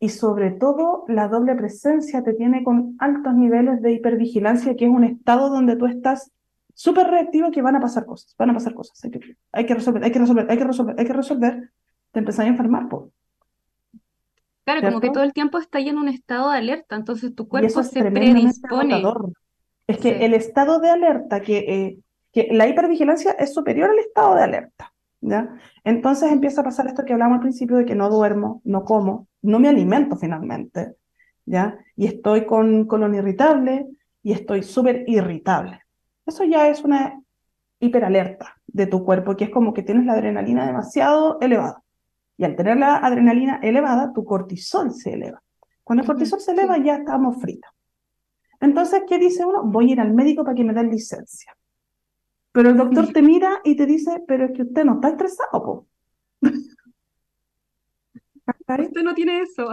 Y 0.00 0.08
sobre 0.08 0.50
todo 0.50 1.04
la 1.08 1.28
doble 1.28 1.54
presencia 1.54 2.22
te 2.22 2.32
tiene 2.32 2.64
con 2.64 2.96
altos 2.98 3.34
niveles 3.34 3.82
de 3.82 3.92
hipervigilancia, 3.92 4.74
que 4.74 4.86
es 4.86 4.90
un 4.90 5.04
estado 5.04 5.50
donde 5.50 5.76
tú 5.76 5.86
estás 5.86 6.32
súper 6.74 7.08
reactivo 7.08 7.50
que 7.50 7.60
van 7.60 7.76
a 7.76 7.80
pasar 7.80 8.06
cosas, 8.06 8.34
van 8.38 8.50
a 8.50 8.54
pasar 8.54 8.72
cosas. 8.72 9.04
Hay 9.04 9.10
que, 9.10 9.36
hay 9.52 9.66
que 9.66 9.74
resolver, 9.74 10.02
hay 10.02 10.10
que 10.10 10.18
resolver, 10.18 10.50
hay 10.50 10.56
que 10.56 10.64
resolver, 10.64 10.94
hay 10.98 11.06
que 11.06 11.12
resolver. 11.12 11.70
Te 12.12 12.18
empezás 12.18 12.46
a 12.46 12.48
enfermar, 12.48 12.88
por 12.88 13.10
Claro, 14.64 14.82
como 14.82 15.00
que 15.00 15.10
todo 15.10 15.24
el 15.24 15.32
tiempo 15.32 15.58
está 15.58 15.80
en 15.80 15.98
un 15.98 16.08
estado 16.08 16.50
de 16.50 16.58
alerta, 16.58 16.96
entonces 16.96 17.34
tu 17.34 17.48
cuerpo 17.48 17.82
se 17.82 18.02
predispone. 18.10 19.02
Es 19.86 19.98
que 19.98 20.24
el 20.24 20.34
estado 20.34 20.78
de 20.78 20.90
alerta, 20.90 21.40
que, 21.40 21.58
eh, 21.58 21.98
que 22.32 22.48
la 22.52 22.68
hipervigilancia 22.68 23.32
es 23.32 23.52
superior 23.52 23.90
al 23.90 23.98
estado 23.98 24.36
de 24.36 24.42
alerta. 24.42 24.92
¿Ya? 25.20 25.56
Entonces 25.84 26.32
empieza 26.32 26.60
a 26.60 26.64
pasar 26.64 26.86
esto 26.86 27.04
que 27.04 27.12
hablamos 27.12 27.36
al 27.36 27.42
principio 27.42 27.76
de 27.76 27.84
que 27.84 27.94
no 27.94 28.08
duermo, 28.10 28.60
no 28.64 28.84
como, 28.84 29.28
no 29.42 29.58
me 29.58 29.68
alimento 29.68 30.16
finalmente, 30.16 30.94
¿ya? 31.46 31.78
Y 31.96 32.06
estoy 32.06 32.46
con 32.46 32.86
colon 32.86 33.14
irritable 33.14 33.86
y 34.22 34.32
estoy 34.32 34.62
súper 34.62 35.04
irritable. 35.06 35.80
Eso 36.26 36.44
ya 36.44 36.68
es 36.68 36.82
una 36.84 37.20
hiperalerta, 37.80 38.60
de 38.72 38.86
tu 38.86 39.04
cuerpo, 39.04 39.36
que 39.36 39.44
es 39.44 39.50
como 39.50 39.74
que 39.74 39.82
tienes 39.82 40.04
la 40.06 40.12
adrenalina 40.12 40.66
demasiado 40.66 41.38
elevada. 41.40 41.82
Y 42.36 42.44
al 42.44 42.56
tener 42.56 42.76
la 42.76 42.96
adrenalina 42.98 43.60
elevada, 43.62 44.12
tu 44.12 44.24
cortisol 44.24 44.92
se 44.92 45.14
eleva. 45.14 45.42
Cuando 45.84 46.02
el 46.02 46.06
cortisol 46.06 46.40
se 46.40 46.52
eleva, 46.52 46.78
ya 46.78 46.96
estamos 46.96 47.40
fritos. 47.40 47.70
Entonces, 48.60 49.02
¿qué 49.08 49.18
dice 49.18 49.44
uno? 49.44 49.62
Voy 49.64 49.90
a 49.90 49.92
ir 49.92 50.00
al 50.00 50.12
médico 50.12 50.44
para 50.44 50.54
que 50.54 50.64
me 50.64 50.72
den 50.72 50.90
licencia. 50.90 51.56
Pero 52.52 52.70
el 52.70 52.76
doctor 52.76 53.12
te 53.12 53.22
mira 53.22 53.60
y 53.64 53.76
te 53.76 53.86
dice, 53.86 54.22
pero 54.26 54.46
es 54.46 54.52
que 54.52 54.62
usted 54.62 54.84
no 54.84 54.94
está 54.94 55.10
estresado, 55.10 55.62
po. 55.62 55.86
Usted 58.68 59.02
no 59.02 59.14
tiene 59.14 59.40
eso. 59.40 59.68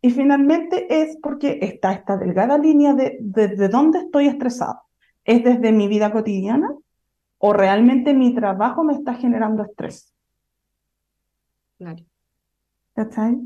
Y 0.00 0.10
finalmente 0.10 1.02
es 1.02 1.18
porque 1.22 1.58
está 1.60 1.92
esta 1.92 2.16
delgada 2.16 2.56
línea 2.58 2.94
de 2.94 3.18
desde 3.20 3.68
dónde 3.68 3.98
estoy 4.00 4.28
estresado. 4.28 4.80
¿Es 5.24 5.44
desde 5.44 5.72
mi 5.72 5.88
vida 5.88 6.12
cotidiana 6.12 6.74
o 7.38 7.52
realmente 7.52 8.14
mi 8.14 8.34
trabajo 8.34 8.82
me 8.84 8.94
está 8.94 9.14
generando 9.14 9.62
estrés? 9.62 10.14
Claro. 11.78 12.02
¿Cachai? 12.94 13.40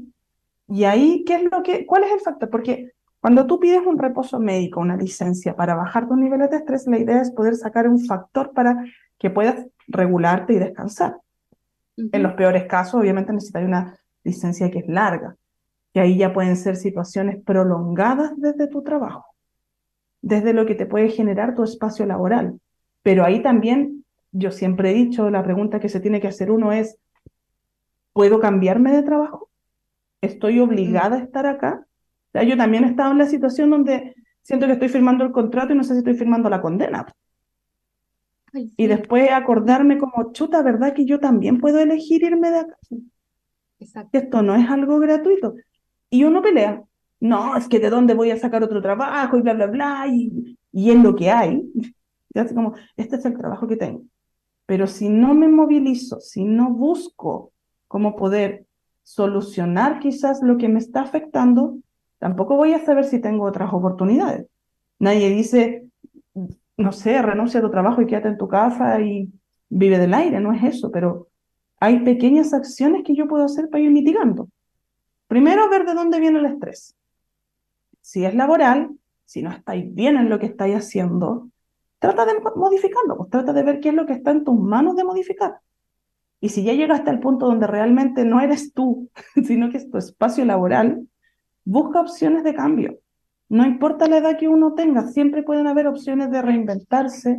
Y 0.69 0.85
ahí, 0.85 1.25
¿qué 1.25 1.37
es 1.37 1.45
lo 1.51 1.63
que, 1.63 1.87
cuál 1.87 2.05
es 2.05 2.13
el 2.13 2.21
factor? 2.21 2.51
Porque 2.51 2.93
cuando 3.21 3.47
tú 3.47 3.59
pides 3.59 3.85
un 3.85 3.99
reposo 3.99 4.39
médico, 4.39 4.81
una 4.81 4.97
licencia 4.97 5.57
para 5.57 5.75
bajar 5.75 6.07
tus 6.07 6.17
niveles 6.17 6.51
de 6.51 6.59
estrés, 6.59 6.87
la 6.87 6.99
idea 6.99 7.21
es 7.21 7.33
poder 7.33 7.57
sacar 7.57 7.89
un 7.89 8.05
factor 8.05 8.53
para 8.53 8.85
que 9.19 9.31
puedas 9.31 9.67
regularte 9.89 10.53
y 10.53 10.59
descansar. 10.59 11.19
En 11.97 12.23
los 12.23 12.35
peores 12.35 12.67
casos, 12.67 13.01
obviamente 13.01 13.33
necesitas 13.33 13.65
una 13.65 13.99
licencia 14.23 14.71
que 14.71 14.81
es 14.81 14.89
larga. 14.89 15.37
Y 15.93 15.99
ahí 15.99 16.17
ya 16.17 16.33
pueden 16.33 16.57
ser 16.57 16.77
situaciones 16.77 17.43
prolongadas 17.43 18.33
desde 18.37 18.69
tu 18.69 18.83
trabajo, 18.83 19.25
desde 20.23 20.53
lo 20.53 20.65
que 20.65 20.77
te 20.77 20.87
puede 20.87 21.09
generar 21.09 21.57
tu 21.57 21.65
espacio 21.65 22.07
laboral. 22.07 22.61
Pero 23.03 23.25
ahí 23.25 23.43
también, 23.43 24.05
yo 24.31 24.53
siempre 24.53 24.93
he 24.93 24.95
dicho, 24.95 25.29
la 25.29 25.43
pregunta 25.43 25.81
que 25.81 25.89
se 25.89 25.99
tiene 25.99 26.21
que 26.21 26.29
hacer 26.29 26.53
uno 26.53 26.71
es, 26.71 26.99
¿puedo 28.13 28.39
cambiarme 28.39 28.93
de 28.93 29.03
trabajo? 29.03 29.51
¿Estoy 30.21 30.61
obligada 30.61 31.17
a 31.17 31.21
estar 31.21 31.47
acá? 31.47 31.88
O 32.29 32.31
sea, 32.33 32.43
yo 32.43 32.57
también 32.57 32.85
he 32.85 32.89
estado 32.89 33.13
en 33.13 33.19
la 33.19 33.27
situación 33.27 33.71
donde 33.71 34.15
siento 34.43 34.67
que 34.67 34.73
estoy 34.73 34.89
firmando 34.89 35.25
el 35.25 35.33
contrato 35.33 35.73
y 35.73 35.77
no 35.77 35.85
sé 35.85 35.95
si 35.95 35.99
estoy 35.99 36.15
firmando 36.15 36.49
la 36.51 36.61
condena. 36.61 37.07
Y 38.53 38.87
después 38.87 39.31
acordarme 39.31 39.99
como, 39.99 40.33
chuta, 40.33 40.63
¿verdad 40.63 40.95
que 40.95 41.05
yo 41.05 41.21
también 41.21 41.59
puedo 41.61 41.81
elegir 41.81 42.23
irme 42.23 42.51
de 42.51 42.59
acá? 42.61 42.77
Exacto. 43.79 44.19
Esto 44.19 44.43
no 44.43 44.55
es 44.55 44.69
algo 44.69 44.99
gratuito. 44.99 45.55
Y 46.11 46.25
uno 46.25 46.43
pelea. 46.43 46.83
No, 47.21 47.57
es 47.57 47.69
que 47.69 47.79
de 47.79 47.91
dónde 47.91 48.15
voy 48.15 48.31
a 48.31 48.39
sacar 48.39 48.63
otro 48.63 48.81
trabajo 48.81 49.37
y 49.37 49.43
bla, 49.43 49.55
bla, 49.55 49.67
bla. 49.67 50.07
Y, 50.09 50.57
y 50.73 50.91
es 50.91 50.97
lo 51.03 51.15
que 51.15 51.31
hay. 51.31 51.63
Y 52.31 52.41
así 52.41 52.55
como, 52.55 52.75
este 52.95 53.17
es 53.17 53.25
el 53.25 53.39
trabajo 53.39 53.67
que 53.67 53.77
tengo. 53.77 54.03
Pero 54.67 54.87
si 54.87 55.09
no 55.09 55.33
me 55.33 55.49
movilizo, 55.49 56.21
si 56.21 56.45
no 56.45 56.71
busco 56.71 57.53
cómo 57.89 58.17
poder 58.17 58.67
solucionar 59.03 59.99
quizás 59.99 60.43
lo 60.43 60.59
que 60.59 60.69
me 60.69 60.79
está 60.79 61.01
afectando, 61.01 61.79
tampoco 62.19 62.57
voy 62.57 62.75
a 62.75 62.85
saber 62.85 63.05
si 63.05 63.21
tengo 63.21 63.45
otras 63.45 63.73
oportunidades. 63.73 64.47
Nadie 64.99 65.31
dice, 65.31 65.87
no 66.77 66.93
sé, 66.93 67.21
renuncia 67.23 67.61
a 67.61 67.63
tu 67.63 67.71
trabajo 67.71 68.03
y 68.03 68.07
quédate 68.07 68.29
en 68.29 68.39
tu 68.39 68.49
casa 68.49 69.01
y 69.01 69.33
vive 69.69 69.99
del 69.99 70.15
aire, 70.15 70.41
no 70.41 70.53
es 70.53 70.63
eso, 70.65 70.91
pero 70.91 71.29
hay 71.81 72.01
pequeñas 72.01 72.55
acciones 72.55 73.03
que 73.05 73.15
yo 73.15 73.29
puedo 73.29 73.45
hacer 73.45 73.69
para 73.69 73.83
ir 73.83 73.91
mitigando. 73.91 74.49
Primero, 75.27 75.69
ver 75.69 75.85
de 75.85 75.95
dónde 75.95 76.21
viene 76.21 76.39
el 76.39 76.47
estrés. 76.47 76.97
Si 78.01 78.25
es 78.25 78.35
laboral, 78.35 78.91
si 79.25 79.43
no 79.43 79.51
estáis 79.51 79.95
bien 79.95 80.17
en 80.17 80.31
lo 80.31 80.39
que 80.39 80.47
estáis 80.47 80.77
haciendo, 80.77 81.51
trata 81.99 82.25
de 82.25 82.41
modificarlo, 82.57 83.17
pues 83.17 83.31
trata 83.31 83.53
de 83.53 83.63
ver 83.63 83.81
qué 83.81 83.91
es 83.91 83.95
lo 83.95 84.07
que 84.07 84.15
está 84.15 84.31
en 84.31 84.45
tus 84.45 84.59
manos 84.59 84.97
de 84.97 85.05
modificar. 85.05 85.61
Y 86.41 86.51
si 86.51 86.63
ya 86.63 86.73
llegaste 86.73 87.11
al 87.11 87.21
punto 87.21 87.47
donde 87.47 87.67
realmente 87.67 88.25
no 88.25 88.41
eres 88.41 88.73
tú, 88.73 89.11
sino 89.45 89.71
que 89.71 89.77
es 89.77 89.91
tu 89.91 89.99
espacio 89.99 90.45
laboral, 90.45 91.07
busca 91.69 92.01
opciones 92.01 92.45
de 92.45 92.55
cambio. 92.55 92.99
No 93.51 93.67
importa 93.67 94.09
la 94.09 94.19
edad 94.19 94.39
que 94.39 94.49
uno 94.49 94.73
tenga, 94.73 95.07
siempre 95.09 95.43
pueden 95.43 95.67
haber 95.67 95.87
opciones 95.87 96.31
de 96.31 96.41
reinventarse, 96.41 97.39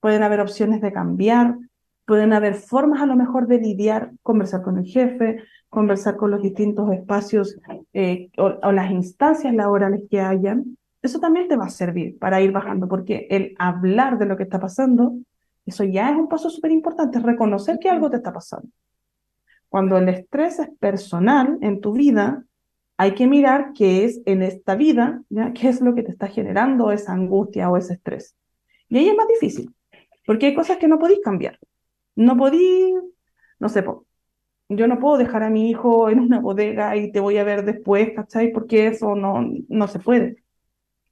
pueden 0.00 0.24
haber 0.24 0.40
opciones 0.40 0.80
de 0.80 0.92
cambiar, 0.92 1.56
pueden 2.04 2.32
haber 2.32 2.54
formas 2.54 3.00
a 3.00 3.06
lo 3.06 3.14
mejor 3.14 3.46
de 3.46 3.58
lidiar, 3.58 4.12
conversar 4.22 4.62
con 4.62 4.78
el 4.78 4.86
jefe, 4.86 5.44
conversar 5.68 6.16
con 6.16 6.32
los 6.32 6.42
distintos 6.42 6.92
espacios 6.92 7.56
eh, 7.92 8.30
o, 8.36 8.72
las 8.72 8.90
instancias 8.90 9.54
laborales 9.54 10.02
que 10.10 10.20
hayan, 10.20 10.76
eso 11.00 11.20
también 11.20 11.46
te 11.46 11.56
va 11.56 11.66
a 11.66 11.70
servir 11.70 12.18
para 12.18 12.40
ir 12.40 12.50
bajando, 12.50 12.88
porque 12.88 13.28
el 13.30 13.54
hablar 13.58 14.18
de 14.18 14.26
lo 14.26 14.36
que 14.36 14.42
está 14.42 14.58
pasando, 14.58 15.14
eso 15.64 15.84
ya 15.84 16.10
es 16.10 16.16
un 16.16 16.28
paso 16.28 16.50
súper 16.50 16.72
importante, 16.72 17.20
reconocer 17.20 17.78
que 17.78 17.90
algo 17.90 18.10
te 18.10 18.16
está 18.16 18.32
pasando. 18.32 18.68
Cuando 19.68 19.96
el 19.98 20.08
estrés 20.08 20.58
es 20.58 20.68
personal 20.80 21.58
en 21.60 21.80
tu 21.80 21.92
vida, 21.92 22.44
hay 22.96 23.14
que 23.14 23.26
mirar 23.26 23.72
qué 23.74 24.04
es 24.04 24.20
en 24.26 24.42
esta 24.42 24.74
vida, 24.74 25.22
qué 25.54 25.68
es 25.68 25.80
lo 25.80 25.94
que 25.94 26.02
te 26.02 26.12
está 26.12 26.28
generando 26.28 26.92
esa 26.92 27.12
angustia 27.12 27.70
o 27.70 27.76
ese 27.76 27.94
estrés. 27.94 28.36
Y 28.88 28.98
ahí 28.98 29.08
es 29.08 29.16
más 29.16 29.28
difícil, 29.28 29.74
porque 30.26 30.46
hay 30.46 30.54
cosas 30.54 30.76
que 30.76 30.88
no 30.88 30.98
podéis 30.98 31.20
cambiar. 31.20 31.58
No 32.14 32.36
podéis, 32.36 32.94
no 33.58 33.68
sé, 33.68 33.82
yo 34.68 34.86
no 34.86 34.98
puedo 34.98 35.18
dejar 35.18 35.42
a 35.42 35.50
mi 35.50 35.70
hijo 35.70 36.08
en 36.10 36.20
una 36.20 36.40
bodega 36.40 36.96
y 36.96 37.12
te 37.12 37.20
voy 37.20 37.38
a 37.38 37.44
ver 37.44 37.64
después, 37.64 38.12
¿cachai? 38.14 38.52
Porque 38.52 38.86
eso 38.86 39.14
no, 39.14 39.44
no 39.68 39.88
se 39.88 39.98
puede. 39.98 40.44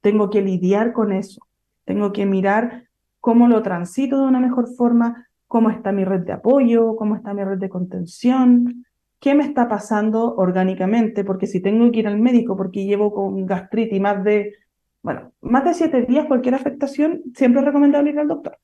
Tengo 0.01 0.29
que 0.29 0.41
lidiar 0.41 0.93
con 0.93 1.11
eso. 1.11 1.41
Tengo 1.85 2.11
que 2.11 2.25
mirar 2.25 2.87
cómo 3.19 3.47
lo 3.47 3.61
transito 3.61 4.19
de 4.19 4.27
una 4.27 4.39
mejor 4.39 4.67
forma, 4.75 5.27
cómo 5.47 5.69
está 5.69 5.91
mi 5.91 6.05
red 6.05 6.21
de 6.21 6.33
apoyo, 6.33 6.95
cómo 6.95 7.15
está 7.15 7.33
mi 7.33 7.43
red 7.43 7.57
de 7.57 7.69
contención, 7.69 8.85
qué 9.21 9.35
me 9.35 9.45
está 9.45 9.69
pasando 9.69 10.35
orgánicamente, 10.35 11.23
porque 11.23 11.45
si 11.45 11.61
tengo 11.61 11.89
que 11.91 11.99
ir 11.99 12.07
al 12.07 12.19
médico 12.19 12.57
porque 12.57 12.83
llevo 12.83 13.13
con 13.13 13.45
gastritis 13.45 14.01
más 14.01 14.23
de, 14.23 14.55
bueno, 15.03 15.31
más 15.41 15.63
de 15.63 15.75
siete 15.75 16.01
días, 16.01 16.25
cualquier 16.25 16.55
afectación, 16.55 17.21
siempre 17.35 17.61
es 17.61 17.67
recomendable 17.67 18.09
ir 18.09 18.19
al 18.19 18.27
doctor. 18.27 18.57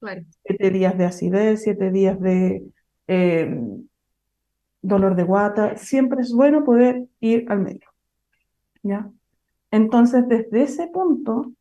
Claro. 0.00 0.22
Siete 0.42 0.70
días 0.70 0.96
de 0.96 1.04
acidez, 1.04 1.62
siete 1.62 1.90
días 1.90 2.18
de 2.18 2.64
eh, 3.08 3.60
dolor 4.80 5.16
de 5.16 5.22
guata, 5.22 5.76
siempre 5.76 6.22
es 6.22 6.32
bueno 6.32 6.64
poder 6.64 7.04
ir 7.20 7.44
al 7.50 7.60
médico. 7.60 7.92
¿Ya? 8.82 9.10
Entonces, 9.70 10.26
desde 10.26 10.62
ese 10.62 10.88
punto, 10.88 11.52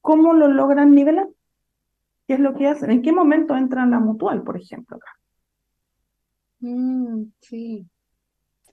¿cómo 0.00 0.32
lo 0.32 0.48
logran 0.48 0.96
nivelar? 0.96 1.28
¿Qué 2.26 2.34
es 2.34 2.40
lo 2.40 2.54
que 2.54 2.66
hacen? 2.66 2.90
¿En 2.90 3.02
qué 3.02 3.12
momento 3.12 3.56
entran 3.56 3.92
la 3.92 4.00
mutual, 4.00 4.42
por 4.42 4.56
ejemplo, 4.56 4.96
acá? 4.96 5.19
Mm, 6.60 7.32
sí. 7.40 7.86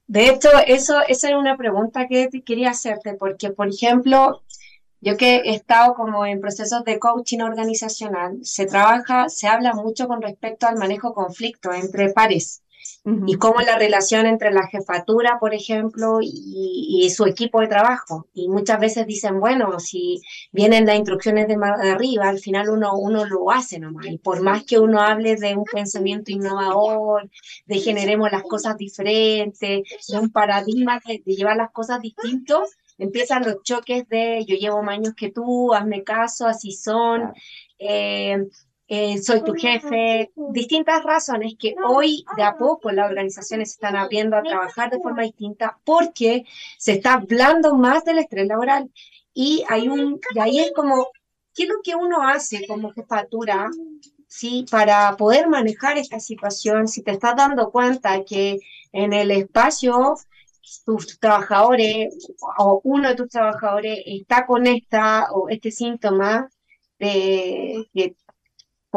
De 0.08 0.30
hecho, 0.30 0.50
eso, 0.68 1.02
esa 1.08 1.30
era 1.30 1.40
una 1.40 1.58
pregunta 1.58 2.08
que 2.08 2.30
quería 2.46 2.72
hacerte, 2.72 3.16
porque, 3.16 3.52
por 3.52 3.70
ejemplo, 3.70 4.44
yo 5.02 5.18
que 5.18 5.38
he 5.38 5.56
estado 5.56 5.96
como 5.96 6.26
en 6.26 6.42
procesos 6.42 6.84
de 6.86 7.00
coaching 7.00 7.42
organizacional, 7.42 8.40
se 8.44 8.66
trabaja, 8.68 9.30
se 9.30 9.48
habla 9.48 9.74
mucho 9.74 10.08
con 10.08 10.22
respecto 10.22 10.68
al 10.68 10.78
manejo 10.78 11.14
conflicto 11.14 11.74
entre 11.74 12.14
pares 12.14 12.64
y 13.26 13.36
cómo 13.36 13.62
la 13.62 13.78
relación 13.78 14.26
entre 14.26 14.52
la 14.52 14.68
jefatura, 14.68 15.38
por 15.40 15.54
ejemplo, 15.54 16.20
y, 16.22 17.10
su 17.16 17.26
equipo 17.26 17.62
de 17.62 17.68
trabajo. 17.68 18.28
Y 18.34 18.50
muchas 18.50 18.80
veces 18.80 19.08
dicen, 19.08 19.40
bueno, 19.40 19.80
si 19.80 20.22
vienen 20.52 20.86
las 20.86 20.98
instrucciones 20.98 21.48
de, 21.48 21.56
arriba, 21.56 22.28
al 22.28 22.40
final 22.40 22.70
uno, 22.70 22.94
uno 22.98 23.26
lo 23.26 23.50
hace 23.52 23.80
nomás. 23.80 24.08
Y 24.08 24.18
por 24.18 24.42
más 24.42 24.64
que 24.66 24.80
uno 24.80 25.02
hable 25.02 25.36
de 25.36 25.56
un 25.56 25.64
pensamiento 25.64 26.32
innovador, 26.32 27.30
de 27.66 27.80
generemos 27.80 28.32
las 28.32 28.44
cosas 28.44 28.78
diferentes, 28.78 29.84
de 30.08 30.18
un 30.20 30.30
paradigma 30.32 31.00
de, 31.06 31.22
llevar 31.26 31.58
las 31.58 31.72
cosas 31.72 32.02
distintos, 32.02 32.72
empiezan 32.98 33.46
los 33.46 33.64
choques 33.64 34.08
de 34.10 34.44
yo 34.46 34.56
llevo 34.56 34.84
más 34.84 34.98
años 34.98 35.14
que 35.16 35.32
tú, 35.32 35.74
hazme 35.74 36.04
caso, 36.04 36.48
así 36.48 36.72
son. 36.72 37.34
Eh, 37.80 38.38
eh, 38.88 39.22
soy 39.22 39.44
tu 39.44 39.54
jefe, 39.54 40.32
distintas 40.36 41.04
razones 41.04 41.56
que 41.60 41.76
hoy 41.86 42.24
de 42.38 42.44
a 42.44 42.58
poco 42.58 42.90
las 42.92 43.10
organizaciones 43.10 43.72
están 43.72 43.98
abriendo 43.98 44.38
a 44.38 44.44
trabajar 44.44 44.90
de 44.90 45.00
forma 45.00 45.24
distinta 45.24 45.78
porque 45.84 46.46
se 46.78 46.94
está 46.94 47.14
hablando 47.16 47.76
más 47.76 48.06
del 48.06 48.20
estrés 48.20 48.48
laboral 48.48 48.90
y 49.34 49.64
hay 49.68 49.90
un, 49.90 50.20
y 50.34 50.40
ahí 50.40 50.60
es 50.60 50.72
como, 50.74 51.08
¿qué 51.54 51.64
es 51.64 51.70
lo 51.70 51.82
que 51.84 51.96
uno 51.96 52.26
hace 52.26 52.66
como 52.66 52.92
jefatura? 52.92 53.70
¿sí? 54.28 54.66
Para 54.72 55.16
poder 55.18 55.48
manejar 55.48 55.98
esta 55.98 56.20
situación, 56.20 56.88
si 56.88 57.04
te 57.04 57.12
estás 57.12 57.36
dando 57.36 57.72
cuenta 57.72 58.24
que 58.24 58.60
en 58.94 59.14
el 59.14 59.32
espacio 59.32 60.16
tus 60.86 61.20
trabajadores 61.20 62.30
o 62.58 62.82
uno 62.84 63.10
de 63.10 63.16
tus 63.16 63.30
trabajadores 63.30 64.00
está 64.06 64.46
con 64.46 64.68
esta 64.68 65.28
o 65.32 65.50
este 65.50 65.72
síntoma 65.72 66.50
de, 67.00 67.86
de 67.94 68.16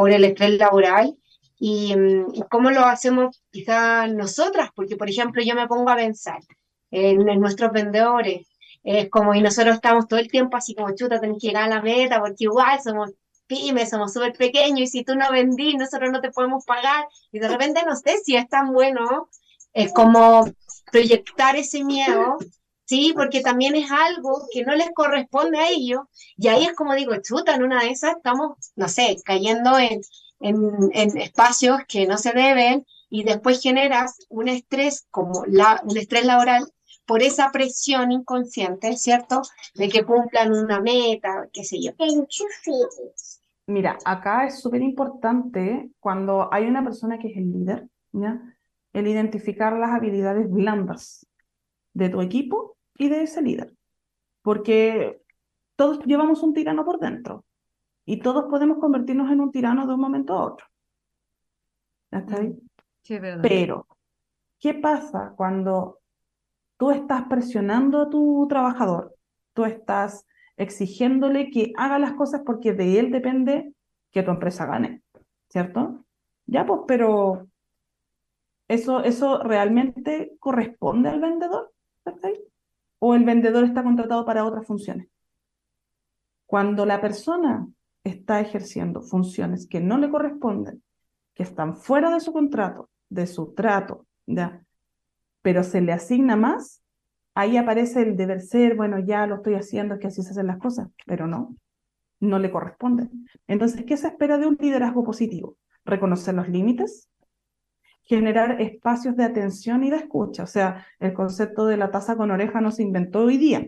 por 0.01 0.11
el 0.11 0.23
estrés 0.23 0.57
laboral 0.57 1.15
y, 1.59 1.95
mm, 1.95 2.41
cómo 2.49 2.71
lo 2.71 2.85
hacemos 2.85 3.39
quizás 3.51 4.11
nosotras, 4.11 4.69
porque 4.75 4.97
por 4.97 5.09
ejemplo 5.09 5.43
yo 5.43 5.53
me 5.53 5.67
pongo 5.67 5.91
a 5.91 5.95
pensar 5.95 6.39
en, 6.89 7.23
nuestros 7.39 7.71
vendedores, 7.71 8.47
es 8.83 9.09
como 9.11 9.35
y 9.35 9.41
nosotros 9.41 9.75
estamos 9.75 10.07
todo 10.07 10.19
el 10.19 10.27
tiempo 10.27 10.57
así 10.57 10.73
como 10.73 10.95
chuta, 10.95 11.19
tenemos 11.19 11.39
que 11.39 11.49
llegar 11.49 11.65
a 11.65 11.75
la 11.75 11.81
meta 11.83 12.19
porque 12.19 12.45
igual 12.45 12.81
somos 12.81 13.11
pymes, 13.45 13.91
somos 13.91 14.11
súper 14.11 14.33
pequeños 14.33 14.81
y 14.81 14.87
si 14.87 15.03
tú 15.03 15.15
no 15.15 15.29
vendís, 15.31 15.75
nosotros 15.75 16.09
no 16.11 16.19
te 16.19 16.31
podemos 16.31 16.65
pagar. 16.65 17.05
Y 17.31 17.37
de 17.37 17.47
repente 17.47 17.81
no 17.85 17.95
sé 17.95 18.17
si 18.23 18.35
es 18.35 18.47
tan 18.49 18.73
bueno 18.73 19.29
es 19.73 19.93
como 19.93 20.49
proyectar 20.91 21.55
ese 21.55 21.83
miedo, 21.83 22.37
¿sí? 22.91 23.13
Porque 23.15 23.39
también 23.39 23.73
es 23.75 23.89
algo 23.89 24.47
que 24.51 24.65
no 24.65 24.75
les 24.75 24.91
corresponde 24.91 25.57
a 25.57 25.69
ellos. 25.69 26.01
Y 26.35 26.49
ahí 26.49 26.65
es 26.65 26.73
como 26.73 26.93
digo, 26.93 27.13
chuta, 27.21 27.55
en 27.55 27.63
una 27.63 27.81
de 27.81 27.91
esas 27.91 28.17
estamos, 28.17 28.57
no 28.75 28.89
sé, 28.89 29.15
cayendo 29.23 29.79
en, 29.79 30.01
en, 30.41 31.17
espacios 31.17 31.77
que 31.87 32.05
no 32.05 32.17
se 32.17 32.33
deben 32.33 32.85
y 33.09 33.23
después 33.23 33.61
generas 33.61 34.17
un 34.27 34.49
estrés 34.49 35.07
como 35.09 35.45
la, 35.47 35.81
un 35.85 35.95
estrés 35.95 36.25
laboral 36.25 36.65
por 37.05 37.23
esa 37.23 37.49
presión 37.53 38.11
inconsciente, 38.11 38.97
¿cierto? 38.97 39.41
De 39.75 39.87
que 39.87 40.03
cumplan 40.03 40.51
una 40.51 40.81
meta, 40.81 41.47
qué 41.53 41.63
sé 41.63 41.81
yo. 41.81 41.91
Mira, 43.67 43.97
acá 44.03 44.47
es 44.47 44.59
súper 44.59 44.81
importante 44.81 45.91
cuando 46.01 46.53
hay 46.53 46.65
una 46.65 46.83
persona 46.83 47.17
que 47.19 47.29
es 47.29 47.37
el 47.37 47.53
líder, 47.53 47.87
el 48.91 49.07
identificar 49.07 49.77
las 49.77 49.91
habilidades 49.91 50.49
blandas 50.49 51.25
de 51.93 52.09
tu 52.09 52.19
equipo 52.19 52.77
y 52.97 53.09
de 53.09 53.23
ese 53.23 53.41
líder. 53.41 53.73
Porque 54.41 55.21
todos 55.75 55.99
llevamos 56.05 56.43
un 56.43 56.53
tirano 56.53 56.85
por 56.85 56.99
dentro 56.99 57.45
y 58.05 58.19
todos 58.19 58.45
podemos 58.45 58.79
convertirnos 58.79 59.31
en 59.31 59.41
un 59.41 59.51
tirano 59.51 59.85
de 59.87 59.93
un 59.93 59.99
momento 59.99 60.33
a 60.33 60.45
otro. 60.45 60.65
¿Está 62.11 62.37
ahí? 62.37 62.57
Sí, 63.03 63.19
verdad. 63.19 63.41
Pero, 63.41 63.87
¿qué 64.59 64.73
pasa 64.73 65.33
cuando 65.35 65.99
tú 66.77 66.91
estás 66.91 67.23
presionando 67.27 68.01
a 68.01 68.09
tu 68.09 68.47
trabajador? 68.49 69.15
Tú 69.53 69.65
estás 69.65 70.27
exigiéndole 70.57 71.49
que 71.49 71.71
haga 71.77 71.99
las 71.99 72.13
cosas 72.13 72.41
porque 72.45 72.73
de 72.73 72.99
él 72.99 73.11
depende 73.11 73.73
que 74.11 74.23
tu 74.23 74.31
empresa 74.31 74.65
gane, 74.65 75.03
¿cierto? 75.47 76.05
Ya, 76.45 76.65
pues, 76.65 76.81
pero 76.87 77.47
¿Eso, 78.71 79.03
eso 79.03 79.43
realmente 79.43 80.37
corresponde 80.39 81.09
al 81.09 81.19
vendedor? 81.19 81.73
¿O 83.03 83.15
el 83.15 83.23
vendedor 83.23 83.63
está 83.63 83.81
contratado 83.81 84.23
para 84.25 84.45
otras 84.45 84.67
funciones? 84.67 85.07
Cuando 86.45 86.85
la 86.85 87.01
persona 87.01 87.67
está 88.03 88.39
ejerciendo 88.39 89.01
funciones 89.01 89.67
que 89.67 89.79
no 89.79 89.97
le 89.97 90.11
corresponden, 90.11 90.83
que 91.33 91.41
están 91.41 91.75
fuera 91.75 92.11
de 92.11 92.19
su 92.19 92.31
contrato, 92.31 92.91
de 93.09 93.25
su 93.25 93.53
trato, 93.53 94.05
¿ya? 94.27 94.63
pero 95.41 95.63
se 95.63 95.81
le 95.81 95.93
asigna 95.93 96.35
más, 96.35 96.83
ahí 97.33 97.57
aparece 97.57 98.03
el 98.03 98.15
deber 98.15 98.39
ser, 98.39 98.75
bueno, 98.75 98.99
ya 98.99 99.25
lo 99.25 99.37
estoy 99.37 99.55
haciendo, 99.55 99.95
es 99.95 99.99
que 99.99 100.07
así 100.07 100.21
se 100.21 100.29
hacen 100.29 100.45
las 100.45 100.59
cosas, 100.59 100.87
pero 101.07 101.25
no, 101.25 101.55
no 102.19 102.37
le 102.37 102.51
corresponde. 102.51 103.09
Entonces, 103.47 103.83
¿qué 103.83 103.97
se 103.97 104.09
espera 104.09 104.37
de 104.37 104.45
un 104.45 104.59
liderazgo 104.59 105.03
positivo? 105.03 105.57
Reconocer 105.85 106.35
los 106.35 106.47
límites, 106.49 107.09
generar 108.11 108.59
espacios 108.59 109.15
de 109.15 109.23
atención 109.23 109.85
y 109.85 109.89
de 109.89 109.95
escucha. 109.95 110.43
O 110.43 110.47
sea, 110.47 110.85
el 110.99 111.13
concepto 111.13 111.65
de 111.65 111.77
la 111.77 111.91
taza 111.91 112.17
con 112.17 112.29
oreja 112.29 112.59
no 112.59 112.69
se 112.69 112.83
inventó 112.83 113.19
hoy 113.21 113.37
día. 113.37 113.65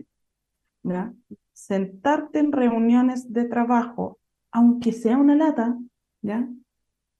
¿ya? 0.82 1.14
Sentarte 1.54 2.40
en 2.40 2.52
reuniones 2.52 3.32
de 3.32 3.46
trabajo, 3.46 4.18
aunque 4.50 4.92
sea 4.92 5.16
una 5.16 5.34
lata, 5.34 5.78
¿ya? 6.20 6.46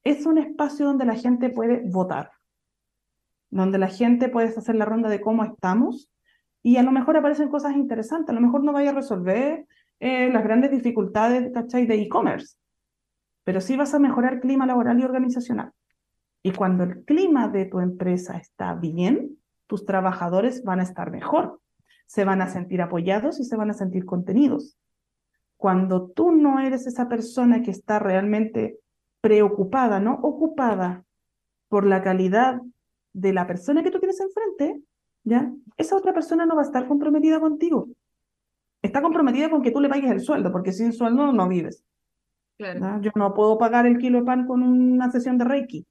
es 0.03 0.27
un 0.27 0.37
espacio 0.37 0.85
donde 0.85 1.07
la 1.07 1.15
gente 1.15 1.49
puede 1.49 1.81
votar, 1.91 2.31
donde 3.49 3.79
la 3.79 3.89
gente 3.89 4.29
puede 4.29 4.49
hacer 4.49 4.75
la 4.75 4.85
ronda 4.85 5.09
de 5.09 5.23
cómo 5.23 5.45
estamos 5.45 6.11
y 6.63 6.77
a 6.77 6.83
lo 6.83 6.93
mejor 6.93 7.17
aparecen 7.17 7.49
cosas 7.49 7.75
interesantes, 7.75 8.29
a 8.29 8.35
lo 8.35 8.43
mejor 8.43 8.63
no 8.63 8.75
vaya 8.75 8.91
a 8.91 8.95
resolver 8.95 9.67
eh, 9.99 10.29
las 10.31 10.45
grandes 10.45 10.73
dificultades 10.73 11.51
¿cachai? 11.55 11.87
de 11.87 12.03
e-commerce, 12.03 12.59
pero 13.45 13.63
sí 13.63 13.79
vas 13.79 13.95
a 13.95 13.99
mejorar 13.99 14.35
el 14.35 14.41
clima 14.41 14.67
laboral 14.67 15.01
y 15.01 15.05
organizacional. 15.05 15.73
Y 16.47 16.53
cuando 16.53 16.85
el 16.85 17.05
clima 17.07 17.49
de 17.49 17.65
tu 17.65 17.81
empresa 17.81 18.37
está 18.37 18.75
bien, 18.75 19.39
tus 19.67 19.87
trabajadores 19.87 20.63
van 20.63 20.79
a 20.79 20.83
estar 20.83 21.11
mejor, 21.11 21.59
se 22.05 22.27
van 22.27 22.43
a 22.43 22.49
sentir 22.49 22.83
apoyados 22.83 23.41
y 23.41 23.45
se 23.45 23.57
van 23.57 23.71
a 23.71 23.73
sentir 23.73 24.05
contenidos. 24.05 24.77
Cuando 25.57 26.11
tú 26.11 26.33
no 26.33 26.61
eres 26.61 26.87
esa 26.87 27.09
persona 27.09 27.63
que 27.63 27.71
está 27.71 27.99
realmente 27.99 28.79
preocupada, 29.23 30.01
no 30.01 30.17
ocupada 30.23 31.03
por 31.69 31.87
la 31.87 32.03
calidad 32.03 32.61
de 33.15 33.33
la 33.33 33.47
persona 33.47 33.83
que 33.83 33.91
tú 33.91 33.99
tienes 33.99 34.21
enfrente, 34.21 34.83
¿ya? 35.23 35.51
Esa 35.79 35.97
otra 35.97 36.13
persona 36.13 36.45
no 36.45 36.57
va 36.57 36.61
a 36.61 36.67
estar 36.67 36.87
comprometida 36.87 37.41
contigo. 37.41 37.89
Está 38.83 39.01
comprometida 39.01 39.49
con 39.49 39.63
que 39.63 39.71
tú 39.71 39.81
le 39.81 39.89
pagues 39.89 40.11
el 40.11 40.21
sueldo, 40.21 40.53
porque 40.53 40.73
sin 40.73 40.93
sueldo 40.93 41.33
no 41.33 41.49
vives. 41.49 41.87
Yo 43.01 43.13
no 43.15 43.33
puedo 43.33 43.57
pagar 43.57 43.87
el 43.87 43.97
kilo 43.97 44.19
de 44.19 44.25
pan 44.27 44.47
con 44.47 44.63
una 44.63 45.11
sesión 45.11 45.39
de 45.39 45.45
Reiki. 45.47 45.87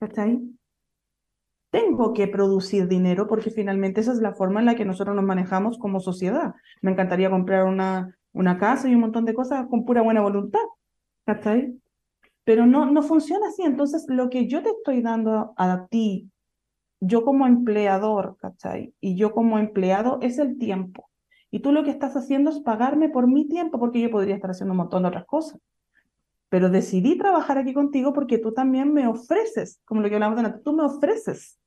¿Cachai? 0.00 0.40
Tengo 1.70 2.14
que 2.14 2.28
producir 2.28 2.88
dinero 2.88 3.26
porque 3.26 3.50
finalmente 3.50 4.00
esa 4.00 4.12
es 4.12 4.20
la 4.20 4.32
forma 4.32 4.60
en 4.60 4.66
la 4.66 4.74
que 4.74 4.84
nosotros 4.84 5.14
nos 5.14 5.24
manejamos 5.24 5.78
como 5.78 6.00
sociedad. 6.00 6.54
Me 6.80 6.92
encantaría 6.92 7.30
comprar 7.30 7.64
una, 7.66 8.16
una 8.32 8.58
casa 8.58 8.88
y 8.88 8.94
un 8.94 9.02
montón 9.02 9.24
de 9.26 9.34
cosas 9.34 9.66
con 9.68 9.84
pura 9.84 10.02
buena 10.02 10.22
voluntad. 10.22 10.60
¿Cachai? 11.26 11.78
Pero 12.44 12.64
no, 12.64 12.86
no 12.90 13.02
funciona 13.02 13.48
así. 13.48 13.62
Entonces, 13.62 14.06
lo 14.08 14.30
que 14.30 14.46
yo 14.48 14.62
te 14.62 14.70
estoy 14.70 15.02
dando 15.02 15.52
a, 15.58 15.86
ti, 15.88 16.30
yo 17.00 17.24
como 17.24 17.46
empleador, 17.46 18.36
¿cachai? 18.38 18.94
Y 19.00 19.16
yo 19.16 19.32
como 19.32 19.58
empleado 19.58 20.18
es 20.22 20.38
el 20.38 20.56
tiempo. 20.58 21.10
Y 21.50 21.60
tú 21.60 21.72
lo 21.72 21.84
que 21.84 21.90
estás 21.90 22.16
haciendo 22.16 22.50
es 22.50 22.60
pagarme 22.60 23.10
por 23.10 23.26
mi 23.26 23.46
tiempo 23.48 23.78
porque 23.78 24.00
yo 24.00 24.10
podría 24.10 24.36
estar 24.36 24.50
haciendo 24.50 24.72
un 24.72 24.78
montón 24.78 25.02
de 25.02 25.08
otras 25.08 25.26
cosas 25.26 25.60
pero 26.48 26.70
decidí 26.70 27.18
trabajar 27.18 27.58
aquí 27.58 27.74
contigo 27.74 28.12
porque 28.12 28.38
tú 28.38 28.52
también 28.52 28.92
me 28.92 29.06
ofreces, 29.06 29.80
como 29.84 30.00
lo 30.00 30.08
que 30.08 30.14
hablamos 30.14 30.40
de 30.40 30.46
antes, 30.46 30.62
tú 30.62 30.72
me 30.72 30.84
ofreces, 30.84 31.58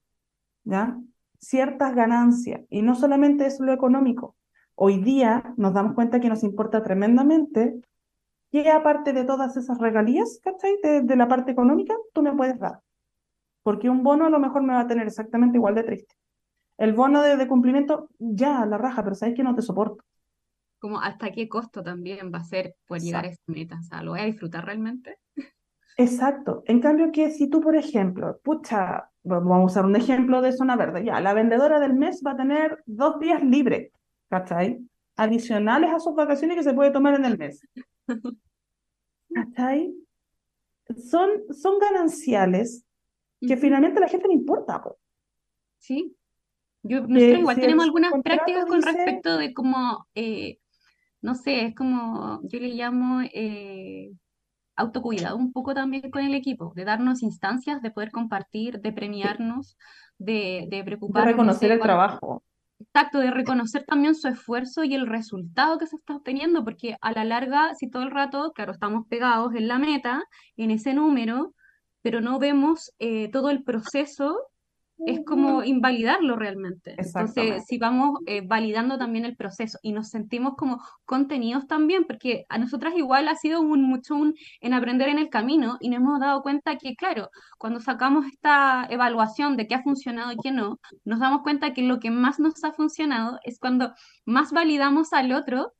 ¿ya? 0.63 0.99
Ciertas 1.39 1.95
ganancias, 1.95 2.61
y 2.69 2.81
no 2.81 2.95
solamente 2.95 3.45
es 3.45 3.59
lo 3.59 3.71
económico. 3.73 4.35
Hoy 4.75 4.97
día 4.97 5.53
nos 5.57 5.73
damos 5.73 5.93
cuenta 5.93 6.19
que 6.19 6.29
nos 6.29 6.43
importa 6.43 6.81
tremendamente 6.81 7.79
que 8.51 8.69
aparte 8.69 9.13
de 9.13 9.23
todas 9.23 9.55
esas 9.55 9.77
regalías, 9.77 10.39
¿cachai? 10.43 10.77
De, 10.81 11.15
la 11.15 11.27
parte 11.27 11.51
económica, 11.51 11.95
tú 12.13 12.21
me 12.21 12.35
puedes 12.35 12.59
dar. 12.59 12.81
Porque 13.63 13.89
un 13.89 14.03
bono 14.03 14.25
a 14.25 14.29
lo 14.29 14.39
mejor 14.39 14.63
me 14.63 14.73
va 14.73 14.81
a 14.81 14.87
tener 14.87 15.07
exactamente 15.07 15.57
igual 15.57 15.75
de 15.75 15.83
triste. 15.83 16.15
El 16.77 16.93
bono 16.93 17.21
de, 17.21 17.37
de 17.37 17.47
cumplimiento, 17.47 18.09
ya, 18.17 18.65
la 18.65 18.77
raja, 18.77 19.03
pero 19.03 19.15
sabes 19.15 19.35
que 19.35 19.43
no 19.43 19.55
te 19.55 19.61
soporto 19.61 20.03
como 20.81 20.99
hasta 20.99 21.31
qué 21.31 21.47
costo 21.47 21.83
también 21.83 22.31
va 22.33 22.39
a 22.39 22.43
ser 22.43 22.75
por 22.87 22.99
llegar 22.99 23.25
a 23.25 23.27
esa 23.29 23.41
meta, 23.45 23.77
o 23.79 23.83
sea, 23.83 24.01
¿lo 24.01 24.11
voy 24.11 24.21
a 24.21 24.25
disfrutar 24.25 24.65
realmente? 24.65 25.19
Exacto. 25.95 26.63
En 26.65 26.81
cambio 26.81 27.11
que 27.11 27.29
si 27.29 27.47
tú, 27.47 27.61
por 27.61 27.75
ejemplo, 27.75 28.39
pucha, 28.43 29.11
vamos 29.21 29.61
a 29.61 29.63
usar 29.63 29.85
un 29.85 29.95
ejemplo 29.95 30.41
de 30.41 30.51
zona 30.51 30.75
verde, 30.75 31.05
ya, 31.05 31.21
la 31.21 31.35
vendedora 31.35 31.79
del 31.79 31.93
mes 31.93 32.23
va 32.25 32.31
a 32.31 32.37
tener 32.37 32.81
dos 32.87 33.19
días 33.19 33.43
libres, 33.43 33.91
¿cachai? 34.27 34.79
Adicionales 35.17 35.91
a 35.93 35.99
sus 35.99 36.15
vacaciones 36.15 36.57
que 36.57 36.63
se 36.63 36.73
puede 36.73 36.89
tomar 36.89 37.13
en 37.13 37.25
el 37.25 37.37
mes. 37.37 37.61
¿Cachai? 39.35 39.93
Son, 40.97 41.29
son 41.53 41.77
gananciales 41.77 42.87
que 43.39 43.55
finalmente 43.55 43.99
a 43.99 44.01
la 44.01 44.09
gente 44.09 44.27
le 44.27 44.33
importa. 44.33 44.81
Sí. 45.77 46.15
Yo, 46.81 47.01
nosotros 47.01 47.39
igual 47.39 47.59
tenemos 47.59 47.85
algunas 47.85 48.13
prácticas 48.23 48.65
con 48.65 48.81
respecto 48.81 49.37
de 49.37 49.53
cómo 49.53 50.07
eh, 50.15 50.57
no 51.21 51.35
sé, 51.35 51.65
es 51.65 51.75
como, 51.75 52.39
yo 52.43 52.59
le 52.59 52.69
llamo 52.69 53.21
eh, 53.21 54.11
autocuidado 54.75 55.37
un 55.37 55.51
poco 55.51 55.73
también 55.73 56.09
con 56.11 56.23
el 56.23 56.33
equipo, 56.33 56.73
de 56.75 56.85
darnos 56.85 57.23
instancias, 57.23 57.81
de 57.81 57.91
poder 57.91 58.11
compartir, 58.11 58.81
de 58.81 58.91
premiarnos, 58.91 59.77
de, 60.17 60.67
de 60.69 60.83
preocuparnos. 60.83 61.25
De 61.27 61.31
reconocer 61.31 61.71
el 61.71 61.79
trabajo. 61.79 62.43
Exacto, 62.79 63.19
de 63.19 63.29
reconocer 63.29 63.83
también 63.83 64.15
su 64.15 64.27
esfuerzo 64.27 64.83
y 64.83 64.95
el 64.95 65.05
resultado 65.05 65.77
que 65.77 65.85
se 65.85 65.95
está 65.95 66.15
obteniendo, 66.15 66.63
porque 66.63 66.97
a 66.99 67.11
la 67.11 67.23
larga, 67.23 67.75
si 67.75 67.89
todo 67.89 68.01
el 68.03 68.11
rato, 68.11 68.53
claro, 68.53 68.71
estamos 68.71 69.05
pegados 69.07 69.53
en 69.53 69.67
la 69.67 69.77
meta, 69.77 70.23
en 70.57 70.71
ese 70.71 70.95
número, 70.95 71.53
pero 72.01 72.21
no 72.21 72.39
vemos 72.39 72.91
eh, 72.97 73.29
todo 73.29 73.51
el 73.51 73.63
proceso 73.63 74.39
es 75.05 75.21
como 75.25 75.63
invalidarlo 75.63 76.35
realmente. 76.35 76.95
Entonces, 76.97 77.63
si 77.67 77.77
vamos 77.77 78.19
eh, 78.25 78.41
validando 78.45 78.97
también 78.97 79.25
el 79.25 79.35
proceso 79.35 79.79
y 79.81 79.93
nos 79.93 80.09
sentimos 80.09 80.55
como 80.55 80.81
contenidos 81.05 81.67
también, 81.67 82.05
porque 82.05 82.45
a 82.49 82.57
nosotras 82.57 82.93
igual 82.95 83.27
ha 83.27 83.35
sido 83.35 83.61
un, 83.61 83.83
mucho 83.83 84.15
un, 84.15 84.35
en 84.59 84.73
aprender 84.73 85.09
en 85.09 85.17
el 85.17 85.29
camino 85.29 85.77
y 85.79 85.89
nos 85.89 85.97
hemos 85.97 86.19
dado 86.19 86.41
cuenta 86.41 86.77
que, 86.77 86.95
claro, 86.95 87.29
cuando 87.57 87.79
sacamos 87.79 88.25
esta 88.25 88.85
evaluación 88.89 89.57
de 89.57 89.67
qué 89.67 89.75
ha 89.75 89.83
funcionado 89.83 90.31
y 90.31 90.37
qué 90.37 90.51
no, 90.51 90.79
nos 91.03 91.19
damos 91.19 91.41
cuenta 91.41 91.73
que 91.73 91.81
lo 91.81 91.99
que 91.99 92.11
más 92.11 92.39
nos 92.39 92.63
ha 92.63 92.71
funcionado 92.71 93.39
es 93.43 93.59
cuando 93.59 93.93
más 94.25 94.51
validamos 94.51 95.13
al 95.13 95.31
otro 95.31 95.73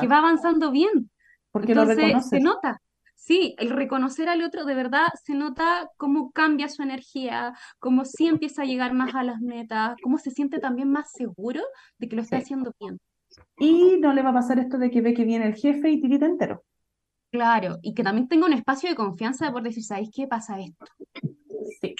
que 0.00 0.06
va 0.06 0.18
avanzando 0.18 0.70
bien. 0.70 1.10
Porque 1.52 1.74
lo 1.74 1.84
se 2.20 2.40
nota. 2.40 2.80
Sí, 3.22 3.54
el 3.58 3.68
reconocer 3.68 4.30
al 4.30 4.42
otro 4.42 4.64
de 4.64 4.74
verdad 4.74 5.08
se 5.22 5.34
nota 5.34 5.90
cómo 5.98 6.32
cambia 6.32 6.70
su 6.70 6.82
energía, 6.82 7.52
cómo 7.78 8.06
sí 8.06 8.26
empieza 8.26 8.62
a 8.62 8.64
llegar 8.64 8.94
más 8.94 9.14
a 9.14 9.22
las 9.22 9.40
metas, 9.40 9.94
cómo 10.02 10.16
se 10.16 10.30
siente 10.30 10.58
también 10.58 10.90
más 10.90 11.12
seguro 11.12 11.60
de 11.98 12.08
que 12.08 12.16
lo 12.16 12.22
está 12.22 12.38
haciendo 12.38 12.72
bien. 12.80 12.98
Y 13.58 13.98
no 13.98 14.14
le 14.14 14.22
va 14.22 14.30
a 14.30 14.34
pasar 14.34 14.58
esto 14.58 14.78
de 14.78 14.90
que 14.90 15.02
ve 15.02 15.12
que 15.12 15.24
viene 15.24 15.46
el 15.46 15.54
jefe 15.54 15.90
y 15.90 16.00
tirita 16.00 16.24
entero. 16.24 16.64
Claro, 17.30 17.76
y 17.82 17.92
que 17.92 18.02
también 18.02 18.26
tenga 18.26 18.46
un 18.46 18.54
espacio 18.54 18.88
de 18.88 18.96
confianza 18.96 19.44
de 19.44 19.52
poder 19.52 19.64
decir, 19.64 19.84
¿sabéis 19.84 20.10
qué 20.12 20.26
pasa 20.26 20.58
esto? 20.58 20.86
Sí, 21.82 21.94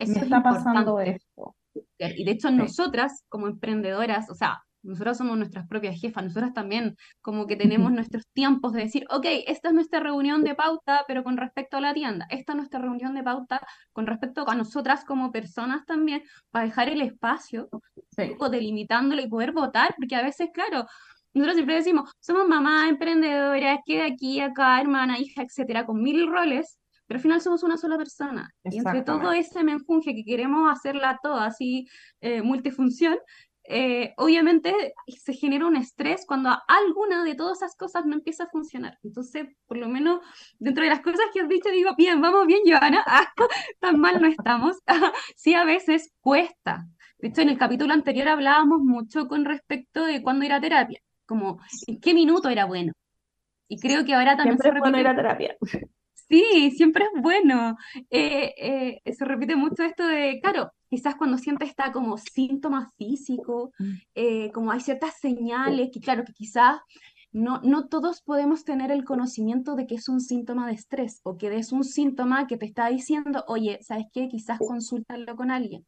Eso 0.00 0.12
me 0.12 0.18
es 0.18 0.22
está 0.24 0.42
pasando 0.42 0.98
esto. 0.98 1.54
Y 1.98 2.24
de 2.24 2.32
hecho 2.32 2.48
Sí. 2.48 2.56
nosotras 2.56 3.24
como 3.28 3.46
emprendedoras, 3.46 4.28
o 4.28 4.34
sea, 4.34 4.58
nosotras 4.82 5.18
somos 5.18 5.36
nuestras 5.38 5.66
propias 5.68 6.00
jefas, 6.00 6.24
nosotras 6.24 6.52
también 6.52 6.96
como 7.20 7.46
que 7.46 7.56
tenemos 7.56 7.92
nuestros 7.92 8.26
tiempos 8.32 8.72
de 8.72 8.80
decir, 8.82 9.06
ok, 9.10 9.26
esta 9.46 9.68
es 9.68 9.74
nuestra 9.74 10.00
reunión 10.00 10.42
de 10.44 10.54
pauta, 10.54 11.04
pero 11.06 11.22
con 11.24 11.36
respecto 11.36 11.76
a 11.76 11.80
la 11.80 11.94
tienda, 11.94 12.26
esta 12.30 12.52
es 12.52 12.56
nuestra 12.56 12.80
reunión 12.80 13.14
de 13.14 13.22
pauta 13.22 13.60
con 13.92 14.06
respecto 14.06 14.48
a 14.48 14.54
nosotras 14.54 15.04
como 15.04 15.30
personas 15.32 15.86
también, 15.86 16.22
para 16.50 16.64
dejar 16.66 16.88
el 16.88 17.00
espacio, 17.00 17.68
Sí. 18.10 18.22
un 18.22 18.30
poco 18.32 18.50
delimitándolo 18.50 19.22
y 19.22 19.28
poder 19.28 19.52
votar, 19.52 19.94
porque 19.96 20.16
a 20.16 20.22
veces, 20.22 20.48
claro, 20.52 20.86
nosotros 21.34 21.54
siempre 21.56 21.76
decimos, 21.76 22.10
somos 22.20 22.46
mamá, 22.46 22.88
emprendedoras, 22.88 23.78
que 23.86 23.96
de 23.96 24.02
aquí, 24.02 24.40
acá, 24.40 24.80
hermana, 24.80 25.18
hija, 25.18 25.42
etcétera, 25.42 25.86
con 25.86 26.02
mil 26.02 26.26
roles, 26.30 26.78
pero 27.06 27.18
al 27.18 27.22
final 27.22 27.40
somos 27.40 27.62
una 27.62 27.76
sola 27.78 27.96
persona. 27.96 28.50
Y 28.64 28.78
entre 28.78 29.02
todo 29.02 29.32
ese 29.32 29.64
menjunje 29.64 30.14
que 30.14 30.24
queremos 30.24 30.70
hacerla 30.70 31.18
toda 31.22 31.46
así, 31.46 31.86
eh, 32.20 32.42
multifunción, 32.42 33.18
eh, 33.74 34.12
obviamente 34.18 34.94
se 35.06 35.32
genera 35.32 35.66
un 35.66 35.76
estrés 35.76 36.24
cuando 36.26 36.50
alguna 36.68 37.24
de 37.24 37.34
todas 37.34 37.58
esas 37.58 37.74
cosas 37.74 38.04
no 38.04 38.14
empieza 38.14 38.44
a 38.44 38.50
funcionar. 38.50 38.98
Entonces, 39.02 39.46
por 39.66 39.78
lo 39.78 39.88
menos 39.88 40.20
dentro 40.58 40.84
de 40.84 40.90
las 40.90 41.00
cosas 41.00 41.22
que 41.32 41.40
has 41.40 41.48
dicho, 41.48 41.70
digo, 41.70 41.94
bien, 41.96 42.20
vamos 42.20 42.46
bien, 42.46 42.60
Joana, 42.66 43.02
Ah, 43.06 43.32
tan 43.80 43.98
mal 43.98 44.20
no 44.20 44.28
estamos. 44.28 44.76
Sí, 45.36 45.54
a 45.54 45.64
veces 45.64 46.12
cuesta. 46.20 46.86
De 47.18 47.28
hecho, 47.28 47.40
en 47.40 47.48
el 47.48 47.58
capítulo 47.58 47.94
anterior 47.94 48.28
hablábamos 48.28 48.80
mucho 48.80 49.26
con 49.26 49.44
respecto 49.44 50.04
de 50.04 50.22
cuándo 50.22 50.44
ir 50.44 50.52
a 50.52 50.60
terapia, 50.60 51.00
como 51.24 51.58
en 51.86 52.00
qué 52.00 52.14
minuto 52.14 52.48
era 52.50 52.66
bueno. 52.66 52.92
Y 53.68 53.78
creo 53.78 54.04
que 54.04 54.12
ahora 54.14 54.36
también 54.36 54.58
Siempre 54.58 54.70
se 54.70 54.76
es 54.76 54.80
bueno 54.80 55.00
ir 55.00 55.06
a 55.06 55.16
terapia. 55.16 55.56
Sí, 56.28 56.70
siempre 56.76 57.04
es 57.04 57.22
bueno. 57.22 57.76
Eh, 58.10 59.00
eh, 59.04 59.12
se 59.14 59.24
repite 59.24 59.56
mucho 59.56 59.82
esto 59.82 60.06
de, 60.06 60.40
claro, 60.42 60.72
quizás 60.92 61.14
cuando 61.16 61.38
sientes 61.38 61.70
está 61.70 61.90
como 61.90 62.18
síntoma 62.18 62.92
físico, 62.98 63.72
Mm. 63.80 63.94
eh, 64.14 64.50
como 64.52 64.72
hay 64.72 64.80
ciertas 64.80 65.14
señales 65.18 65.88
que, 65.90 66.00
claro, 66.00 66.22
que 66.24 66.34
quizás 66.34 66.80
no, 67.32 67.60
no 67.62 67.88
todos 67.88 68.20
podemos 68.22 68.62
tener 68.64 68.90
el 68.90 69.04
conocimiento 69.04 69.74
de 69.74 69.86
que 69.86 69.94
es 69.94 70.06
un 70.10 70.20
síntoma 70.20 70.66
de 70.66 70.74
estrés 70.74 71.20
o 71.24 71.38
que 71.38 71.46
es 71.56 71.72
un 71.72 71.82
síntoma 71.84 72.46
que 72.46 72.58
te 72.58 72.66
está 72.66 72.88
diciendo, 72.88 73.42
oye, 73.48 73.78
¿sabes 73.80 74.04
qué? 74.12 74.28
Quizás 74.28 74.58
consúltalo 74.58 75.34
con 75.34 75.50
alguien. 75.50 75.86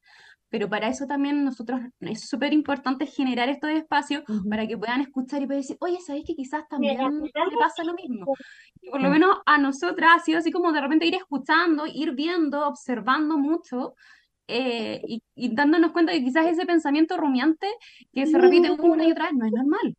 Pero 0.48 0.68
para 0.70 0.88
eso 0.88 1.06
también 1.06 1.44
nosotros 1.44 1.80
es 2.00 2.28
súper 2.28 2.52
importante 2.54 3.06
generar 3.06 3.48
estos 3.50 3.70
espacios 3.70 4.22
Ujú. 4.28 4.48
para 4.48 4.66
que 4.66 4.78
puedan 4.78 5.00
escuchar 5.02 5.42
y 5.42 5.46
poder 5.46 5.62
decir, 5.62 5.76
oye, 5.80 5.98
¿sabes 6.00 6.22
que 6.26 6.34
quizás 6.34 6.62
también 6.68 6.96
le 7.22 7.56
pasa 7.58 7.82
lo 7.84 7.92
mismo? 7.94 8.24
Y 8.80 8.90
por 8.90 9.02
lo 9.02 9.10
menos 9.10 9.36
a 9.46 9.58
nosotras 9.58 10.10
ha 10.16 10.18
sido 10.20 10.38
así 10.38 10.52
como 10.52 10.72
de 10.72 10.80
repente 10.80 11.06
ir 11.06 11.14
escuchando, 11.16 11.84
ir 11.86 12.12
viendo, 12.14 12.66
observando 12.68 13.36
mucho 13.36 13.94
eh, 14.48 15.00
y, 15.06 15.22
y 15.34 15.54
dándonos 15.54 15.92
cuenta 15.92 16.12
que 16.12 16.22
quizás 16.24 16.46
ese 16.46 16.66
pensamiento 16.66 17.16
rumiante 17.16 17.66
que 18.12 18.26
se 18.26 18.38
repite 18.38 18.70
una 18.70 19.04
y 19.06 19.12
otra 19.12 19.24
vez 19.26 19.34
no 19.34 19.46
es 19.46 19.52
normal. 19.52 19.96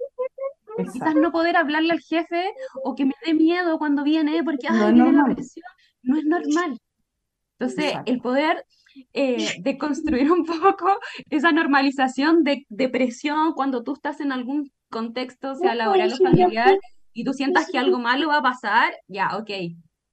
Quizás 0.77 0.95
Exacto. 0.95 1.19
no 1.19 1.31
poder 1.31 1.55
hablarle 1.55 1.91
al 1.93 2.01
jefe 2.01 2.51
o 2.83 2.95
que 2.95 3.05
me 3.05 3.13
dé 3.25 3.33
miedo 3.33 3.77
cuando 3.77 4.03
viene 4.03 4.43
porque 4.43 4.67
No 4.69 4.87
viene 4.91 4.97
la 4.97 5.11
normal. 5.11 5.35
presión, 5.35 5.63
no 6.03 6.17
es 6.17 6.25
normal. 6.25 6.77
Entonces, 7.57 7.85
Exacto. 7.85 8.11
el 8.11 8.19
poder 8.19 8.65
eh, 9.13 9.55
deconstruir 9.61 10.31
un 10.31 10.45
poco 10.45 10.99
esa 11.29 11.51
normalización 11.51 12.43
de, 12.43 12.65
de 12.69 12.89
presión 12.89 13.53
cuando 13.53 13.83
tú 13.83 13.93
estás 13.93 14.19
en 14.19 14.31
algún 14.31 14.69
contexto, 14.89 15.55
sea 15.55 15.75
laboral 15.75 16.11
o 16.13 16.17
familiar, 16.17 16.77
y 17.13 17.23
tú 17.23 17.33
sientas 17.33 17.69
que 17.71 17.77
algo 17.77 17.99
malo 17.99 18.27
va 18.27 18.37
a 18.37 18.41
pasar, 18.41 18.93
ya, 19.07 19.37
ok, 19.37 19.49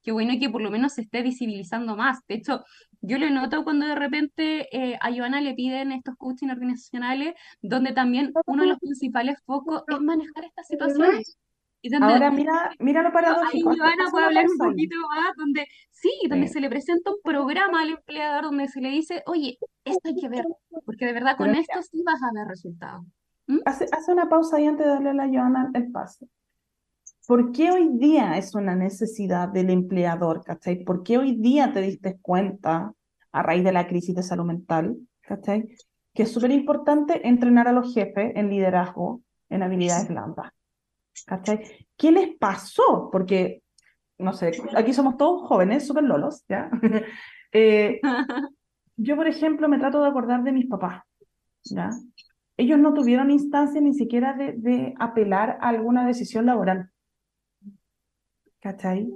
qué 0.01 0.11
bueno 0.11 0.33
que 0.39 0.49
por 0.49 0.61
lo 0.61 0.71
menos 0.71 0.93
se 0.93 1.01
esté 1.01 1.21
visibilizando 1.21 1.95
más. 1.97 2.19
De 2.27 2.35
hecho, 2.35 2.63
yo 3.03 3.17
lo 3.19 3.29
noto 3.29 3.63
cuando 3.63 3.85
de 3.85 3.95
repente 3.95 4.67
eh, 4.75 4.97
a 4.99 5.11
Joana 5.13 5.41
le 5.41 5.53
piden 5.53 5.91
estos 5.91 6.15
coaching 6.17 6.49
organizacionales, 6.49 7.35
donde 7.61 7.91
también 7.93 8.31
uno 8.47 8.63
de 8.63 8.69
los 8.69 8.79
principales 8.79 9.37
focos 9.45 9.83
es 9.87 9.99
manejar 9.99 10.45
estas 10.45 10.67
situaciones. 10.67 11.37
Y 11.85 11.89
donde 11.89 12.13
Ahora 12.13 12.31
mira, 12.31 12.71
mira 12.79 13.01
lo 13.01 13.09
ahí 13.09 13.13
paradójico. 13.13 13.69
Haz- 13.71 13.77
Joana 13.77 14.05
puede 14.09 14.25
hablar 14.25 14.45
un 14.45 14.51
ahí. 14.61 14.69
poquito 14.71 14.95
más, 15.09 15.35
donde 15.35 15.67
sí, 15.91 16.11
donde 16.29 16.47
Sí. 16.47 16.53
se 16.53 16.61
le 16.61 16.69
presenta 16.69 17.11
un 17.11 17.17
programa 17.21 17.81
al 17.81 17.89
empleador 17.89 18.43
donde 18.45 18.69
se 18.69 18.79
le 18.79 18.89
dice, 18.89 19.21
oye, 19.25 19.57
esto 19.83 20.07
hay 20.07 20.15
que 20.15 20.29
ver, 20.29 20.45
porque 20.85 21.05
de 21.05 21.11
verdad 21.13 21.35
con 21.35 21.53
esto 21.55 21.81
sí 21.81 22.01
vas 22.05 22.23
a 22.23 22.31
ver 22.33 22.47
resultados. 22.47 23.05
¿Mm? 23.47 23.57
hace, 23.65 23.85
hace 23.91 24.13
una 24.13 24.29
pausa 24.29 24.55
ahí 24.55 24.65
antes 24.67 24.85
de 24.85 24.91
darle 24.93 25.09
a 25.09 25.13
la 25.13 25.27
Joana 25.27 25.69
el 25.73 25.91
pase. 25.91 26.25
¿Por 27.25 27.53
qué 27.53 27.71
hoy 27.71 27.89
día 27.93 28.37
es 28.37 28.53
una 28.53 28.75
necesidad 28.75 29.47
del 29.47 29.69
empleador, 29.69 30.43
¿cachai? 30.43 30.83
¿Por 30.83 31.03
qué 31.03 31.17
hoy 31.17 31.37
día 31.37 31.71
te 31.71 31.79
diste 31.79 32.17
cuenta, 32.21 32.93
a 33.31 33.41
raíz 33.41 33.63
de 33.63 33.71
la 33.71 33.87
crisis 33.87 34.13
de 34.13 34.23
salud 34.23 34.43
mental, 34.43 34.97
¿cachai? 35.21 35.67
Que 36.13 36.23
es 36.23 36.31
súper 36.33 36.51
importante 36.51 37.25
entrenar 37.27 37.69
a 37.69 37.71
los 37.71 37.93
jefes 37.93 38.33
en 38.35 38.49
liderazgo, 38.49 39.21
en 39.49 39.63
habilidades 39.63 40.09
blandas, 40.09 40.51
¿cachai? 41.25 41.87
¿Qué 41.95 42.11
les 42.11 42.35
pasó? 42.37 43.09
Porque, 43.09 43.63
no 44.17 44.33
sé, 44.33 44.51
aquí 44.75 44.93
somos 44.93 45.15
todos 45.15 45.47
jóvenes, 45.47 45.87
súper 45.87 46.03
lolos, 46.03 46.43
¿ya? 46.47 46.69
Eh, 47.55 48.01
yo, 48.97 49.15
por 49.15 49.27
ejemplo, 49.27 49.69
me 49.69 49.77
trato 49.77 50.01
de 50.01 50.09
acordar 50.09 50.43
de 50.43 50.51
mis 50.51 50.65
papás, 50.65 51.03
¿ya? 51.63 51.91
Ellos 52.57 52.79
no 52.79 52.95
tuvieron 52.95 53.29
instancia 53.29 53.79
ni 53.79 53.93
siquiera 53.93 54.33
de, 54.33 54.53
de 54.57 54.95
apelar 54.97 55.59
a 55.61 55.69
alguna 55.69 56.07
decisión 56.07 56.47
laboral. 56.47 56.89
¿Cachai? 58.63 59.11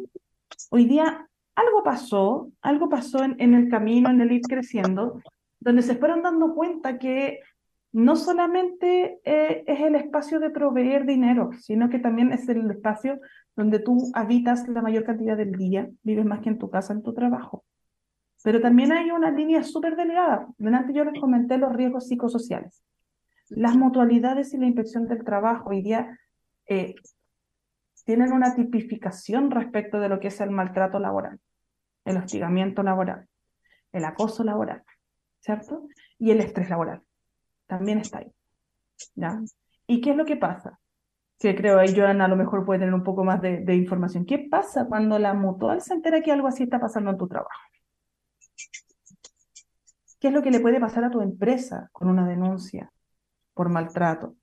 Hoy 0.71 0.85
día 0.85 1.25
algo 1.55 1.81
pasó, 1.81 2.51
algo 2.61 2.89
pasó 2.89 3.23
en, 3.23 3.37
en 3.39 3.53
el 3.53 3.69
camino, 3.69 4.09
en 4.09 4.19
el 4.19 4.33
ir 4.33 4.41
creciendo, 4.41 5.21
donde 5.61 5.83
se 5.83 5.95
fueron 5.95 6.21
dando 6.21 6.53
cuenta 6.53 6.99
que 6.99 7.39
no 7.93 8.17
solamente 8.17 9.21
eh, 9.23 9.63
es 9.65 9.79
el 9.79 9.95
espacio 9.95 10.41
de 10.41 10.49
proveer 10.49 11.05
dinero, 11.05 11.51
sino 11.61 11.89
que 11.89 11.97
también 11.97 12.33
es 12.33 12.49
el 12.49 12.69
espacio 12.69 13.21
donde 13.55 13.79
tú 13.79 14.11
habitas 14.13 14.67
la 14.67 14.81
mayor 14.81 15.05
cantidad 15.05 15.37
del 15.37 15.53
día, 15.53 15.89
vives 16.03 16.25
más 16.25 16.41
que 16.41 16.49
en 16.49 16.57
tu 16.57 16.69
casa, 16.69 16.91
en 16.91 17.01
tu 17.01 17.13
trabajo. 17.13 17.63
Pero 18.43 18.59
también 18.59 18.91
hay 18.91 19.11
una 19.11 19.31
línea 19.31 19.63
súper 19.63 19.95
delgada. 19.95 20.45
Delante 20.57 20.93
yo 20.93 21.05
les 21.05 21.21
comenté 21.21 21.57
los 21.57 21.71
riesgos 21.71 22.09
psicosociales. 22.09 22.83
Las 23.47 23.77
mutualidades 23.77 24.53
y 24.53 24.57
la 24.57 24.65
inspección 24.65 25.07
del 25.07 25.23
trabajo 25.23 25.69
hoy 25.69 25.83
día 25.83 26.19
eh, 26.67 26.95
tienen 28.07 28.31
una 28.31 28.55
tipificación 28.55 29.51
respecto 29.51 29.99
de 29.99 30.07
lo 30.07 30.21
que 30.21 30.29
es 30.29 30.39
el 30.39 30.49
maltrato 30.49 30.97
laboral, 30.97 31.41
el 32.05 32.15
hostigamiento 32.15 32.81
laboral, 32.81 33.27
el 33.91 34.05
acoso 34.05 34.45
laboral, 34.45 34.81
¿cierto? 35.41 35.89
Y 36.17 36.31
el 36.31 36.39
estrés 36.39 36.69
laboral. 36.69 37.01
También 37.67 37.97
está 37.97 38.19
ahí. 38.19 38.31
¿ya? 39.13 39.41
¿Y 39.87 39.99
qué 39.99 40.11
es 40.11 40.15
lo 40.15 40.23
que 40.23 40.37
pasa? 40.37 40.79
Que 41.37 41.53
creo 41.53 41.79
ahí 41.79 41.93
Joana 41.93 42.25
a 42.25 42.27
lo 42.29 42.37
mejor 42.37 42.65
puede 42.65 42.79
tener 42.79 42.93
un 42.93 43.03
poco 43.03 43.25
más 43.25 43.41
de, 43.41 43.59
de 43.59 43.75
información. 43.75 44.25
¿Qué 44.25 44.39
pasa 44.39 44.85
cuando 44.85 45.19
la 45.19 45.33
mutual 45.33 45.81
se 45.81 45.93
entera 45.93 46.21
que 46.21 46.31
algo 46.31 46.47
así 46.47 46.63
está 46.63 46.79
pasando 46.79 47.11
en 47.11 47.17
tu 47.17 47.27
trabajo? 47.27 47.59
¿Qué 50.21 50.29
es 50.29 50.33
lo 50.33 50.41
que 50.41 50.51
le 50.51 50.61
puede 50.61 50.79
pasar 50.79 51.03
a 51.03 51.11
tu 51.11 51.19
empresa 51.19 51.89
con 51.91 52.07
una 52.07 52.25
denuncia 52.25 52.89
por 53.53 53.67
maltrato? 53.67 54.37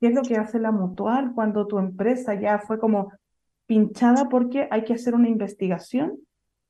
¿Qué 0.00 0.08
es 0.08 0.14
lo 0.14 0.22
que 0.22 0.36
hace 0.36 0.58
la 0.58 0.72
mutual 0.72 1.32
cuando 1.34 1.66
tu 1.66 1.78
empresa 1.78 2.34
ya 2.34 2.58
fue 2.58 2.78
como 2.78 3.12
pinchada 3.66 4.28
porque 4.28 4.68
hay 4.70 4.84
que 4.84 4.94
hacer 4.94 5.14
una 5.14 5.28
investigación 5.28 6.18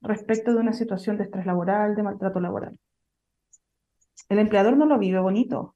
respecto 0.00 0.52
de 0.52 0.59
una 0.59 0.72
situación 0.72 1.16
de 1.16 1.24
estrés 1.24 1.46
laboral, 1.46 1.94
de 1.94 2.02
maltrato 2.02 2.40
laboral? 2.40 2.78
El 4.28 4.38
empleador 4.38 4.76
no 4.76 4.86
lo 4.86 4.98
vive 4.98 5.20
bonito. 5.20 5.74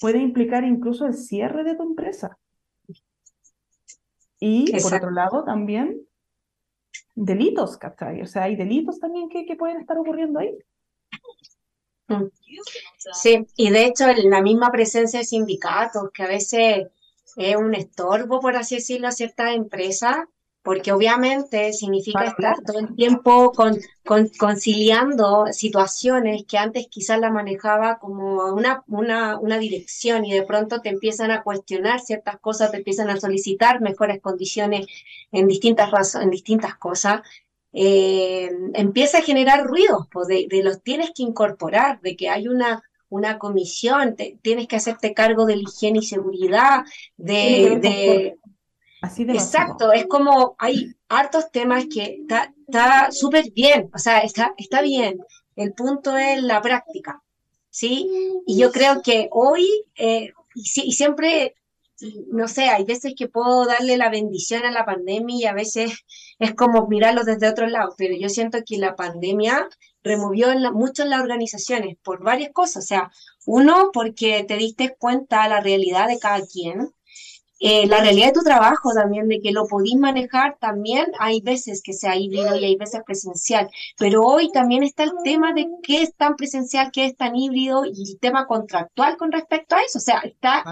Puede 0.00 0.18
implicar 0.18 0.64
incluso 0.64 1.06
el 1.06 1.14
cierre 1.14 1.64
de 1.64 1.74
tu 1.74 1.82
empresa. 1.82 2.38
Y 4.40 4.72
por 4.82 4.94
otro 4.94 5.10
lado 5.10 5.44
también 5.44 6.00
delitos, 7.14 7.76
¿cachai? 7.78 8.22
O 8.22 8.26
sea, 8.26 8.44
hay 8.44 8.56
delitos 8.56 8.98
también 8.98 9.28
que, 9.28 9.46
que 9.46 9.56
pueden 9.56 9.76
estar 9.76 9.96
ocurriendo 9.98 10.40
ahí. 10.40 10.56
Sí, 13.10 13.46
y 13.56 13.70
de 13.70 13.84
hecho 13.86 14.06
la 14.24 14.42
misma 14.42 14.70
presencia 14.70 15.20
de 15.20 15.24
sindicatos, 15.26 16.10
que 16.12 16.22
a 16.22 16.28
veces 16.28 16.88
es 17.36 17.56
un 17.56 17.74
estorbo, 17.74 18.40
por 18.40 18.56
así 18.56 18.76
decirlo, 18.76 19.08
a 19.08 19.12
ciertas 19.12 19.54
empresas, 19.54 20.16
porque 20.62 20.92
obviamente 20.92 21.72
significa 21.72 22.24
estar 22.26 22.54
todo 22.64 22.78
el 22.78 22.94
tiempo 22.94 23.52
con, 23.52 23.76
con- 24.04 24.28
conciliando 24.38 25.46
situaciones 25.52 26.44
que 26.46 26.56
antes 26.58 26.86
quizás 26.88 27.18
la 27.18 27.30
manejaba 27.30 27.98
como 27.98 28.46
una, 28.54 28.84
una, 28.86 29.38
una 29.40 29.58
dirección 29.58 30.24
y 30.24 30.32
de 30.32 30.44
pronto 30.44 30.80
te 30.80 30.90
empiezan 30.90 31.32
a 31.32 31.42
cuestionar 31.42 32.00
ciertas 32.00 32.38
cosas, 32.38 32.70
te 32.70 32.76
empiezan 32.78 33.10
a 33.10 33.18
solicitar 33.18 33.80
mejores 33.80 34.20
condiciones 34.20 34.86
en 35.32 35.48
distintas 35.48 36.14
en 36.14 36.30
distintas 36.30 36.76
cosas 36.76 37.22
eh, 37.72 38.50
empieza 38.74 39.18
a 39.18 39.22
generar 39.22 39.64
ruidos, 39.66 40.06
pues, 40.12 40.28
de, 40.28 40.46
de 40.48 40.62
los 40.62 40.82
tienes 40.82 41.10
que 41.14 41.22
incorporar, 41.22 42.00
de 42.02 42.16
que 42.16 42.28
hay 42.30 42.48
una, 42.48 42.82
una 43.08 43.38
comisión, 43.38 44.16
te- 44.16 44.38
tienes 44.42 44.68
que 44.68 44.76
hacerte 44.76 45.14
cargo 45.14 45.46
de 45.46 45.56
la 45.56 45.62
higiene 45.62 46.00
y 46.00 46.02
seguridad, 46.02 46.82
de, 47.16 47.60
ver 47.62 47.80
con 47.80 47.92
de- 47.92 48.38
Así 49.02 49.24
de 49.24 49.34
Exacto, 49.34 49.34
básico. 49.34 49.92
es 49.92 50.06
como 50.06 50.56
hay 50.58 50.92
hartos 51.08 51.50
temas 51.50 51.86
que 51.92 52.18
está 52.66 53.10
súper 53.12 53.50
bien, 53.52 53.90
o 53.94 53.98
sea, 53.98 54.18
está, 54.20 54.54
está 54.58 54.82
bien. 54.82 55.20
El 55.56 55.72
punto 55.74 56.16
es 56.16 56.42
la 56.42 56.60
práctica, 56.60 57.22
¿sí? 57.70 58.08
Y 58.46 58.58
yo 58.58 58.70
creo 58.72 59.02
que 59.02 59.28
hoy, 59.32 59.66
eh, 59.96 60.32
y, 60.54 60.64
si- 60.64 60.82
y 60.86 60.92
siempre, 60.92 61.54
no 62.32 62.48
sé, 62.48 62.64
hay 62.68 62.84
veces 62.84 63.14
que 63.16 63.28
puedo 63.28 63.64
darle 63.66 63.96
la 63.96 64.10
bendición 64.10 64.64
a 64.64 64.70
la 64.72 64.84
pandemia 64.84 65.36
y 65.36 65.44
a 65.46 65.54
veces 65.54 65.92
es 66.42 66.54
como 66.54 66.86
mirarlo 66.88 67.24
desde 67.24 67.48
otro 67.48 67.66
lado, 67.66 67.94
pero 67.96 68.14
yo 68.16 68.28
siento 68.28 68.58
que 68.66 68.78
la 68.78 68.96
pandemia 68.96 69.68
removió 70.02 70.48
mucho 70.72 71.04
en 71.04 71.10
las 71.10 71.20
organizaciones 71.20 71.96
por 72.02 72.22
varias 72.22 72.52
cosas, 72.52 72.84
o 72.84 72.86
sea, 72.86 73.10
uno, 73.46 73.90
porque 73.92 74.44
te 74.46 74.56
diste 74.56 74.96
cuenta 74.98 75.48
la 75.48 75.60
realidad 75.60 76.08
de 76.08 76.18
cada 76.18 76.40
quien 76.46 76.92
eh, 77.64 77.86
la 77.86 78.00
realidad 78.00 78.26
de 78.26 78.32
tu 78.32 78.40
trabajo 78.40 78.90
también, 78.92 79.28
de 79.28 79.40
que 79.40 79.52
lo 79.52 79.68
podís 79.68 79.94
manejar 79.94 80.56
también, 80.58 81.06
hay 81.20 81.40
veces 81.42 81.80
que 81.80 81.92
sea 81.92 82.16
híbrido 82.16 82.56
y 82.56 82.64
hay 82.64 82.74
veces 82.74 83.02
presencial, 83.06 83.70
pero 83.96 84.22
hoy 84.22 84.50
también 84.50 84.82
está 84.82 85.04
el 85.04 85.12
tema 85.22 85.52
de 85.52 85.68
qué 85.80 86.02
es 86.02 86.12
tan 86.16 86.34
presencial, 86.34 86.90
qué 86.92 87.04
es 87.06 87.16
tan 87.16 87.36
híbrido 87.36 87.84
y 87.84 88.14
el 88.14 88.18
tema 88.18 88.48
contractual 88.48 89.16
con 89.16 89.30
respecto 89.30 89.76
a 89.76 89.82
eso, 89.82 89.98
o 89.98 90.00
sea, 90.00 90.18
está 90.24 90.64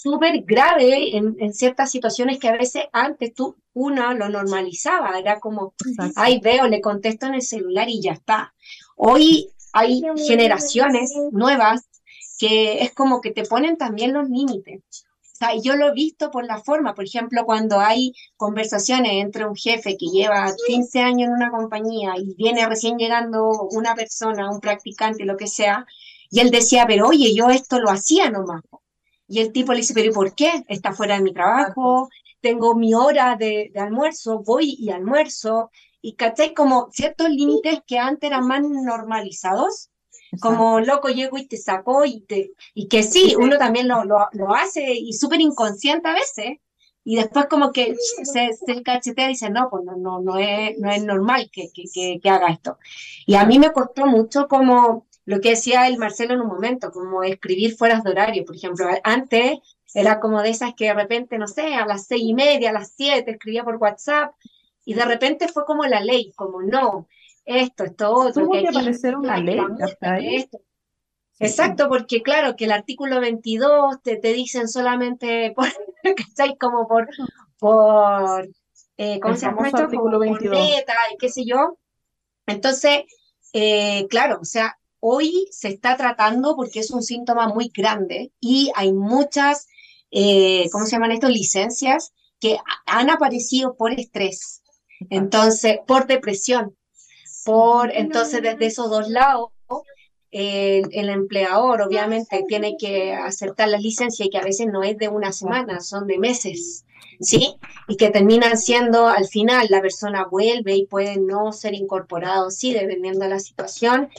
súper 0.00 0.44
grave 0.44 1.16
en, 1.16 1.36
en 1.40 1.52
ciertas 1.52 1.90
situaciones 1.90 2.38
que 2.38 2.48
a 2.48 2.56
veces 2.56 2.84
antes 2.92 3.34
tú, 3.34 3.56
uno 3.74 4.14
lo 4.14 4.28
normalizaba, 4.28 5.18
era 5.18 5.40
como, 5.40 5.74
Exacto. 5.84 6.12
ay, 6.16 6.38
veo, 6.40 6.68
le 6.68 6.80
contesto 6.80 7.26
en 7.26 7.34
el 7.34 7.42
celular 7.42 7.88
y 7.88 8.00
ya 8.00 8.12
está. 8.12 8.54
Hoy 8.96 9.50
hay 9.72 10.02
generaciones 10.26 11.12
nuevas 11.32 11.88
que 12.38 12.84
es 12.84 12.92
como 12.92 13.20
que 13.20 13.32
te 13.32 13.44
ponen 13.44 13.76
también 13.76 14.12
los 14.12 14.28
límites. 14.28 14.82
O 15.02 15.36
sea, 15.38 15.56
yo 15.60 15.74
lo 15.74 15.88
he 15.88 15.92
visto 15.92 16.30
por 16.30 16.46
la 16.46 16.58
forma, 16.58 16.94
por 16.94 17.04
ejemplo, 17.04 17.44
cuando 17.44 17.80
hay 17.80 18.12
conversaciones 18.36 19.12
entre 19.14 19.46
un 19.46 19.56
jefe 19.56 19.96
que 19.96 20.06
lleva 20.06 20.52
15 20.68 21.00
años 21.00 21.28
en 21.28 21.34
una 21.34 21.50
compañía 21.50 22.14
y 22.16 22.34
viene 22.34 22.66
recién 22.68 22.98
llegando 22.98 23.50
una 23.72 23.96
persona, 23.96 24.50
un 24.50 24.60
practicante, 24.60 25.24
lo 25.24 25.36
que 25.36 25.48
sea, 25.48 25.86
y 26.30 26.40
él 26.40 26.50
decía, 26.50 26.84
pero 26.86 27.08
oye, 27.08 27.34
yo 27.34 27.50
esto 27.50 27.80
lo 27.80 27.90
hacía 27.90 28.30
nomás. 28.30 28.62
Y 29.28 29.40
el 29.40 29.52
tipo 29.52 29.72
le 29.72 29.80
dice, 29.80 29.94
pero 29.94 30.10
¿y 30.10 30.12
por 30.14 30.34
qué? 30.34 30.64
Está 30.68 30.92
fuera 30.92 31.16
de 31.16 31.22
mi 31.22 31.32
trabajo, 31.32 32.08
tengo 32.40 32.74
mi 32.74 32.94
hora 32.94 33.36
de, 33.36 33.70
de 33.72 33.80
almuerzo, 33.80 34.42
voy 34.42 34.76
y 34.78 34.90
almuerzo, 34.90 35.70
y 36.00 36.14
¿cachai? 36.14 36.54
Como 36.54 36.88
ciertos 36.92 37.28
límites 37.28 37.80
que 37.86 37.98
antes 37.98 38.28
eran 38.30 38.46
más 38.46 38.62
normalizados, 38.62 39.90
como 40.40 40.80
loco 40.80 41.08
llego 41.08 41.38
y 41.38 41.46
te 41.46 41.56
saco 41.56 42.04
y 42.04 42.20
te 42.20 42.52
y 42.74 42.88
que 42.88 43.02
sí, 43.02 43.34
uno 43.36 43.56
también 43.58 43.88
lo, 43.88 44.04
lo, 44.04 44.18
lo 44.32 44.54
hace 44.54 44.92
y 44.92 45.12
súper 45.14 45.40
inconsciente 45.40 46.08
a 46.08 46.14
veces 46.14 46.58
y 47.04 47.16
después 47.16 47.46
como 47.46 47.72
que 47.72 47.94
se, 48.24 48.50
se 48.52 48.82
cachetea 48.82 49.26
y 49.26 49.28
dice 49.30 49.48
no, 49.50 49.68
pues 49.70 49.84
no, 49.84 49.96
no, 49.96 50.20
no 50.20 50.36
es, 50.36 50.78
no 50.78 50.90
es 50.90 51.02
normal 51.02 51.48
que, 51.50 51.70
que, 51.72 51.84
que, 51.92 52.20
que 52.22 52.30
haga 52.30 52.48
esto. 52.48 52.78
Y 53.26 53.34
a 53.36 53.46
mí 53.46 53.58
me 53.58 53.72
costó 53.72 54.06
mucho 54.06 54.46
como 54.48 55.06
lo 55.28 55.42
que 55.42 55.50
decía 55.50 55.86
el 55.86 55.98
Marcelo 55.98 56.32
en 56.32 56.40
un 56.40 56.46
momento, 56.46 56.90
como 56.90 57.22
escribir 57.22 57.76
fuera 57.76 58.00
de 58.00 58.10
horario, 58.10 58.46
por 58.46 58.56
ejemplo, 58.56 58.88
antes 59.04 59.58
era 59.92 60.20
como 60.20 60.40
de 60.40 60.48
esas 60.48 60.72
que 60.74 60.86
de 60.86 60.94
repente, 60.94 61.36
no 61.36 61.46
sé, 61.46 61.74
a 61.74 61.84
las 61.84 62.06
seis 62.06 62.22
y 62.24 62.32
media, 62.32 62.70
a 62.70 62.72
las 62.72 62.94
siete 62.96 63.32
escribía 63.32 63.62
por 63.62 63.76
WhatsApp 63.76 64.32
y 64.86 64.94
de 64.94 65.04
repente 65.04 65.46
fue 65.48 65.66
como 65.66 65.84
la 65.84 66.00
ley, 66.00 66.32
como 66.34 66.62
no, 66.62 67.08
esto, 67.44 67.84
esto, 67.84 68.10
otro, 68.10 68.44
Tuvo 68.44 68.52
que 68.54 68.62
que 68.62 68.68
aparecer 68.68 69.16
una 69.16 69.36
ley, 69.36 69.60
esto. 70.22 70.60
Sí. 71.34 71.44
Exacto, 71.44 71.90
porque 71.90 72.22
claro, 72.22 72.56
que 72.56 72.64
el 72.64 72.72
artículo 72.72 73.20
22 73.20 74.02
te, 74.02 74.16
te 74.16 74.32
dicen 74.32 74.66
solamente 74.66 75.52
por, 75.54 75.68
¿cachai? 76.16 76.56
Como 76.56 76.88
por, 76.88 77.06
por 77.58 78.48
eh, 78.96 79.20
¿cómo 79.20 79.34
El 79.34 79.40
se 79.40 79.44
llama 79.44 79.66
esto? 79.66 79.82
artículo 79.82 80.18
Como 80.20 80.32
por 80.32 80.40
22. 80.40 80.58
neta 80.58 80.94
y 81.12 81.18
qué 81.18 81.28
sé 81.28 81.44
yo. 81.44 81.76
Entonces, 82.46 83.02
eh, 83.52 84.06
claro, 84.08 84.38
o 84.40 84.44
sea, 84.46 84.78
hoy 85.00 85.46
se 85.50 85.68
está 85.68 85.96
tratando 85.96 86.56
porque 86.56 86.80
es 86.80 86.90
un 86.90 87.02
síntoma 87.02 87.48
muy 87.48 87.70
grande 87.74 88.32
y 88.40 88.70
hay 88.74 88.92
muchas, 88.92 89.66
eh, 90.10 90.68
¿cómo 90.72 90.86
se 90.86 90.92
llaman 90.92 91.12
esto? 91.12 91.28
Licencias 91.28 92.12
que 92.40 92.56
ha- 92.56 92.98
han 92.98 93.10
aparecido 93.10 93.76
por 93.76 93.92
estrés, 93.92 94.62
entonces, 95.10 95.78
por 95.86 96.06
depresión, 96.06 96.76
por, 97.44 97.90
entonces, 97.94 98.42
desde 98.42 98.66
esos 98.66 98.90
dos 98.90 99.08
lados, 99.10 99.50
eh, 100.30 100.82
el 100.92 101.08
empleador 101.08 101.80
obviamente 101.82 102.44
tiene 102.48 102.76
que 102.78 103.14
aceptar 103.14 103.68
la 103.68 103.78
licencia 103.78 104.26
y 104.26 104.30
que 104.30 104.38
a 104.38 104.44
veces 104.44 104.66
no 104.66 104.82
es 104.82 104.98
de 104.98 105.08
una 105.08 105.32
semana, 105.32 105.80
son 105.80 106.06
de 106.06 106.18
meses, 106.18 106.84
¿sí? 107.20 107.56
Y 107.88 107.96
que 107.96 108.10
terminan 108.10 108.58
siendo, 108.58 109.06
al 109.08 109.26
final, 109.26 109.66
la 109.70 109.80
persona 109.80 110.26
vuelve 110.30 110.76
y 110.76 110.86
puede 110.86 111.16
no 111.18 111.52
ser 111.52 111.74
incorporado, 111.74 112.50
sí, 112.50 112.74
dependiendo 112.74 113.20
de 113.24 113.30
la 113.30 113.38
situación. 113.40 114.10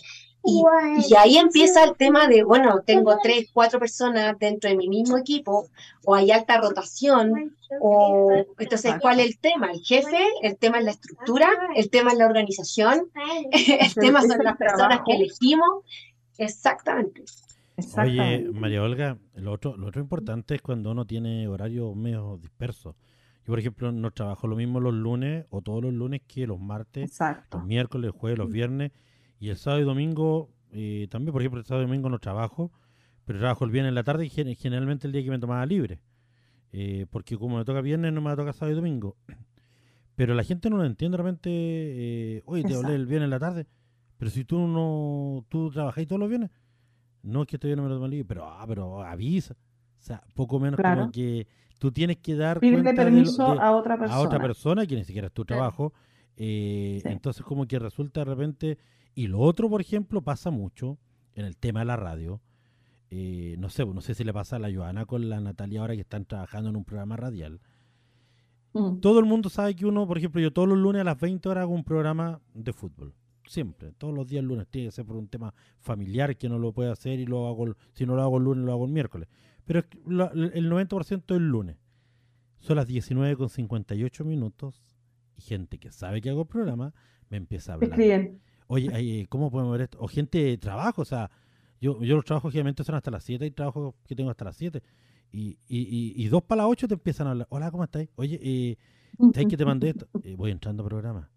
Y, 0.49 1.13
y 1.13 1.15
ahí 1.15 1.37
empieza 1.37 1.83
el 1.83 1.95
tema 1.95 2.27
de, 2.27 2.43
bueno, 2.43 2.81
tengo 2.85 3.17
tres, 3.21 3.49
cuatro 3.53 3.79
personas 3.79 4.37
dentro 4.39 4.69
de 4.69 4.75
mi 4.75 4.87
mismo 4.87 5.17
equipo, 5.17 5.67
o 6.05 6.15
hay 6.15 6.31
alta 6.31 6.59
rotación, 6.59 7.55
o 7.79 8.31
entonces, 8.57 8.95
¿cuál 9.01 9.19
es 9.19 9.27
el 9.27 9.39
tema? 9.39 9.71
¿El 9.71 9.81
jefe? 9.81 10.17
¿El 10.41 10.57
tema 10.57 10.79
es 10.79 10.85
la 10.85 10.91
estructura? 10.91 11.49
¿El 11.75 11.89
tema 11.89 12.11
es 12.11 12.17
la 12.17 12.25
organización? 12.25 13.09
¿El 13.51 13.93
tema 13.93 14.21
son 14.21 14.43
las 14.43 14.57
personas 14.57 15.01
que 15.05 15.15
elegimos? 15.15 15.83
Exactamente. 16.37 17.21
Oye, 17.21 17.87
Exactamente. 17.87 18.51
María 18.59 18.83
Olga, 18.83 19.17
lo 19.35 19.51
otro, 19.51 19.77
lo 19.77 19.87
otro 19.87 20.01
importante 20.01 20.55
es 20.55 20.61
cuando 20.61 20.91
uno 20.91 21.05
tiene 21.05 21.47
horarios 21.47 21.95
medio 21.95 22.37
dispersos. 22.37 22.95
Yo, 23.45 23.53
por 23.53 23.59
ejemplo, 23.59 23.91
no 23.91 24.11
trabajo 24.11 24.47
lo 24.47 24.55
mismo 24.55 24.79
los 24.79 24.93
lunes 24.93 25.45
o 25.49 25.61
todos 25.61 25.83
los 25.83 25.93
lunes 25.93 26.21
que 26.27 26.45
los 26.45 26.59
martes, 26.59 27.09
Exacto. 27.09 27.57
los 27.57 27.67
miércoles, 27.67 28.11
los 28.11 28.15
jueves, 28.15 28.37
los 28.37 28.51
viernes. 28.51 28.91
Y 29.39 29.49
el 29.49 29.57
sábado 29.57 29.81
y 29.81 29.85
domingo 29.85 30.49
eh, 30.71 31.07
también, 31.09 31.31
por 31.33 31.41
ejemplo, 31.41 31.59
el 31.59 31.65
sábado 31.65 31.83
y 31.83 31.87
domingo 31.87 32.09
no 32.09 32.19
trabajo, 32.19 32.71
pero 33.25 33.39
trabajo 33.39 33.65
el 33.65 33.71
viernes 33.71 33.89
en 33.89 33.95
la 33.95 34.03
tarde 34.03 34.25
y 34.25 34.29
gen- 34.29 34.55
generalmente 34.55 35.07
el 35.07 35.13
día 35.13 35.23
que 35.23 35.29
me 35.29 35.39
tomaba 35.39 35.65
libre. 35.65 35.99
Eh, 36.71 37.05
porque 37.09 37.37
como 37.37 37.57
me 37.57 37.65
toca 37.65 37.81
viernes, 37.81 38.13
no 38.13 38.21
me 38.21 38.35
toca 38.35 38.53
sábado 38.53 38.73
y 38.73 38.75
domingo. 38.75 39.15
Pero 40.15 40.33
la 40.35 40.43
gente 40.43 40.69
no 40.69 40.75
lo 40.77 40.85
entiende 40.85 41.15
realmente. 41.17 41.49
Eh, 41.49 42.41
Oye, 42.45 42.63
te 42.63 42.75
hablé 42.75 42.93
el 42.95 43.05
viernes 43.05 43.27
en 43.27 43.29
la 43.31 43.39
tarde, 43.39 43.67
pero 44.17 44.29
si 44.29 44.43
tú 44.43 44.59
no 44.67 45.45
tú 45.47 45.71
trabajáis 45.71 46.07
todos 46.09 46.19
los 46.19 46.27
viernes, 46.27 46.49
no 47.23 47.41
es 47.43 47.47
que 47.47 47.55
este 47.55 47.67
viernes 47.67 47.85
me 47.85 47.89
lo 47.89 47.95
tomé 47.95 48.09
libre, 48.09 48.25
pero, 48.25 48.43
ah, 48.45 48.65
pero 48.67 49.01
avisa. 49.01 49.53
O 49.53 50.01
sea, 50.01 50.21
poco 50.35 50.59
menos 50.59 50.77
Claro. 50.77 50.99
como 51.01 51.11
que 51.13 51.47
tú 51.77 51.93
tienes 51.93 52.17
que 52.17 52.35
dar 52.35 52.59
Pídele 52.59 52.83
de 52.83 52.93
permiso 52.93 53.53
de- 53.53 53.59
a 53.61 53.71
otra 53.71 53.97
persona. 53.97 54.19
a 54.19 54.21
otra 54.21 54.39
persona 54.41 54.85
que 54.85 54.95
ni 54.97 55.05
siquiera 55.05 55.27
es 55.27 55.33
tu 55.33 55.45
trabajo. 55.45 55.93
eh, 56.35 56.99
Sí. 57.01 57.07
Entonces 57.09 57.43
como 57.45 57.65
que 57.65 57.79
resulta 57.79 58.19
de 58.19 58.25
repente... 58.25 58.77
Y 59.15 59.27
lo 59.27 59.39
otro, 59.39 59.69
por 59.69 59.81
ejemplo, 59.81 60.21
pasa 60.21 60.49
mucho 60.51 60.97
en 61.33 61.45
el 61.45 61.57
tema 61.57 61.79
de 61.81 61.85
la 61.85 61.95
radio. 61.95 62.41
eh, 63.11 63.55
no 63.57 63.69
sé, 63.69 63.85
no 63.85 64.01
sé 64.01 64.13
si 64.13 64.23
le 64.23 64.31
pasa 64.33 64.57
a 64.57 64.59
la 64.59 64.71
Joana 64.71 65.05
con 65.05 65.29
la 65.29 65.39
Natalia 65.39 65.81
ahora 65.81 65.95
que 65.95 66.01
están 66.01 66.25
trabajando 66.25 66.69
en 66.69 66.75
un 66.75 66.85
programa 66.85 67.15
radial. 67.17 67.59
Mm. 68.73 68.99
Todo 68.99 69.19
el 69.19 69.25
mundo 69.25 69.49
sabe 69.49 69.75
que 69.75 69.85
uno, 69.87 70.05
por 70.07 70.17
ejemplo, 70.19 70.39
yo 70.39 70.53
todos 70.53 70.67
los 70.67 70.77
lunes 70.77 71.01
a 71.01 71.03
las 71.05 71.19
20 71.19 71.49
horas 71.49 71.63
hago 71.63 71.73
un 71.73 71.83
programa 71.83 72.39
de 72.53 72.71
fútbol. 72.71 73.13
Siempre, 73.47 73.93
todos 73.93 74.13
los 74.13 74.27
días 74.27 74.43
lunes. 74.43 74.67
Tiene 74.67 74.89
que 74.89 74.91
ser 74.91 75.05
por 75.05 75.15
un 75.15 75.27
tema 75.27 75.55
familiar 75.79 76.37
que 76.37 76.47
no 76.49 76.59
lo 76.59 76.71
puede 76.71 76.91
hacer 76.91 77.19
y 77.19 77.25
lo 77.25 77.47
hago, 77.47 77.75
si 77.93 78.05
no 78.05 78.15
lo 78.15 78.21
hago 78.21 78.37
el 78.37 78.43
lunes, 78.43 78.63
lo 78.63 78.73
hago 78.73 78.85
el 78.85 78.91
miércoles. 78.91 79.27
Pero 79.65 79.83
la- 80.05 80.31
el 80.53 80.69
90% 80.69 81.33
es 81.33 81.41
el 81.41 81.47
lunes. 81.47 81.77
Son 82.59 82.75
las 82.75 82.85
19 82.85 83.35
con 83.37 83.49
58 83.49 84.23
minutos 84.23 84.83
y 85.35 85.41
gente 85.41 85.79
que 85.79 85.91
sabe 85.91 86.21
que 86.21 86.29
hago 86.29 86.41
el 86.41 86.47
programa 86.47 86.93
me 87.31 87.37
empieza 87.37 87.71
a 87.71 87.75
hablar. 87.75 87.89
escriben. 87.89 88.39
Oye, 88.71 89.25
¿cómo 89.29 89.49
podemos 89.49 89.71
ver 89.73 89.81
esto? 89.81 89.97
O 89.99 90.07
gente 90.07 90.37
de 90.43 90.57
trabajo, 90.57 91.01
o 91.01 91.05
sea, 91.05 91.29
yo, 91.81 92.01
yo 92.03 92.15
los 92.15 92.25
trabajos 92.25 92.51
generalmente 92.51 92.83
son 92.83 92.95
hasta 92.95 93.09
las 93.09 93.23
7 93.23 93.45
y 93.45 93.51
trabajos 93.51 93.95
que 94.07 94.15
tengo 94.15 94.29
hasta 94.29 94.45
las 94.45 94.55
7. 94.57 94.81
Y, 95.31 95.57
y, 95.67 95.79
y, 95.79 96.13
y 96.23 96.27
dos 96.27 96.43
para 96.43 96.63
las 96.63 96.71
8 96.71 96.87
te 96.87 96.93
empiezan 96.93 97.27
a 97.27 97.31
hablar. 97.31 97.47
Hola, 97.49 97.71
¿cómo 97.71 97.83
estáis? 97.83 98.09
Oye, 98.15 98.39
eh, 98.41 98.77
¿sabes 99.33 99.47
que 99.47 99.57
te 99.57 99.65
mandé 99.65 99.89
esto? 99.89 100.07
Eh, 100.23 100.35
voy 100.35 100.51
entrando 100.51 100.83
al 100.83 100.89
programa. 100.89 101.29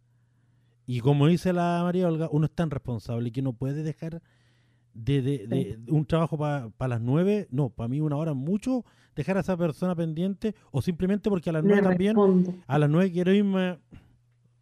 Y 0.86 1.00
como 1.00 1.26
dice 1.26 1.52
la 1.52 1.80
María 1.84 2.08
Olga, 2.08 2.28
uno 2.30 2.46
es 2.46 2.52
tan 2.52 2.70
responsable 2.70 3.30
que 3.32 3.40
no 3.40 3.52
puede 3.54 3.82
dejar 3.82 4.20
de, 4.94 5.22
de- 5.22 5.46
un 5.88 6.04
trabajo 6.04 6.36
para 6.36 6.88
las 6.88 7.00
9. 7.00 7.48
No, 7.50 7.70
para 7.70 7.88
mí 7.88 8.00
una 8.00 8.16
hora 8.16 8.34
mucho 8.34 8.84
dejar 9.14 9.36
a 9.36 9.40
esa 9.40 9.56
persona 9.56 9.94
pendiente 9.94 10.54
o 10.70 10.82
simplemente 10.82 11.30
porque 11.30 11.50
a 11.50 11.52
las 11.54 11.62
Le 11.62 11.68
9 11.68 11.82
también 11.82 12.14
a 12.66 12.78
las 12.78 12.90
9 12.90 13.10
quiero 13.12 13.32
irme. 13.32 13.78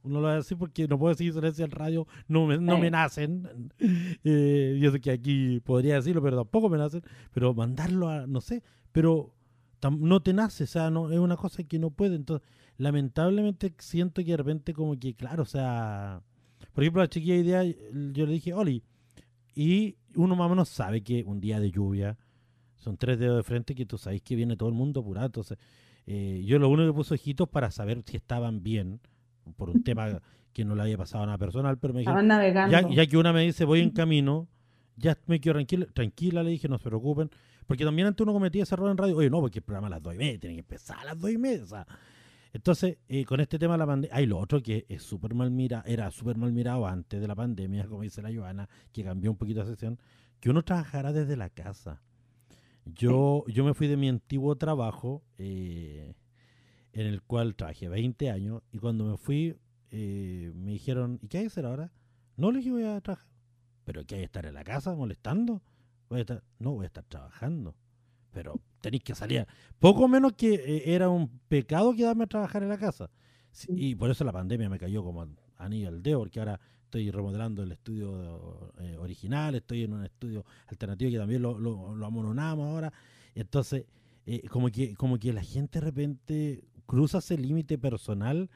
No 0.04 0.14
lo 0.14 0.20
voy 0.22 0.30
a 0.30 0.34
decir 0.36 0.56
porque 0.56 0.88
no 0.88 0.98
puedo 0.98 1.10
decir 1.14 1.32
silencio 1.32 1.64
al 1.64 1.70
radio, 1.70 2.06
no 2.28 2.46
me, 2.46 2.58
no 2.58 2.78
me 2.78 2.86
Sí. 2.86 2.90
nacen. 2.92 3.70
Eh, 4.24 4.78
yo 4.80 4.90
sé 4.92 5.00
que 5.00 5.10
aquí 5.10 5.60
podría 5.60 5.96
decirlo, 5.96 6.22
pero 6.22 6.36
tampoco 6.38 6.68
me 6.68 6.78
nacen. 6.78 7.02
Pero 7.32 7.54
mandarlo 7.54 8.08
a, 8.08 8.26
no 8.26 8.40
sé, 8.40 8.62
pero 8.92 9.34
tam- 9.80 9.98
no 9.98 10.20
te 10.22 10.32
nace, 10.32 10.64
o 10.64 10.66
sea, 10.66 10.90
no, 10.90 11.10
es 11.12 11.18
una 11.18 11.36
cosa 11.36 11.62
que 11.64 11.78
no 11.78 11.90
puede. 11.90 12.16
Entonces, 12.16 12.46
lamentablemente 12.78 13.72
siento 13.78 14.22
que 14.24 14.30
de 14.32 14.36
repente 14.36 14.72
como 14.74 14.98
que, 14.98 15.14
claro, 15.14 15.42
o 15.42 15.46
sea, 15.46 16.22
por 16.72 16.84
ejemplo, 16.84 17.02
la 17.02 17.08
chiquilla 17.08 17.36
idea, 17.36 17.64
yo 17.64 18.26
le 18.26 18.32
dije, 18.32 18.52
Oli, 18.54 18.82
y 19.54 19.96
uno 20.14 20.34
más 20.36 20.46
o 20.46 20.50
menos 20.50 20.68
sabe 20.68 21.02
que 21.02 21.24
un 21.24 21.40
día 21.40 21.60
de 21.60 21.70
lluvia 21.70 22.18
son 22.76 22.96
tres 22.96 23.18
dedos 23.18 23.36
de 23.36 23.42
frente 23.42 23.74
que 23.74 23.84
tú 23.86 23.98
sabes 23.98 24.22
que 24.22 24.34
viene 24.36 24.56
todo 24.56 24.68
el 24.68 24.74
mundo 24.74 25.00
apurado, 25.00 25.26
entonces 25.26 25.58
eh, 26.06 26.42
yo 26.46 26.58
lo 26.58 26.68
único 26.68 26.88
que 26.92 26.96
puse 26.96 27.14
ojitos 27.14 27.48
para 27.48 27.70
saber 27.70 28.02
si 28.06 28.16
estaban 28.16 28.62
bien, 28.62 29.00
por 29.56 29.70
un 29.70 29.82
tema 29.82 30.20
que 30.52 30.64
no 30.64 30.74
le 30.74 30.82
había 30.82 30.98
pasado 30.98 31.24
a 31.24 31.26
nada 31.26 31.38
personal, 31.38 31.78
pero 31.78 31.94
me 31.94 32.00
dijeron, 32.00 32.26
ya, 32.70 32.88
ya 32.88 33.06
que 33.06 33.16
una 33.16 33.32
me 33.32 33.42
dice 33.42 33.64
voy 33.64 33.80
en 33.80 33.90
camino, 33.90 34.48
ya 34.96 35.16
me 35.26 35.40
quedo 35.40 35.54
tranquila, 35.54 35.86
tranquila, 35.92 36.42
le 36.42 36.50
dije, 36.50 36.68
no 36.68 36.78
se 36.78 36.84
preocupen, 36.84 37.30
porque 37.66 37.84
también 37.84 38.08
antes 38.08 38.22
uno 38.22 38.32
cometía 38.32 38.64
ese 38.64 38.74
error 38.74 38.90
en 38.90 38.96
radio, 38.96 39.16
oye, 39.16 39.30
no, 39.30 39.40
porque 39.40 39.60
el 39.60 39.64
programa 39.64 39.86
a 39.86 39.90
las 39.90 40.02
dos 40.02 40.14
y 40.14 40.18
media, 40.18 40.38
tiene 40.40 40.56
que 40.56 40.60
empezar 40.60 40.98
a 40.98 41.04
las 41.04 41.18
dos 41.18 41.30
y 41.30 41.38
media, 41.38 41.62
o 41.62 41.66
sea, 41.66 41.86
entonces, 42.52 42.98
eh, 43.08 43.24
con 43.24 43.40
este 43.40 43.58
tema 43.58 43.74
de 43.74 43.78
la 43.78 43.86
pandemia, 43.86 44.16
hay 44.16 44.26
lo 44.26 44.38
otro 44.38 44.60
que 44.60 44.84
es 44.88 45.02
súper 45.02 45.34
mal 45.34 45.50
mira, 45.50 45.84
era 45.86 46.10
súper 46.10 46.36
mal 46.36 46.52
mirado 46.52 46.86
antes 46.86 47.20
de 47.20 47.28
la 47.28 47.36
pandemia, 47.36 47.86
como 47.86 48.02
dice 48.02 48.22
la 48.22 48.34
Joana, 48.34 48.68
que 48.92 49.04
cambió 49.04 49.30
un 49.30 49.36
poquito 49.36 49.60
la 49.60 49.66
sesión, 49.66 49.98
que 50.40 50.50
uno 50.50 50.62
trabajara 50.62 51.12
desde 51.12 51.36
la 51.36 51.48
casa. 51.50 52.02
Yo, 52.84 53.44
yo 53.46 53.64
me 53.64 53.74
fui 53.74 53.86
de 53.86 53.96
mi 53.96 54.08
antiguo 54.08 54.56
trabajo, 54.56 55.22
eh, 55.38 56.14
en 56.92 57.06
el 57.06 57.22
cual 57.22 57.54
trabajé 57.54 57.88
20 57.88 58.30
años, 58.30 58.62
y 58.72 58.78
cuando 58.78 59.04
me 59.04 59.16
fui, 59.16 59.56
eh, 59.90 60.52
me 60.54 60.72
dijeron, 60.72 61.18
¿y 61.22 61.28
qué 61.28 61.38
hay 61.38 61.44
que 61.44 61.48
hacer 61.48 61.66
ahora? 61.66 61.92
No 62.36 62.50
le 62.50 62.58
dije 62.58 62.70
voy 62.70 62.84
a 62.84 63.00
trabajar. 63.00 63.28
¿Pero 63.84 64.04
qué 64.04 64.16
hay 64.16 64.20
que 64.22 64.26
estar 64.26 64.46
en 64.46 64.54
la 64.54 64.64
casa 64.64 64.94
molestando? 64.94 65.62
Voy 66.08 66.18
a 66.18 66.20
estar, 66.22 66.42
no, 66.58 66.72
voy 66.72 66.84
a 66.84 66.86
estar 66.86 67.04
trabajando. 67.04 67.74
Pero 68.32 68.60
tenéis 68.80 69.02
que 69.02 69.14
salir. 69.14 69.46
Poco 69.78 70.06
menos 70.08 70.32
que 70.34 70.54
eh, 70.54 70.94
era 70.94 71.08
un 71.08 71.28
pecado 71.48 71.94
quedarme 71.94 72.24
a 72.24 72.26
trabajar 72.26 72.62
en 72.62 72.68
la 72.68 72.78
casa. 72.78 73.10
Sí, 73.52 73.68
Y 73.70 73.94
por 73.94 74.10
eso 74.10 74.24
la 74.24 74.32
pandemia 74.32 74.68
me 74.68 74.78
cayó 74.78 75.02
como 75.02 75.26
anillo 75.56 75.88
al 75.88 76.02
dedo, 76.02 76.20
porque 76.20 76.38
ahora 76.38 76.60
estoy 76.84 77.10
remodelando 77.10 77.62
el 77.62 77.72
estudio 77.72 78.72
eh, 78.78 78.96
original, 78.98 79.54
estoy 79.54 79.84
en 79.84 79.92
un 79.92 80.04
estudio 80.04 80.44
alternativo 80.68 81.10
que 81.10 81.18
también 81.18 81.42
lo, 81.42 81.58
lo, 81.58 81.94
lo 81.94 82.06
amononamos 82.06 82.66
ahora. 82.68 82.92
Entonces, 83.34 83.86
eh, 84.26 84.46
como, 84.48 84.70
que, 84.70 84.94
como 84.94 85.18
que 85.18 85.32
la 85.32 85.42
gente 85.42 85.80
de 85.80 85.84
repente 85.84 86.64
cruza 86.90 87.18
ese 87.18 87.38
límite 87.38 87.78
personal 87.78 88.50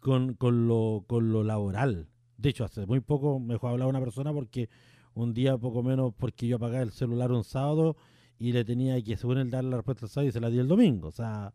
con, 0.00 0.34
con, 0.34 0.66
lo, 0.66 1.04
con 1.06 1.30
lo 1.32 1.44
laboral. 1.44 2.08
De 2.36 2.48
hecho, 2.48 2.64
hace 2.64 2.84
muy 2.84 2.98
poco 3.00 3.38
me 3.38 3.54
dejó 3.54 3.68
hablar 3.68 3.86
una 3.88 4.00
persona 4.00 4.32
porque 4.32 4.68
un 5.14 5.34
día 5.34 5.56
poco 5.56 5.82
menos 5.84 6.12
porque 6.18 6.48
yo 6.48 6.56
apagaba 6.56 6.82
el 6.82 6.90
celular 6.90 7.30
un 7.30 7.44
sábado 7.44 7.96
y 8.40 8.50
le 8.52 8.64
tenía 8.64 9.00
que, 9.02 9.16
según 9.16 9.38
él, 9.38 9.50
darle 9.50 9.70
la 9.70 9.76
respuesta 9.76 10.06
el 10.06 10.10
sábado 10.10 10.28
y 10.28 10.32
se 10.32 10.40
la 10.40 10.50
di 10.50 10.58
el 10.58 10.66
domingo. 10.66 11.08
O 11.08 11.12
sea, 11.12 11.52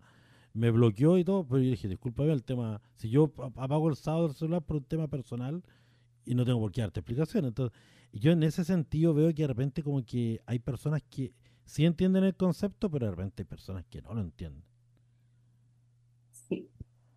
me 0.54 0.72
bloqueó 0.72 1.18
y 1.18 1.26
todo, 1.26 1.46
pero 1.46 1.60
yo 1.62 1.70
dije, 1.72 1.90
discúlpame 1.90 2.32
el 2.32 2.44
tema, 2.46 2.82
si 2.96 3.10
yo 3.10 3.34
ap- 3.40 3.58
apago 3.60 3.90
el 3.90 3.98
sábado 3.98 4.28
el 4.28 4.36
celular 4.36 4.62
por 4.62 4.78
un 4.78 4.84
tema 4.86 5.10
personal 5.10 5.64
y 6.24 6.34
no 6.34 6.46
tengo 6.46 6.60
por 6.62 6.72
qué 6.72 6.80
darte 6.82 7.02
explicación. 7.02 7.44
Entonces, 7.46 7.78
yo 8.14 8.32
en 8.32 8.42
ese 8.44 8.64
sentido 8.64 9.14
veo 9.14 9.34
que 9.36 9.42
de 9.44 9.48
repente 9.48 9.84
como 9.84 10.06
que 10.06 10.40
hay 10.46 10.60
personas 10.60 11.04
que 11.04 11.34
sí 11.66 11.84
entienden 11.84 12.24
el 12.24 12.36
concepto, 12.36 12.90
pero 12.90 13.08
de 13.08 13.12
repente 13.12 13.42
hay 13.42 13.48
personas 13.48 13.84
que 13.90 14.02
no 14.02 14.14
lo 14.14 14.22
entienden. 14.22 14.64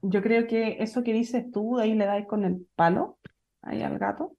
Yo 0.03 0.23
creo 0.23 0.47
que 0.47 0.77
eso 0.81 1.03
que 1.03 1.13
dices 1.13 1.51
tú, 1.51 1.79
ahí 1.79 1.95
le 1.95 2.07
das 2.07 2.27
con 2.27 2.45
el 2.45 2.67
palo, 2.77 3.19
ahí 3.63 3.83
al 3.83 3.99
gato. 3.99 4.37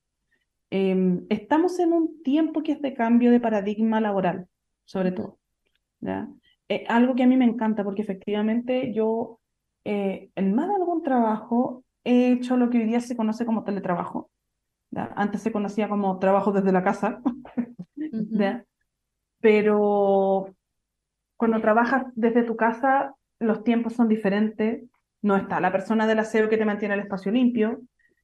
Em, 0.69 1.25
estamos 1.29 1.79
en 1.79 1.93
un 1.93 2.21
tiempo 2.23 2.61
que 2.63 2.73
es 2.73 2.81
de 2.81 2.93
cambio 2.93 3.31
de 3.31 3.39
paradigma 3.39 3.99
laboral, 3.99 4.47
sobre 4.85 5.11
todo. 5.11 5.39
¿ya? 5.99 6.29
Eh, 6.69 6.85
algo 6.87 7.15
que 7.15 7.23
a 7.23 7.27
mí 7.27 7.35
me 7.37 7.45
encanta, 7.45 7.83
porque 7.83 8.03
efectivamente 8.03 8.93
yo 8.93 9.39
eh, 9.83 10.29
en 10.35 10.53
más 10.53 10.67
de 10.67 10.75
algún 10.75 11.01
trabajo 11.03 11.83
he 12.03 12.31
hecho 12.33 12.57
lo 12.57 12.69
que 12.69 12.77
hoy 12.77 12.85
día 12.85 13.01
se 13.01 13.17
conoce 13.17 13.45
como 13.45 13.63
teletrabajo. 13.63 14.29
¿ya? 14.91 15.11
Antes 15.15 15.41
se 15.41 15.51
conocía 15.51 15.89
como 15.89 16.19
trabajo 16.19 16.51
desde 16.51 16.71
la 16.71 16.83
casa. 16.83 17.21
Pero 19.41 20.55
cuando 21.37 21.61
trabajas 21.61 22.05
desde 22.15 22.43
tu 22.43 22.55
casa, 22.55 23.15
los 23.39 23.63
tiempos 23.63 23.93
son 23.93 24.07
diferentes. 24.07 24.83
No 25.21 25.35
está 25.35 25.59
la 25.59 25.71
persona 25.71 26.07
del 26.07 26.19
aseo 26.19 26.49
que 26.49 26.57
te 26.57 26.65
mantiene 26.65 26.93
el 26.93 27.01
espacio 27.01 27.31
limpio. 27.31 27.81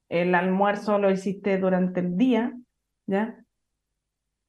El 0.10 0.36
almuerzo 0.36 0.98
lo 0.98 1.12
hiciste 1.12 1.58
durante 1.58 2.00
el 2.00 2.16
día, 2.16 2.54
¿ya? 3.08 3.38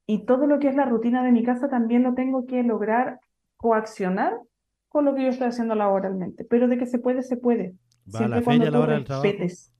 Y 0.05 0.25
todo 0.25 0.47
lo 0.47 0.59
que 0.59 0.69
es 0.69 0.75
la 0.75 0.85
rutina 0.85 1.23
de 1.23 1.31
mi 1.31 1.43
casa 1.43 1.69
también 1.69 2.03
lo 2.03 2.13
tengo 2.13 2.45
que 2.45 2.63
lograr 2.63 3.19
coaccionar 3.57 4.39
con 4.87 5.03
lo 5.03 5.13
que 5.13 5.23
yo 5.23 5.29
estoy 5.29 5.47
haciendo 5.47 5.75
laboralmente. 5.75 6.45
Pero 6.45 6.67
de 6.67 6.77
que 6.77 6.85
se 6.85 6.99
puede, 6.99 7.23
se 7.23 7.35
puede. 7.35 7.75
Va 8.13 8.19
a 8.19 8.27
la 8.29 8.41
Siempre 8.41 8.43
cuando 8.43 8.63
a 8.63 8.71
la 8.71 8.77
tú 8.77 8.83
hora 8.83 8.99
respetes. 8.99 9.73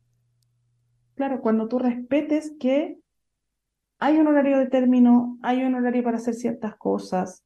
Claro, 1.15 1.41
cuando 1.41 1.67
tú 1.67 1.79
respetes 1.79 2.53
que 2.59 2.97
hay 3.99 4.17
un 4.17 4.27
horario 4.27 4.59
de 4.59 4.67
término, 4.67 5.37
hay 5.41 5.63
un 5.63 5.75
horario 5.75 6.03
para 6.03 6.17
hacer 6.17 6.35
ciertas 6.35 6.75
cosas 6.75 7.43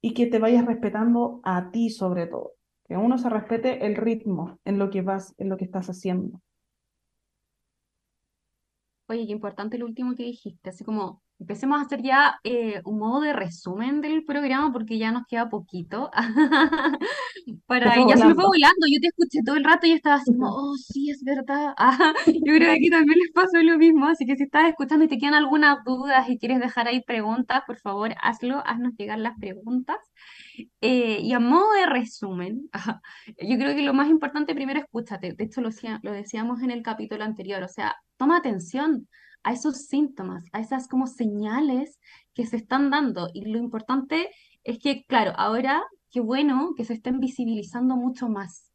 y 0.00 0.12
que 0.12 0.26
te 0.26 0.38
vayas 0.38 0.66
respetando 0.66 1.40
a 1.44 1.70
ti 1.70 1.90
sobre 1.90 2.26
todo. 2.26 2.52
Que 2.88 2.96
uno 2.96 3.18
se 3.18 3.28
respete 3.28 3.86
el 3.86 3.96
ritmo 3.96 4.58
en 4.64 4.78
lo 4.78 4.90
que 4.90 5.02
vas, 5.02 5.34
en 5.38 5.48
lo 5.50 5.56
que 5.56 5.64
estás 5.64 5.88
haciendo. 5.88 6.40
Oye, 9.08 9.26
qué 9.26 9.32
importante 9.32 9.78
lo 9.78 9.86
último 9.86 10.14
que 10.14 10.22
dijiste, 10.24 10.70
así 10.70 10.84
como 10.84 11.22
empecemos 11.38 11.78
a 11.78 11.82
hacer 11.84 12.02
ya 12.02 12.38
eh, 12.42 12.80
un 12.84 12.98
modo 12.98 13.20
de 13.20 13.32
resumen 13.32 14.00
del 14.00 14.24
programa 14.24 14.72
porque 14.72 14.98
ya 14.98 15.12
nos 15.12 15.26
queda 15.26 15.48
poquito. 15.48 16.10
Para, 17.66 17.94
ya 17.94 18.16
se 18.16 18.26
me 18.26 18.34
fue 18.34 18.44
volando. 18.44 18.86
yo 18.90 19.00
te 19.00 19.08
escuché 19.08 19.40
todo 19.44 19.56
el 19.56 19.64
rato 19.64 19.86
y 19.86 19.92
estaba 19.92 20.16
así 20.16 20.32
como, 20.32 20.48
oh, 20.48 20.76
sí, 20.76 21.10
es 21.10 21.22
verdad. 21.22 21.74
Ajá, 21.76 22.12
yo 22.26 22.54
creo 22.54 22.60
que 22.60 22.70
aquí 22.70 22.90
también 22.90 23.18
les 23.18 23.32
pasó 23.32 23.58
lo 23.62 23.78
mismo, 23.78 24.06
así 24.06 24.26
que 24.26 24.36
si 24.36 24.44
estás 24.44 24.68
escuchando 24.68 25.04
y 25.04 25.08
te 25.08 25.18
quedan 25.18 25.34
algunas 25.34 25.84
dudas 25.84 26.28
y 26.28 26.38
quieres 26.38 26.60
dejar 26.60 26.88
ahí 26.88 27.02
preguntas, 27.02 27.62
por 27.66 27.78
favor, 27.78 28.14
hazlo, 28.20 28.62
haznos 28.66 28.94
llegar 28.96 29.18
las 29.18 29.38
preguntas. 29.38 29.98
Eh, 30.80 31.20
y 31.22 31.32
a 31.32 31.40
modo 31.40 31.72
de 31.72 31.86
resumen, 31.86 32.68
yo 33.26 33.58
creo 33.58 33.76
que 33.76 33.82
lo 33.82 33.94
más 33.94 34.08
importante 34.08 34.54
primero 34.54 34.80
escúchate. 34.80 35.32
De 35.34 35.44
hecho, 35.44 35.60
lo, 35.60 35.70
lo 36.02 36.12
decíamos 36.12 36.62
en 36.62 36.72
el 36.72 36.82
capítulo 36.82 37.22
anterior. 37.22 37.62
O 37.62 37.68
sea, 37.68 37.94
toma 38.16 38.38
atención 38.38 39.06
a 39.48 39.52
esos 39.52 39.86
síntomas, 39.86 40.44
a 40.52 40.60
esas 40.60 40.88
como 40.88 41.06
señales 41.06 41.98
que 42.34 42.44
se 42.44 42.56
están 42.56 42.90
dando. 42.90 43.30
Y 43.32 43.46
lo 43.50 43.58
importante 43.58 44.28
es 44.62 44.78
que, 44.78 45.04
claro, 45.06 45.32
ahora 45.36 45.82
qué 46.10 46.20
bueno 46.20 46.74
que 46.76 46.84
se 46.84 46.92
estén 46.92 47.18
visibilizando 47.18 47.96
mucho 47.96 48.28
más. 48.28 48.70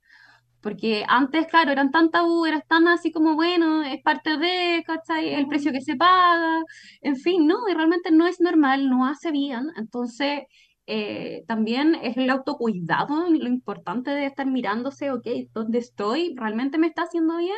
Porque 0.62 1.06
antes, 1.08 1.46
claro, 1.48 1.72
eran 1.72 1.92
tan 1.92 2.10
tabú, 2.10 2.46
eran 2.48 2.64
tan 2.68 2.88
así 2.88 3.12
como, 3.12 3.36
bueno, 3.36 3.84
es 3.84 4.02
parte 4.02 4.38
de, 4.38 4.84
¿cachai? 4.88 5.36
El 5.36 5.48
precio 5.48 5.72
que 5.72 5.82
se 5.82 5.96
paga, 5.96 6.62
en 7.02 7.18
fin, 7.18 7.46
no, 7.46 7.70
y 7.70 7.74
realmente 7.76 8.10
no 8.12 8.26
es 8.26 8.40
normal, 8.42 8.90
no 8.90 9.06
hace 9.06 9.32
bien. 9.32 9.68
Entonces, 9.76 10.44
eh, 10.88 11.44
también 11.48 11.96
es 12.02 12.18
el 12.18 12.30
autocuidado, 12.32 13.30
lo 13.30 13.48
importante 13.48 14.10
de 14.10 14.26
estar 14.26 14.48
mirándose, 14.48 15.12
ok, 15.12 15.28
¿dónde 15.54 15.78
estoy? 15.80 16.34
¿Realmente 16.36 16.80
me 16.80 16.88
está 16.88 17.04
haciendo 17.04 17.38
bien? 17.38 17.58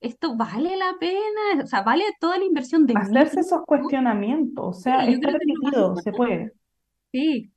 ¿Esto 0.00 0.36
vale 0.36 0.76
la 0.76 0.94
pena? 0.98 1.62
O 1.62 1.66
sea, 1.66 1.82
¿vale 1.82 2.04
toda 2.20 2.38
la 2.38 2.44
inversión 2.44 2.86
de 2.86 2.94
mí? 2.94 3.00
Hacerse 3.00 3.40
esos 3.40 3.64
cuestionamientos, 3.66 4.76
o 4.76 4.80
sea, 4.80 5.04
Sí, 5.04 5.12
está 5.14 5.32
permitido, 5.32 5.96
se 5.96 6.12
puede. 6.12 6.52
Sí, 7.12 7.52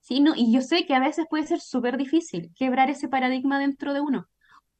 sí, 0.00 0.20
no, 0.20 0.34
y 0.36 0.52
yo 0.52 0.60
sé 0.60 0.86
que 0.86 0.94
a 0.94 1.00
veces 1.00 1.26
puede 1.28 1.46
ser 1.46 1.60
súper 1.60 1.96
difícil 1.96 2.52
quebrar 2.56 2.90
ese 2.90 3.08
paradigma 3.08 3.58
dentro 3.58 3.92
de 3.94 4.00
uno, 4.00 4.28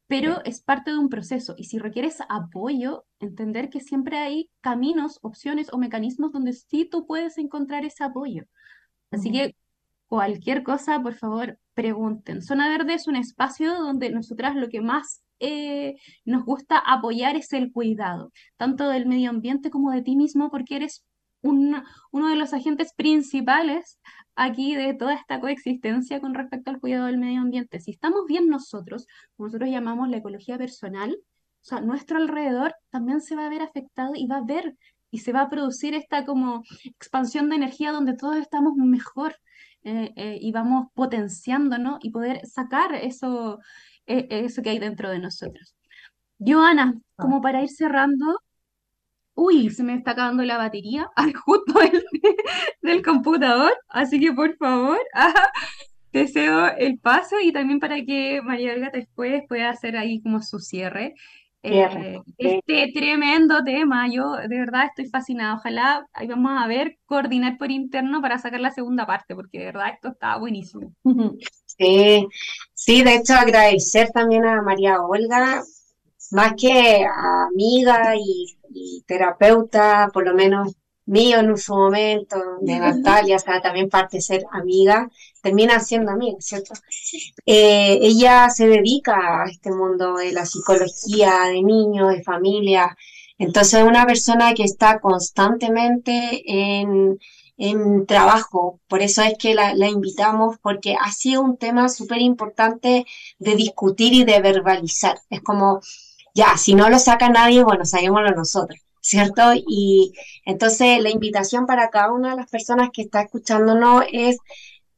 pero 0.08 0.36
Sí. 0.36 0.42
es 0.46 0.62
parte 0.62 0.92
de 0.92 0.98
un 0.98 1.08
proceso. 1.08 1.54
Y 1.58 1.64
si 1.64 1.78
requieres 1.78 2.18
apoyo, 2.28 3.06
entender 3.20 3.70
que 3.70 3.80
siempre 3.80 4.18
hay 4.18 4.50
caminos, 4.60 5.18
opciones 5.22 5.72
o 5.72 5.78
mecanismos 5.78 6.32
donde 6.32 6.52
sí 6.52 6.86
tú 6.90 7.06
puedes 7.06 7.38
encontrar 7.38 7.84
ese 7.84 8.04
apoyo. 8.04 8.44
Así 9.10 9.32
que 9.32 9.56
cualquier 10.08 10.62
cosa, 10.62 11.00
por 11.02 11.14
favor, 11.14 11.58
pregunten. 11.76 12.42
Zona 12.42 12.68
Verde 12.70 12.94
es 12.94 13.06
un 13.06 13.16
espacio 13.16 13.74
donde 13.74 14.10
nosotras 14.10 14.56
lo 14.56 14.68
que 14.68 14.80
más 14.80 15.22
eh, 15.38 15.96
nos 16.24 16.44
gusta 16.46 16.78
apoyar 16.78 17.36
es 17.36 17.52
el 17.52 17.70
cuidado, 17.70 18.32
tanto 18.56 18.88
del 18.88 19.04
medio 19.06 19.28
ambiente 19.28 19.68
como 19.70 19.90
de 19.92 20.00
ti 20.02 20.16
mismo, 20.16 20.50
porque 20.50 20.76
eres 20.76 21.04
un- 21.42 21.82
uno 22.10 22.28
de 22.28 22.36
los 22.36 22.54
agentes 22.54 22.94
principales 22.94 24.00
aquí 24.34 24.74
de 24.74 24.94
toda 24.94 25.12
esta 25.14 25.38
coexistencia 25.38 26.20
con 26.20 26.34
respecto 26.34 26.70
al 26.70 26.80
cuidado 26.80 27.06
del 27.06 27.18
medio 27.18 27.42
ambiente. 27.42 27.78
Si 27.80 27.90
estamos 27.90 28.22
bien 28.26 28.48
nosotros, 28.48 29.06
como 29.36 29.48
nosotros 29.48 29.70
llamamos 29.70 30.08
la 30.08 30.16
ecología 30.16 30.56
personal, 30.56 31.14
o 31.20 31.64
sea, 31.68 31.80
nuestro 31.82 32.16
alrededor 32.16 32.74
también 32.90 33.20
se 33.20 33.36
va 33.36 33.44
a 33.46 33.50
ver 33.50 33.60
afectado 33.60 34.12
y 34.16 34.26
va 34.26 34.36
a 34.38 34.44
ver 34.44 34.76
y 35.10 35.18
se 35.18 35.32
va 35.32 35.42
a 35.42 35.50
producir 35.50 35.94
esta 35.94 36.24
como 36.24 36.62
expansión 36.84 37.50
de 37.50 37.56
energía 37.56 37.92
donde 37.92 38.16
todos 38.16 38.36
estamos 38.36 38.72
mejor 38.76 39.36
eh, 39.86 40.12
eh, 40.16 40.38
y 40.40 40.50
vamos 40.50 40.88
potenciándonos 40.94 42.00
y 42.02 42.10
poder 42.10 42.44
sacar 42.44 42.92
eso, 42.96 43.60
eh, 44.06 44.26
eso 44.30 44.60
que 44.60 44.70
hay 44.70 44.80
dentro 44.80 45.08
de 45.10 45.20
nosotros. 45.20 45.76
Joana, 46.40 47.00
como 47.14 47.40
para 47.40 47.62
ir 47.62 47.68
cerrando, 47.68 48.40
uy, 49.34 49.70
se 49.70 49.84
me 49.84 49.94
está 49.94 50.10
acabando 50.12 50.42
la 50.42 50.58
batería 50.58 51.08
ah, 51.16 51.28
justo 51.44 51.78
del, 51.78 52.04
del 52.82 53.02
computador, 53.04 53.72
así 53.88 54.18
que 54.18 54.32
por 54.32 54.56
favor, 54.56 54.98
ajá, 55.14 55.52
te 56.10 56.26
cedo 56.26 56.66
el 56.78 56.98
paso 56.98 57.36
y 57.40 57.52
también 57.52 57.78
para 57.78 58.04
que 58.04 58.42
María 58.42 58.74
Olga 58.74 58.90
después 58.92 59.44
pueda 59.48 59.70
hacer 59.70 59.96
ahí 59.96 60.20
como 60.20 60.42
su 60.42 60.58
cierre. 60.58 61.14
Eh, 61.66 62.20
este 62.38 62.92
tremendo 62.92 63.62
tema. 63.64 64.08
Yo 64.10 64.36
de 64.36 64.58
verdad 64.58 64.86
estoy 64.86 65.06
fascinada. 65.06 65.54
Ojalá 65.54 66.06
ahí 66.12 66.26
vamos 66.26 66.52
a 66.62 66.66
ver, 66.66 66.98
coordinar 67.06 67.58
por 67.58 67.70
interno 67.70 68.20
para 68.20 68.38
sacar 68.38 68.60
la 68.60 68.70
segunda 68.70 69.06
parte, 69.06 69.34
porque 69.34 69.58
de 69.58 69.64
verdad 69.66 69.90
esto 69.94 70.08
está 70.08 70.36
buenísimo. 70.38 70.92
Sí, 71.78 72.26
sí, 72.72 73.02
de 73.02 73.16
hecho 73.16 73.34
agradecer 73.34 74.08
también 74.08 74.46
a 74.46 74.62
María 74.62 74.98
Olga, 75.02 75.62
más 76.30 76.54
que 76.58 77.04
amiga 77.04 78.14
y, 78.16 78.56
y 78.70 79.02
terapeuta, 79.06 80.08
por 80.10 80.24
lo 80.24 80.32
menos 80.32 80.74
mío 81.06 81.38
en 81.40 81.56
su 81.56 81.74
momento, 81.74 82.36
de 82.60 82.78
Natalia, 82.78 83.36
o 83.36 83.38
sea, 83.38 83.60
también 83.62 83.88
parte 83.88 84.18
de 84.18 84.22
ser 84.22 84.44
amiga, 84.52 85.08
termina 85.42 85.80
siendo 85.80 86.12
amiga, 86.12 86.36
¿cierto? 86.40 86.74
Eh, 87.46 87.98
ella 88.02 88.50
se 88.50 88.66
dedica 88.66 89.44
a 89.44 89.48
este 89.48 89.70
mundo 89.70 90.16
de 90.16 90.32
la 90.32 90.44
psicología 90.44 91.44
de 91.44 91.62
niños, 91.62 92.10
de 92.10 92.22
familia, 92.22 92.96
entonces 93.38 93.80
es 93.80 93.86
una 93.86 94.06
persona 94.06 94.54
que 94.54 94.64
está 94.64 95.00
constantemente 95.00 96.42
en, 96.46 97.18
en 97.56 98.06
trabajo, 98.06 98.80
por 98.88 99.02
eso 99.02 99.22
es 99.22 99.34
que 99.38 99.54
la, 99.54 99.74
la 99.74 99.88
invitamos, 99.88 100.56
porque 100.60 100.96
ha 101.00 101.12
sido 101.12 101.42
un 101.42 101.56
tema 101.56 101.88
súper 101.88 102.20
importante 102.20 103.06
de 103.38 103.56
discutir 103.56 104.12
y 104.12 104.24
de 104.24 104.40
verbalizar, 104.40 105.18
es 105.30 105.40
como, 105.42 105.80
ya, 106.34 106.56
si 106.56 106.74
no 106.74 106.90
lo 106.90 106.98
saca 106.98 107.28
nadie, 107.28 107.62
bueno, 107.62 107.84
saquémoslo 107.84 108.30
nosotros. 108.32 108.85
¿Cierto? 109.06 109.52
Y 109.54 110.12
entonces 110.44 111.00
la 111.00 111.10
invitación 111.10 111.66
para 111.66 111.90
cada 111.90 112.12
una 112.12 112.30
de 112.30 112.36
las 112.38 112.50
personas 112.50 112.90
que 112.92 113.02
está 113.02 113.22
escuchándonos 113.22 114.04
es, 114.12 114.38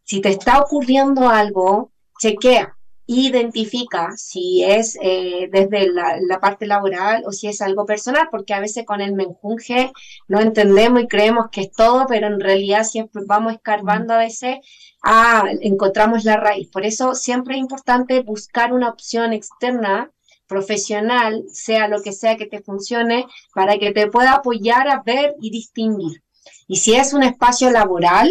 si 0.05 0.21
te 0.23 0.31
está 0.31 0.61
ocurriendo 0.61 1.29
algo, 1.29 1.93
chequea, 2.19 2.75
identifica 3.07 4.13
si 4.17 4.65
es 4.65 4.99
eh, 5.03 5.49
desde 5.53 5.93
la, 5.93 6.41
parte 6.41 6.67
laboral 6.67 7.23
o 7.27 7.33
si 7.33 7.49
es 7.49 7.61
algo 7.61 7.85
personal, 7.85 8.29
porque 8.31 8.55
a 8.55 8.61
veces 8.61 8.87
con 8.87 9.03
el 9.03 9.13
menjunje 9.13 9.93
no 10.27 10.41
entendemos 10.41 11.03
y 11.03 11.09
creemos 11.09 11.47
que 11.53 11.63
es 11.63 11.73
todo, 11.73 12.07
pero 12.09 12.29
en 12.29 12.41
realidad 12.41 12.85
siempre 12.85 13.23
vamos 13.27 13.53
escarbando 13.53 14.15
a 14.15 14.19
veces, 14.19 14.57
ah, 15.03 15.45
encontramos 15.61 16.25
la 16.25 16.39
raíz. 16.39 16.71
Por 16.71 16.87
eso 16.87 17.15
siempre 17.15 17.57
es 17.57 17.61
importante 17.61 18.23
buscar 18.23 18.73
una 18.73 18.89
opción 18.89 19.35
externa 19.35 20.11
profesional, 20.49 21.45
sea 21.53 21.87
lo 21.89 22.03
que 22.03 22.13
sea 22.13 22.37
que 22.37 22.47
te 22.47 22.61
funcione, 22.61 23.27
para 23.55 23.79
que 23.79 23.93
te 23.93 24.09
pueda 24.09 24.35
apoyar 24.35 24.89
a 24.89 25.03
ver 25.05 25.35
y 25.41 25.51
distinguir. 25.51 26.23
Y 26.67 26.77
si 26.77 26.95
es 26.95 27.13
un 27.13 27.23
espacio 27.23 27.71
laboral, 27.71 28.31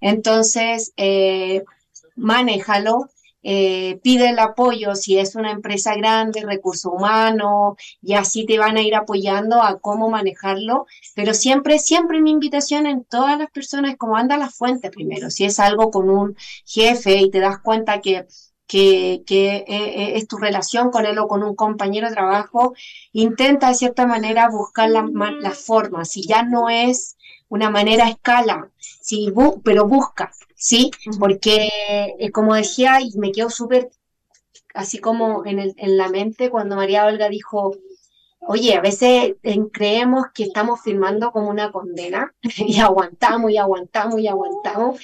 entonces 0.00 0.92
eh, 0.96 1.62
manéjalo, 2.16 3.10
eh, 3.48 4.00
pide 4.02 4.30
el 4.30 4.40
apoyo 4.40 4.96
si 4.96 5.18
es 5.18 5.36
una 5.36 5.52
empresa 5.52 5.94
grande, 5.94 6.42
recurso 6.44 6.90
humano, 6.90 7.76
y 8.02 8.14
así 8.14 8.44
te 8.44 8.58
van 8.58 8.76
a 8.76 8.82
ir 8.82 8.96
apoyando 8.96 9.62
a 9.62 9.78
cómo 9.78 10.08
manejarlo. 10.10 10.86
Pero 11.14 11.32
siempre, 11.32 11.78
siempre 11.78 12.20
mi 12.20 12.32
invitación 12.32 12.86
en 12.86 13.04
todas 13.04 13.38
las 13.38 13.50
personas 13.50 13.92
es 13.92 13.98
como 13.98 14.16
anda 14.16 14.36
la 14.36 14.50
fuente 14.50 14.90
primero. 14.90 15.30
Si 15.30 15.44
es 15.44 15.60
algo 15.60 15.92
con 15.92 16.10
un 16.10 16.36
jefe 16.64 17.18
y 17.18 17.30
te 17.30 17.38
das 17.38 17.58
cuenta 17.62 18.00
que 18.00 18.26
que, 18.66 19.22
que 19.26 19.56
eh, 19.56 19.64
eh, 19.68 20.12
es 20.16 20.26
tu 20.28 20.38
relación 20.38 20.90
con 20.90 21.06
él 21.06 21.18
o 21.18 21.28
con 21.28 21.42
un 21.42 21.54
compañero 21.54 22.08
de 22.08 22.14
trabajo, 22.14 22.74
intenta 23.12 23.68
de 23.68 23.74
cierta 23.74 24.06
manera 24.06 24.48
buscar 24.48 24.90
la, 24.90 25.08
la 25.40 25.50
forma, 25.50 26.04
si 26.04 26.26
ya 26.26 26.42
no 26.42 26.68
es 26.68 27.16
una 27.48 27.70
manera 27.70 28.06
a 28.06 28.10
escala, 28.10 28.70
sí, 28.78 29.32
pero 29.64 29.86
busca, 29.86 30.32
¿sí? 30.56 30.90
Porque, 31.18 31.68
eh, 32.18 32.30
como 32.32 32.54
decía, 32.54 33.00
y 33.00 33.16
me 33.18 33.32
quedo 33.32 33.50
súper 33.50 33.90
así 34.74 34.98
como 34.98 35.46
en, 35.46 35.58
el, 35.58 35.74
en 35.78 35.96
la 35.96 36.08
mente 36.08 36.50
cuando 36.50 36.76
María 36.76 37.06
Olga 37.06 37.28
dijo, 37.28 37.76
oye, 38.40 38.74
a 38.74 38.80
veces 38.80 39.34
creemos 39.72 40.26
que 40.34 40.44
estamos 40.44 40.80
firmando 40.82 41.30
como 41.32 41.48
una 41.50 41.72
condena 41.72 42.34
y 42.42 42.78
aguantamos 42.80 43.50
y 43.50 43.58
aguantamos 43.58 44.20
y 44.20 44.28
aguantamos, 44.28 45.00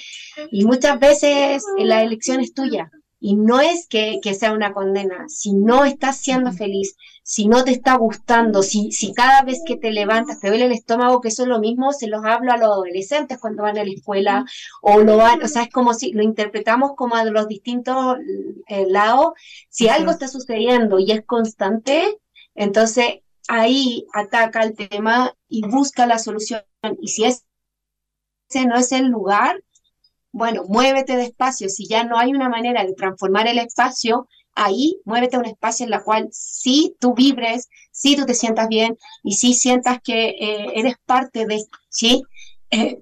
y 0.51 0.65
muchas 0.65 0.99
veces 0.99 1.63
la 1.77 2.03
elección 2.03 2.39
es 2.39 2.53
tuya, 2.53 2.91
y 3.25 3.37
no 3.37 3.61
es 3.61 3.87
que, 3.87 4.19
sea 4.37 4.51
una 4.51 4.73
condena, 4.73 5.29
si 5.29 5.53
no 5.53 5.85
estás 5.85 6.17
siendo 6.17 6.51
feliz, 6.51 6.97
si 7.23 7.47
no 7.47 7.63
te 7.63 7.71
está 7.71 7.95
gustando, 7.95 8.63
si, 8.63 8.91
si 8.91 9.13
cada 9.13 9.43
vez 9.43 9.61
que 9.65 9.77
te 9.77 9.91
levantas 9.91 10.41
te 10.41 10.49
duele 10.49 10.65
el 10.65 10.73
estómago, 10.73 11.21
que 11.21 11.29
eso 11.29 11.43
es 11.43 11.47
lo 11.47 11.59
mismo, 11.59 11.93
se 11.93 12.07
los 12.07 12.25
hablo 12.25 12.51
a 12.51 12.57
los 12.57 12.67
adolescentes 12.67 13.39
cuando 13.39 13.63
van 13.63 13.77
a 13.77 13.85
la 13.85 13.93
escuela, 13.93 14.43
o 14.81 14.99
lo 14.99 15.15
van, 15.15 15.41
o 15.41 15.47
sea, 15.47 15.63
es 15.63 15.69
como 15.69 15.93
si 15.93 16.11
lo 16.11 16.21
interpretamos 16.21 16.95
como 16.97 17.15
a 17.15 17.23
los 17.23 17.47
distintos 17.47 18.17
eh, 18.67 18.87
lados. 18.89 19.31
Si 19.69 19.87
algo 19.87 20.11
está 20.11 20.27
sucediendo 20.27 20.99
y 20.99 21.13
es 21.13 21.23
constante, 21.25 22.19
entonces 22.55 23.21
ahí 23.47 24.05
ataca 24.11 24.63
el 24.63 24.75
tema 24.75 25.33
y 25.47 25.65
busca 25.65 26.05
la 26.07 26.19
solución. 26.19 26.63
Y 26.99 27.07
si 27.07 27.23
ese 27.23 28.65
no 28.65 28.75
es 28.75 28.91
el 28.91 29.07
lugar, 29.07 29.63
bueno, 30.33 30.63
muévete 30.67 31.15
despacio. 31.15 31.69
Si 31.69 31.87
ya 31.87 32.03
no 32.03 32.17
hay 32.17 32.31
una 32.31 32.49
manera 32.49 32.83
de 32.83 32.93
transformar 32.93 33.47
el 33.47 33.59
espacio, 33.59 34.27
ahí 34.55 34.99
muévete 35.05 35.37
a 35.37 35.39
un 35.39 35.45
espacio 35.45 35.85
en 35.85 35.91
la 35.91 36.03
cual 36.03 36.27
sí 36.31 36.95
tú 36.99 37.13
vibres, 37.13 37.69
sí 37.91 38.15
tú 38.15 38.25
te 38.25 38.33
sientas 38.33 38.67
bien 38.67 38.97
y 39.23 39.33
sí 39.33 39.53
sientas 39.53 39.99
que 40.03 40.29
eh, 40.29 40.71
eres 40.75 40.95
parte 41.05 41.45
de, 41.45 41.63
¿sí? 41.89 42.23
Eh, 42.71 42.99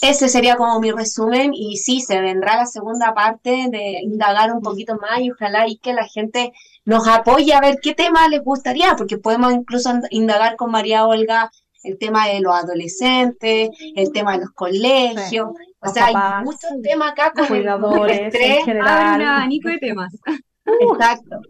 ese 0.00 0.30
sería 0.30 0.56
como 0.56 0.80
mi 0.80 0.90
resumen 0.90 1.52
y 1.52 1.76
sí, 1.76 2.00
se 2.00 2.18
vendrá 2.22 2.56
la 2.56 2.66
segunda 2.66 3.12
parte 3.12 3.66
de 3.70 4.00
indagar 4.02 4.50
un 4.50 4.62
poquito 4.62 4.96
más 4.96 5.20
y 5.20 5.30
ojalá 5.30 5.68
y 5.68 5.76
que 5.76 5.92
la 5.92 6.06
gente 6.06 6.52
nos 6.86 7.06
apoye 7.06 7.52
a 7.52 7.60
ver 7.60 7.76
qué 7.82 7.94
tema 7.94 8.26
les 8.28 8.42
gustaría, 8.42 8.96
porque 8.96 9.18
podemos 9.18 9.52
incluso 9.52 9.92
indagar 10.08 10.56
con 10.56 10.70
María 10.70 11.06
Olga 11.06 11.50
el 11.82 11.98
tema 11.98 12.28
de 12.28 12.40
los 12.40 12.54
adolescentes, 12.54 13.70
el 13.94 14.12
tema 14.12 14.32
de 14.32 14.44
los 14.44 14.50
colegios, 14.52 15.50
o 15.80 15.88
sea, 15.88 16.06
hay 16.06 16.44
muchos 16.44 16.70
temas 16.82 17.12
acá 17.12 17.32
con 17.32 17.46
cuidadores, 17.46 18.18
el 18.18 18.26
estrés. 18.26 18.58
En 18.58 18.64
general. 18.64 19.20
Hay 19.20 19.60
un 19.64 19.72
de 19.72 19.78
temas. 19.78 20.16
Exacto. 20.64 21.40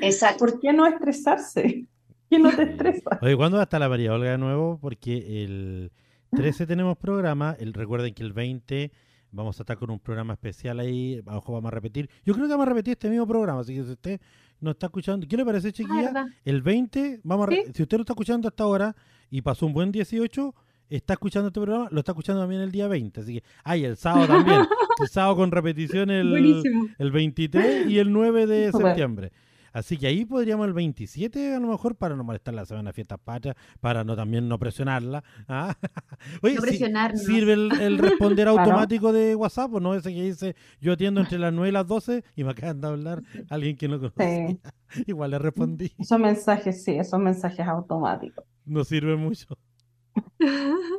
Exacto. 0.00 0.38
¿Por 0.38 0.60
qué 0.60 0.72
no 0.72 0.86
estresarse? 0.86 1.86
¿Quién 2.28 2.42
no 2.42 2.50
te 2.50 2.62
estresa? 2.62 3.18
Oye, 3.22 3.36
¿cuándo 3.36 3.56
va 3.56 3.62
a 3.62 3.64
estar 3.64 3.80
la 3.80 3.88
María 3.88 4.12
Olga 4.12 4.30
de 4.30 4.38
nuevo? 4.38 4.78
Porque 4.80 5.44
el 5.44 5.92
13 6.30 6.66
tenemos 6.66 6.96
programa, 6.96 7.56
el, 7.58 7.72
recuerden 7.72 8.14
que 8.14 8.22
el 8.22 8.32
20 8.32 8.90
vamos 9.30 9.60
a 9.60 9.62
estar 9.62 9.76
con 9.76 9.90
un 9.90 10.00
programa 10.00 10.32
especial 10.32 10.80
ahí, 10.80 11.22
abajo 11.26 11.52
vamos 11.52 11.70
a 11.70 11.74
repetir. 11.74 12.08
Yo 12.24 12.34
creo 12.34 12.46
que 12.46 12.52
vamos 12.52 12.66
a 12.66 12.70
repetir 12.70 12.92
este 12.92 13.08
mismo 13.08 13.26
programa, 13.26 13.60
así 13.60 13.74
que 13.74 13.84
si 13.84 13.92
usted 13.92 14.20
no 14.60 14.70
está 14.70 14.86
escuchando, 14.86 15.26
¿qué 15.28 15.36
le 15.36 15.44
parece, 15.44 15.72
chiquilla? 15.72 16.12
Ah, 16.14 16.26
el 16.44 16.62
20, 16.62 17.20
vamos 17.22 17.48
a 17.48 17.72
si 17.72 17.82
usted 17.82 17.96
lo 17.98 18.02
está 18.02 18.14
escuchando 18.14 18.48
hasta 18.48 18.64
ahora 18.64 18.96
y 19.30 19.42
pasó 19.42 19.66
un 19.66 19.72
buen 19.72 19.92
18, 19.92 20.54
está 20.88 21.14
escuchando 21.14 21.48
este 21.48 21.60
programa, 21.60 21.88
lo 21.90 22.00
está 22.00 22.12
escuchando 22.12 22.40
también 22.40 22.60
el 22.60 22.70
día 22.70 22.88
20. 22.88 23.20
Así 23.20 23.34
que, 23.34 23.44
ay, 23.64 23.84
el 23.84 23.96
sábado 23.96 24.26
también. 24.26 24.60
el 25.00 25.08
sábado 25.08 25.36
con 25.36 25.50
repetición 25.50 26.10
el, 26.10 26.62
el 26.98 27.10
23 27.10 27.88
y 27.88 27.98
el 27.98 28.12
9 28.12 28.46
de 28.46 28.72
septiembre. 28.72 29.32
Así 29.76 29.98
que 29.98 30.06
ahí 30.06 30.24
podríamos 30.24 30.66
el 30.66 30.72
27 30.72 31.54
a 31.54 31.60
lo 31.60 31.68
mejor 31.68 31.96
para 31.96 32.16
no 32.16 32.24
molestar 32.24 32.54
la 32.54 32.64
semana 32.64 32.88
de 32.88 32.94
fiestas 32.94 33.18
patrias, 33.22 33.56
para 33.78 34.04
no 34.04 34.16
también 34.16 34.48
no 34.48 34.58
presionarla. 34.58 35.22
¿ah? 35.48 35.76
Oye, 36.42 36.54
no 36.54 37.18
sirve 37.18 37.52
el, 37.52 37.98
responder 37.98 38.48
automático 38.48 39.12
de 39.12 39.34
WhatsApp, 39.34 39.74
¿o 39.74 39.80
no? 39.80 39.94
Ese 39.94 40.14
que 40.14 40.22
dice 40.22 40.56
yo 40.80 40.94
atiendo 40.94 41.20
entre 41.20 41.38
las 41.38 41.52
9 41.52 41.68
y 41.68 41.72
las 41.72 41.86
12 41.86 42.24
y 42.36 42.44
me 42.44 42.52
acaban 42.52 42.80
de 42.80 42.86
hablar 42.86 43.22
alguien 43.50 43.76
que 43.76 43.86
no 43.86 43.98
conoce. 43.98 44.58
Igual 45.06 45.32
le 45.32 45.38
respondí. 45.40 45.92
Esos 45.98 46.18
mensajes, 46.18 46.82
sí, 46.82 46.92
esos 46.92 47.20
mensajes 47.20 47.68
automáticos. 47.68 48.46
No 48.64 48.82
sirve 48.82 49.14
mucho. 49.14 49.58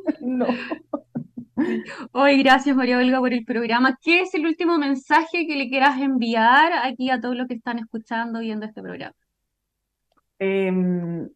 no. 0.21 0.47
Hoy, 2.11 2.43
gracias 2.43 2.75
María 2.75 2.97
Olga 2.97 3.19
por 3.19 3.33
el 3.33 3.43
programa. 3.43 3.97
¿Qué 4.01 4.21
es 4.21 4.33
el 4.33 4.45
último 4.45 4.77
mensaje 4.77 5.47
que 5.47 5.55
le 5.55 5.69
quieras 5.69 5.99
enviar 5.99 6.71
aquí 6.83 7.09
a 7.09 7.19
todos 7.19 7.35
los 7.35 7.47
que 7.47 7.55
están 7.55 7.79
escuchando, 7.79 8.39
viendo 8.39 8.65
este 8.65 8.81
programa? 8.81 9.15
Em, 10.39 11.27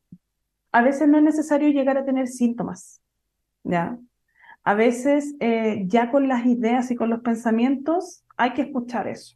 a 0.71 0.81
veces 0.81 1.07
no 1.07 1.17
es 1.17 1.23
necesario 1.23 1.69
llegar 1.69 1.97
a 1.97 2.05
tener 2.05 2.27
síntomas, 2.27 3.01
¿ya? 3.63 3.97
A 4.63 4.75
veces 4.75 5.35
eh, 5.39 5.83
ya 5.87 6.11
con 6.11 6.27
las 6.27 6.45
ideas 6.45 6.91
y 6.91 6.95
con 6.95 7.09
los 7.09 7.21
pensamientos 7.21 8.23
hay 8.37 8.53
que 8.53 8.61
escuchar 8.61 9.07
eso. 9.07 9.35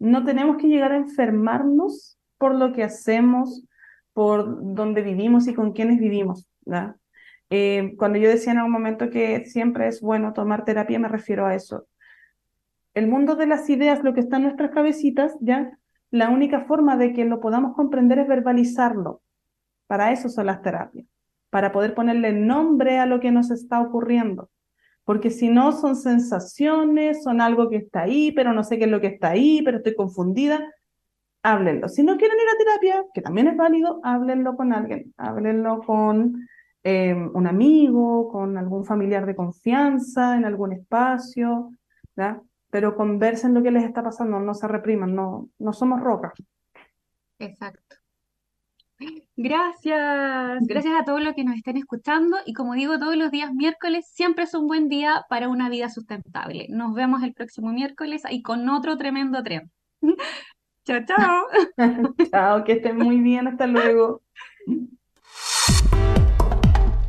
No 0.00 0.24
tenemos 0.24 0.56
que 0.56 0.66
llegar 0.66 0.90
a 0.92 0.96
enfermarnos 0.96 2.18
por 2.38 2.56
lo 2.56 2.72
que 2.72 2.82
hacemos, 2.82 3.64
por 4.12 4.74
donde 4.74 5.02
vivimos 5.02 5.46
y 5.46 5.54
con 5.54 5.72
quienes 5.72 6.00
vivimos. 6.00 6.48
¿ya? 6.66 6.96
Eh, 7.54 7.96
cuando 7.98 8.18
yo 8.18 8.30
decía 8.30 8.52
en 8.52 8.58
algún 8.60 8.72
momento 8.72 9.10
que 9.10 9.44
siempre 9.44 9.86
es 9.86 10.00
bueno 10.00 10.32
tomar 10.32 10.64
terapia, 10.64 10.98
me 10.98 11.08
refiero 11.08 11.44
a 11.44 11.54
eso. 11.54 11.86
El 12.94 13.08
mundo 13.08 13.36
de 13.36 13.46
las 13.46 13.68
ideas, 13.68 14.02
lo 14.02 14.14
que 14.14 14.20
está 14.20 14.36
en 14.36 14.44
nuestras 14.44 14.70
cabecitas, 14.70 15.36
ya, 15.38 15.70
la 16.10 16.30
única 16.30 16.64
forma 16.64 16.96
de 16.96 17.12
que 17.12 17.26
lo 17.26 17.40
podamos 17.40 17.76
comprender 17.76 18.20
es 18.20 18.26
verbalizarlo. 18.26 19.20
Para 19.86 20.12
eso 20.12 20.30
son 20.30 20.46
las 20.46 20.62
terapias, 20.62 21.06
para 21.50 21.72
poder 21.72 21.94
ponerle 21.94 22.32
nombre 22.32 22.98
a 22.98 23.04
lo 23.04 23.20
que 23.20 23.30
nos 23.30 23.50
está 23.50 23.82
ocurriendo. 23.82 24.48
Porque 25.04 25.28
si 25.28 25.50
no, 25.50 25.72
son 25.72 25.94
sensaciones, 25.94 27.22
son 27.22 27.42
algo 27.42 27.68
que 27.68 27.76
está 27.76 28.04
ahí, 28.04 28.32
pero 28.32 28.54
no 28.54 28.64
sé 28.64 28.78
qué 28.78 28.84
es 28.84 28.90
lo 28.90 29.02
que 29.02 29.08
está 29.08 29.28
ahí, 29.32 29.60
pero 29.62 29.76
estoy 29.76 29.94
confundida. 29.94 30.72
háblenlo. 31.42 31.90
Si 31.90 32.02
no 32.02 32.16
quieren 32.16 32.38
ir 32.38 32.48
a 32.48 32.58
terapia, 32.58 33.04
que 33.12 33.20
también 33.20 33.48
es 33.48 33.56
válido, 33.58 34.00
háblenlo 34.04 34.56
con 34.56 34.72
alguien, 34.72 35.12
háblenlo 35.18 35.80
con 35.82 36.48
eh, 36.84 37.14
un 37.14 37.46
amigo, 37.46 38.28
con 38.28 38.56
algún 38.56 38.84
familiar 38.84 39.24
de 39.26 39.36
confianza, 39.36 40.36
en 40.36 40.44
algún 40.44 40.72
espacio, 40.72 41.72
¿ya? 42.16 42.40
Pero 42.70 42.96
conversen 42.96 43.54
lo 43.54 43.62
que 43.62 43.70
les 43.70 43.84
está 43.84 44.02
pasando, 44.02 44.40
no 44.40 44.54
se 44.54 44.66
repriman, 44.66 45.14
no, 45.14 45.48
no 45.58 45.72
somos 45.72 46.00
rocas. 46.00 46.32
Exacto. 47.38 47.96
Gracias, 49.36 50.60
gracias 50.66 50.94
a 51.00 51.04
todos 51.04 51.22
los 51.22 51.34
que 51.34 51.44
nos 51.44 51.56
estén 51.56 51.76
escuchando 51.76 52.36
y 52.46 52.52
como 52.52 52.74
digo 52.74 52.98
todos 52.98 53.16
los 53.16 53.30
días 53.30 53.52
miércoles 53.52 54.06
siempre 54.12 54.44
es 54.44 54.54
un 54.54 54.68
buen 54.68 54.88
día 54.88 55.24
para 55.28 55.48
una 55.48 55.68
vida 55.68 55.88
sustentable. 55.88 56.66
Nos 56.68 56.94
vemos 56.94 57.22
el 57.22 57.32
próximo 57.32 57.72
miércoles 57.72 58.24
ahí 58.24 58.42
con 58.42 58.68
otro 58.68 58.96
tremendo 58.96 59.42
tren. 59.42 59.70
chao, 60.84 61.00
chao. 61.06 61.46
chao, 62.30 62.64
que 62.64 62.72
estén 62.72 62.96
muy 62.96 63.20
bien, 63.20 63.48
hasta 63.48 63.66
luego. 63.66 64.22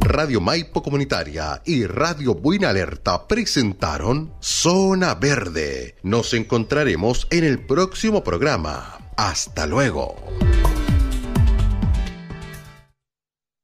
Radio 0.04 0.42
Maipo 0.42 0.84
Comunitaria 0.84 1.62
y 1.66 1.86
Radio 1.86 2.36
Buena 2.36 2.70
Alerta 2.70 3.26
presentaron 3.26 4.34
Zona 4.42 5.16
Verde. 5.16 5.96
Nos 6.04 6.34
encontraremos 6.34 7.26
en 7.32 7.46
el 7.46 7.66
próximo 7.66 8.22
programa. 8.22 9.00
Hasta 9.16 9.66
luego. 9.66 10.16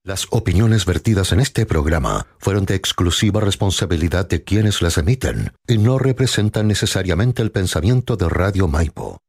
Las 0.06 0.28
opiniones 0.30 0.86
vertidas 0.86 1.34
en 1.34 1.42
este 1.42 1.66
programa 1.66 2.26
fueron 2.40 2.66
de 2.66 2.76
exclusiva 2.76 3.42
responsabilidad 3.42 4.28
de 4.28 4.44
quienes 4.44 4.82
las 4.82 4.98
emiten 4.98 5.52
y 5.68 5.78
no 5.78 6.00
representan 6.00 6.68
necesariamente 6.68 7.42
el 7.42 7.52
pensamiento 7.52 8.16
de 8.16 8.30
Radio 8.30 8.70
Maipo. 8.70 9.20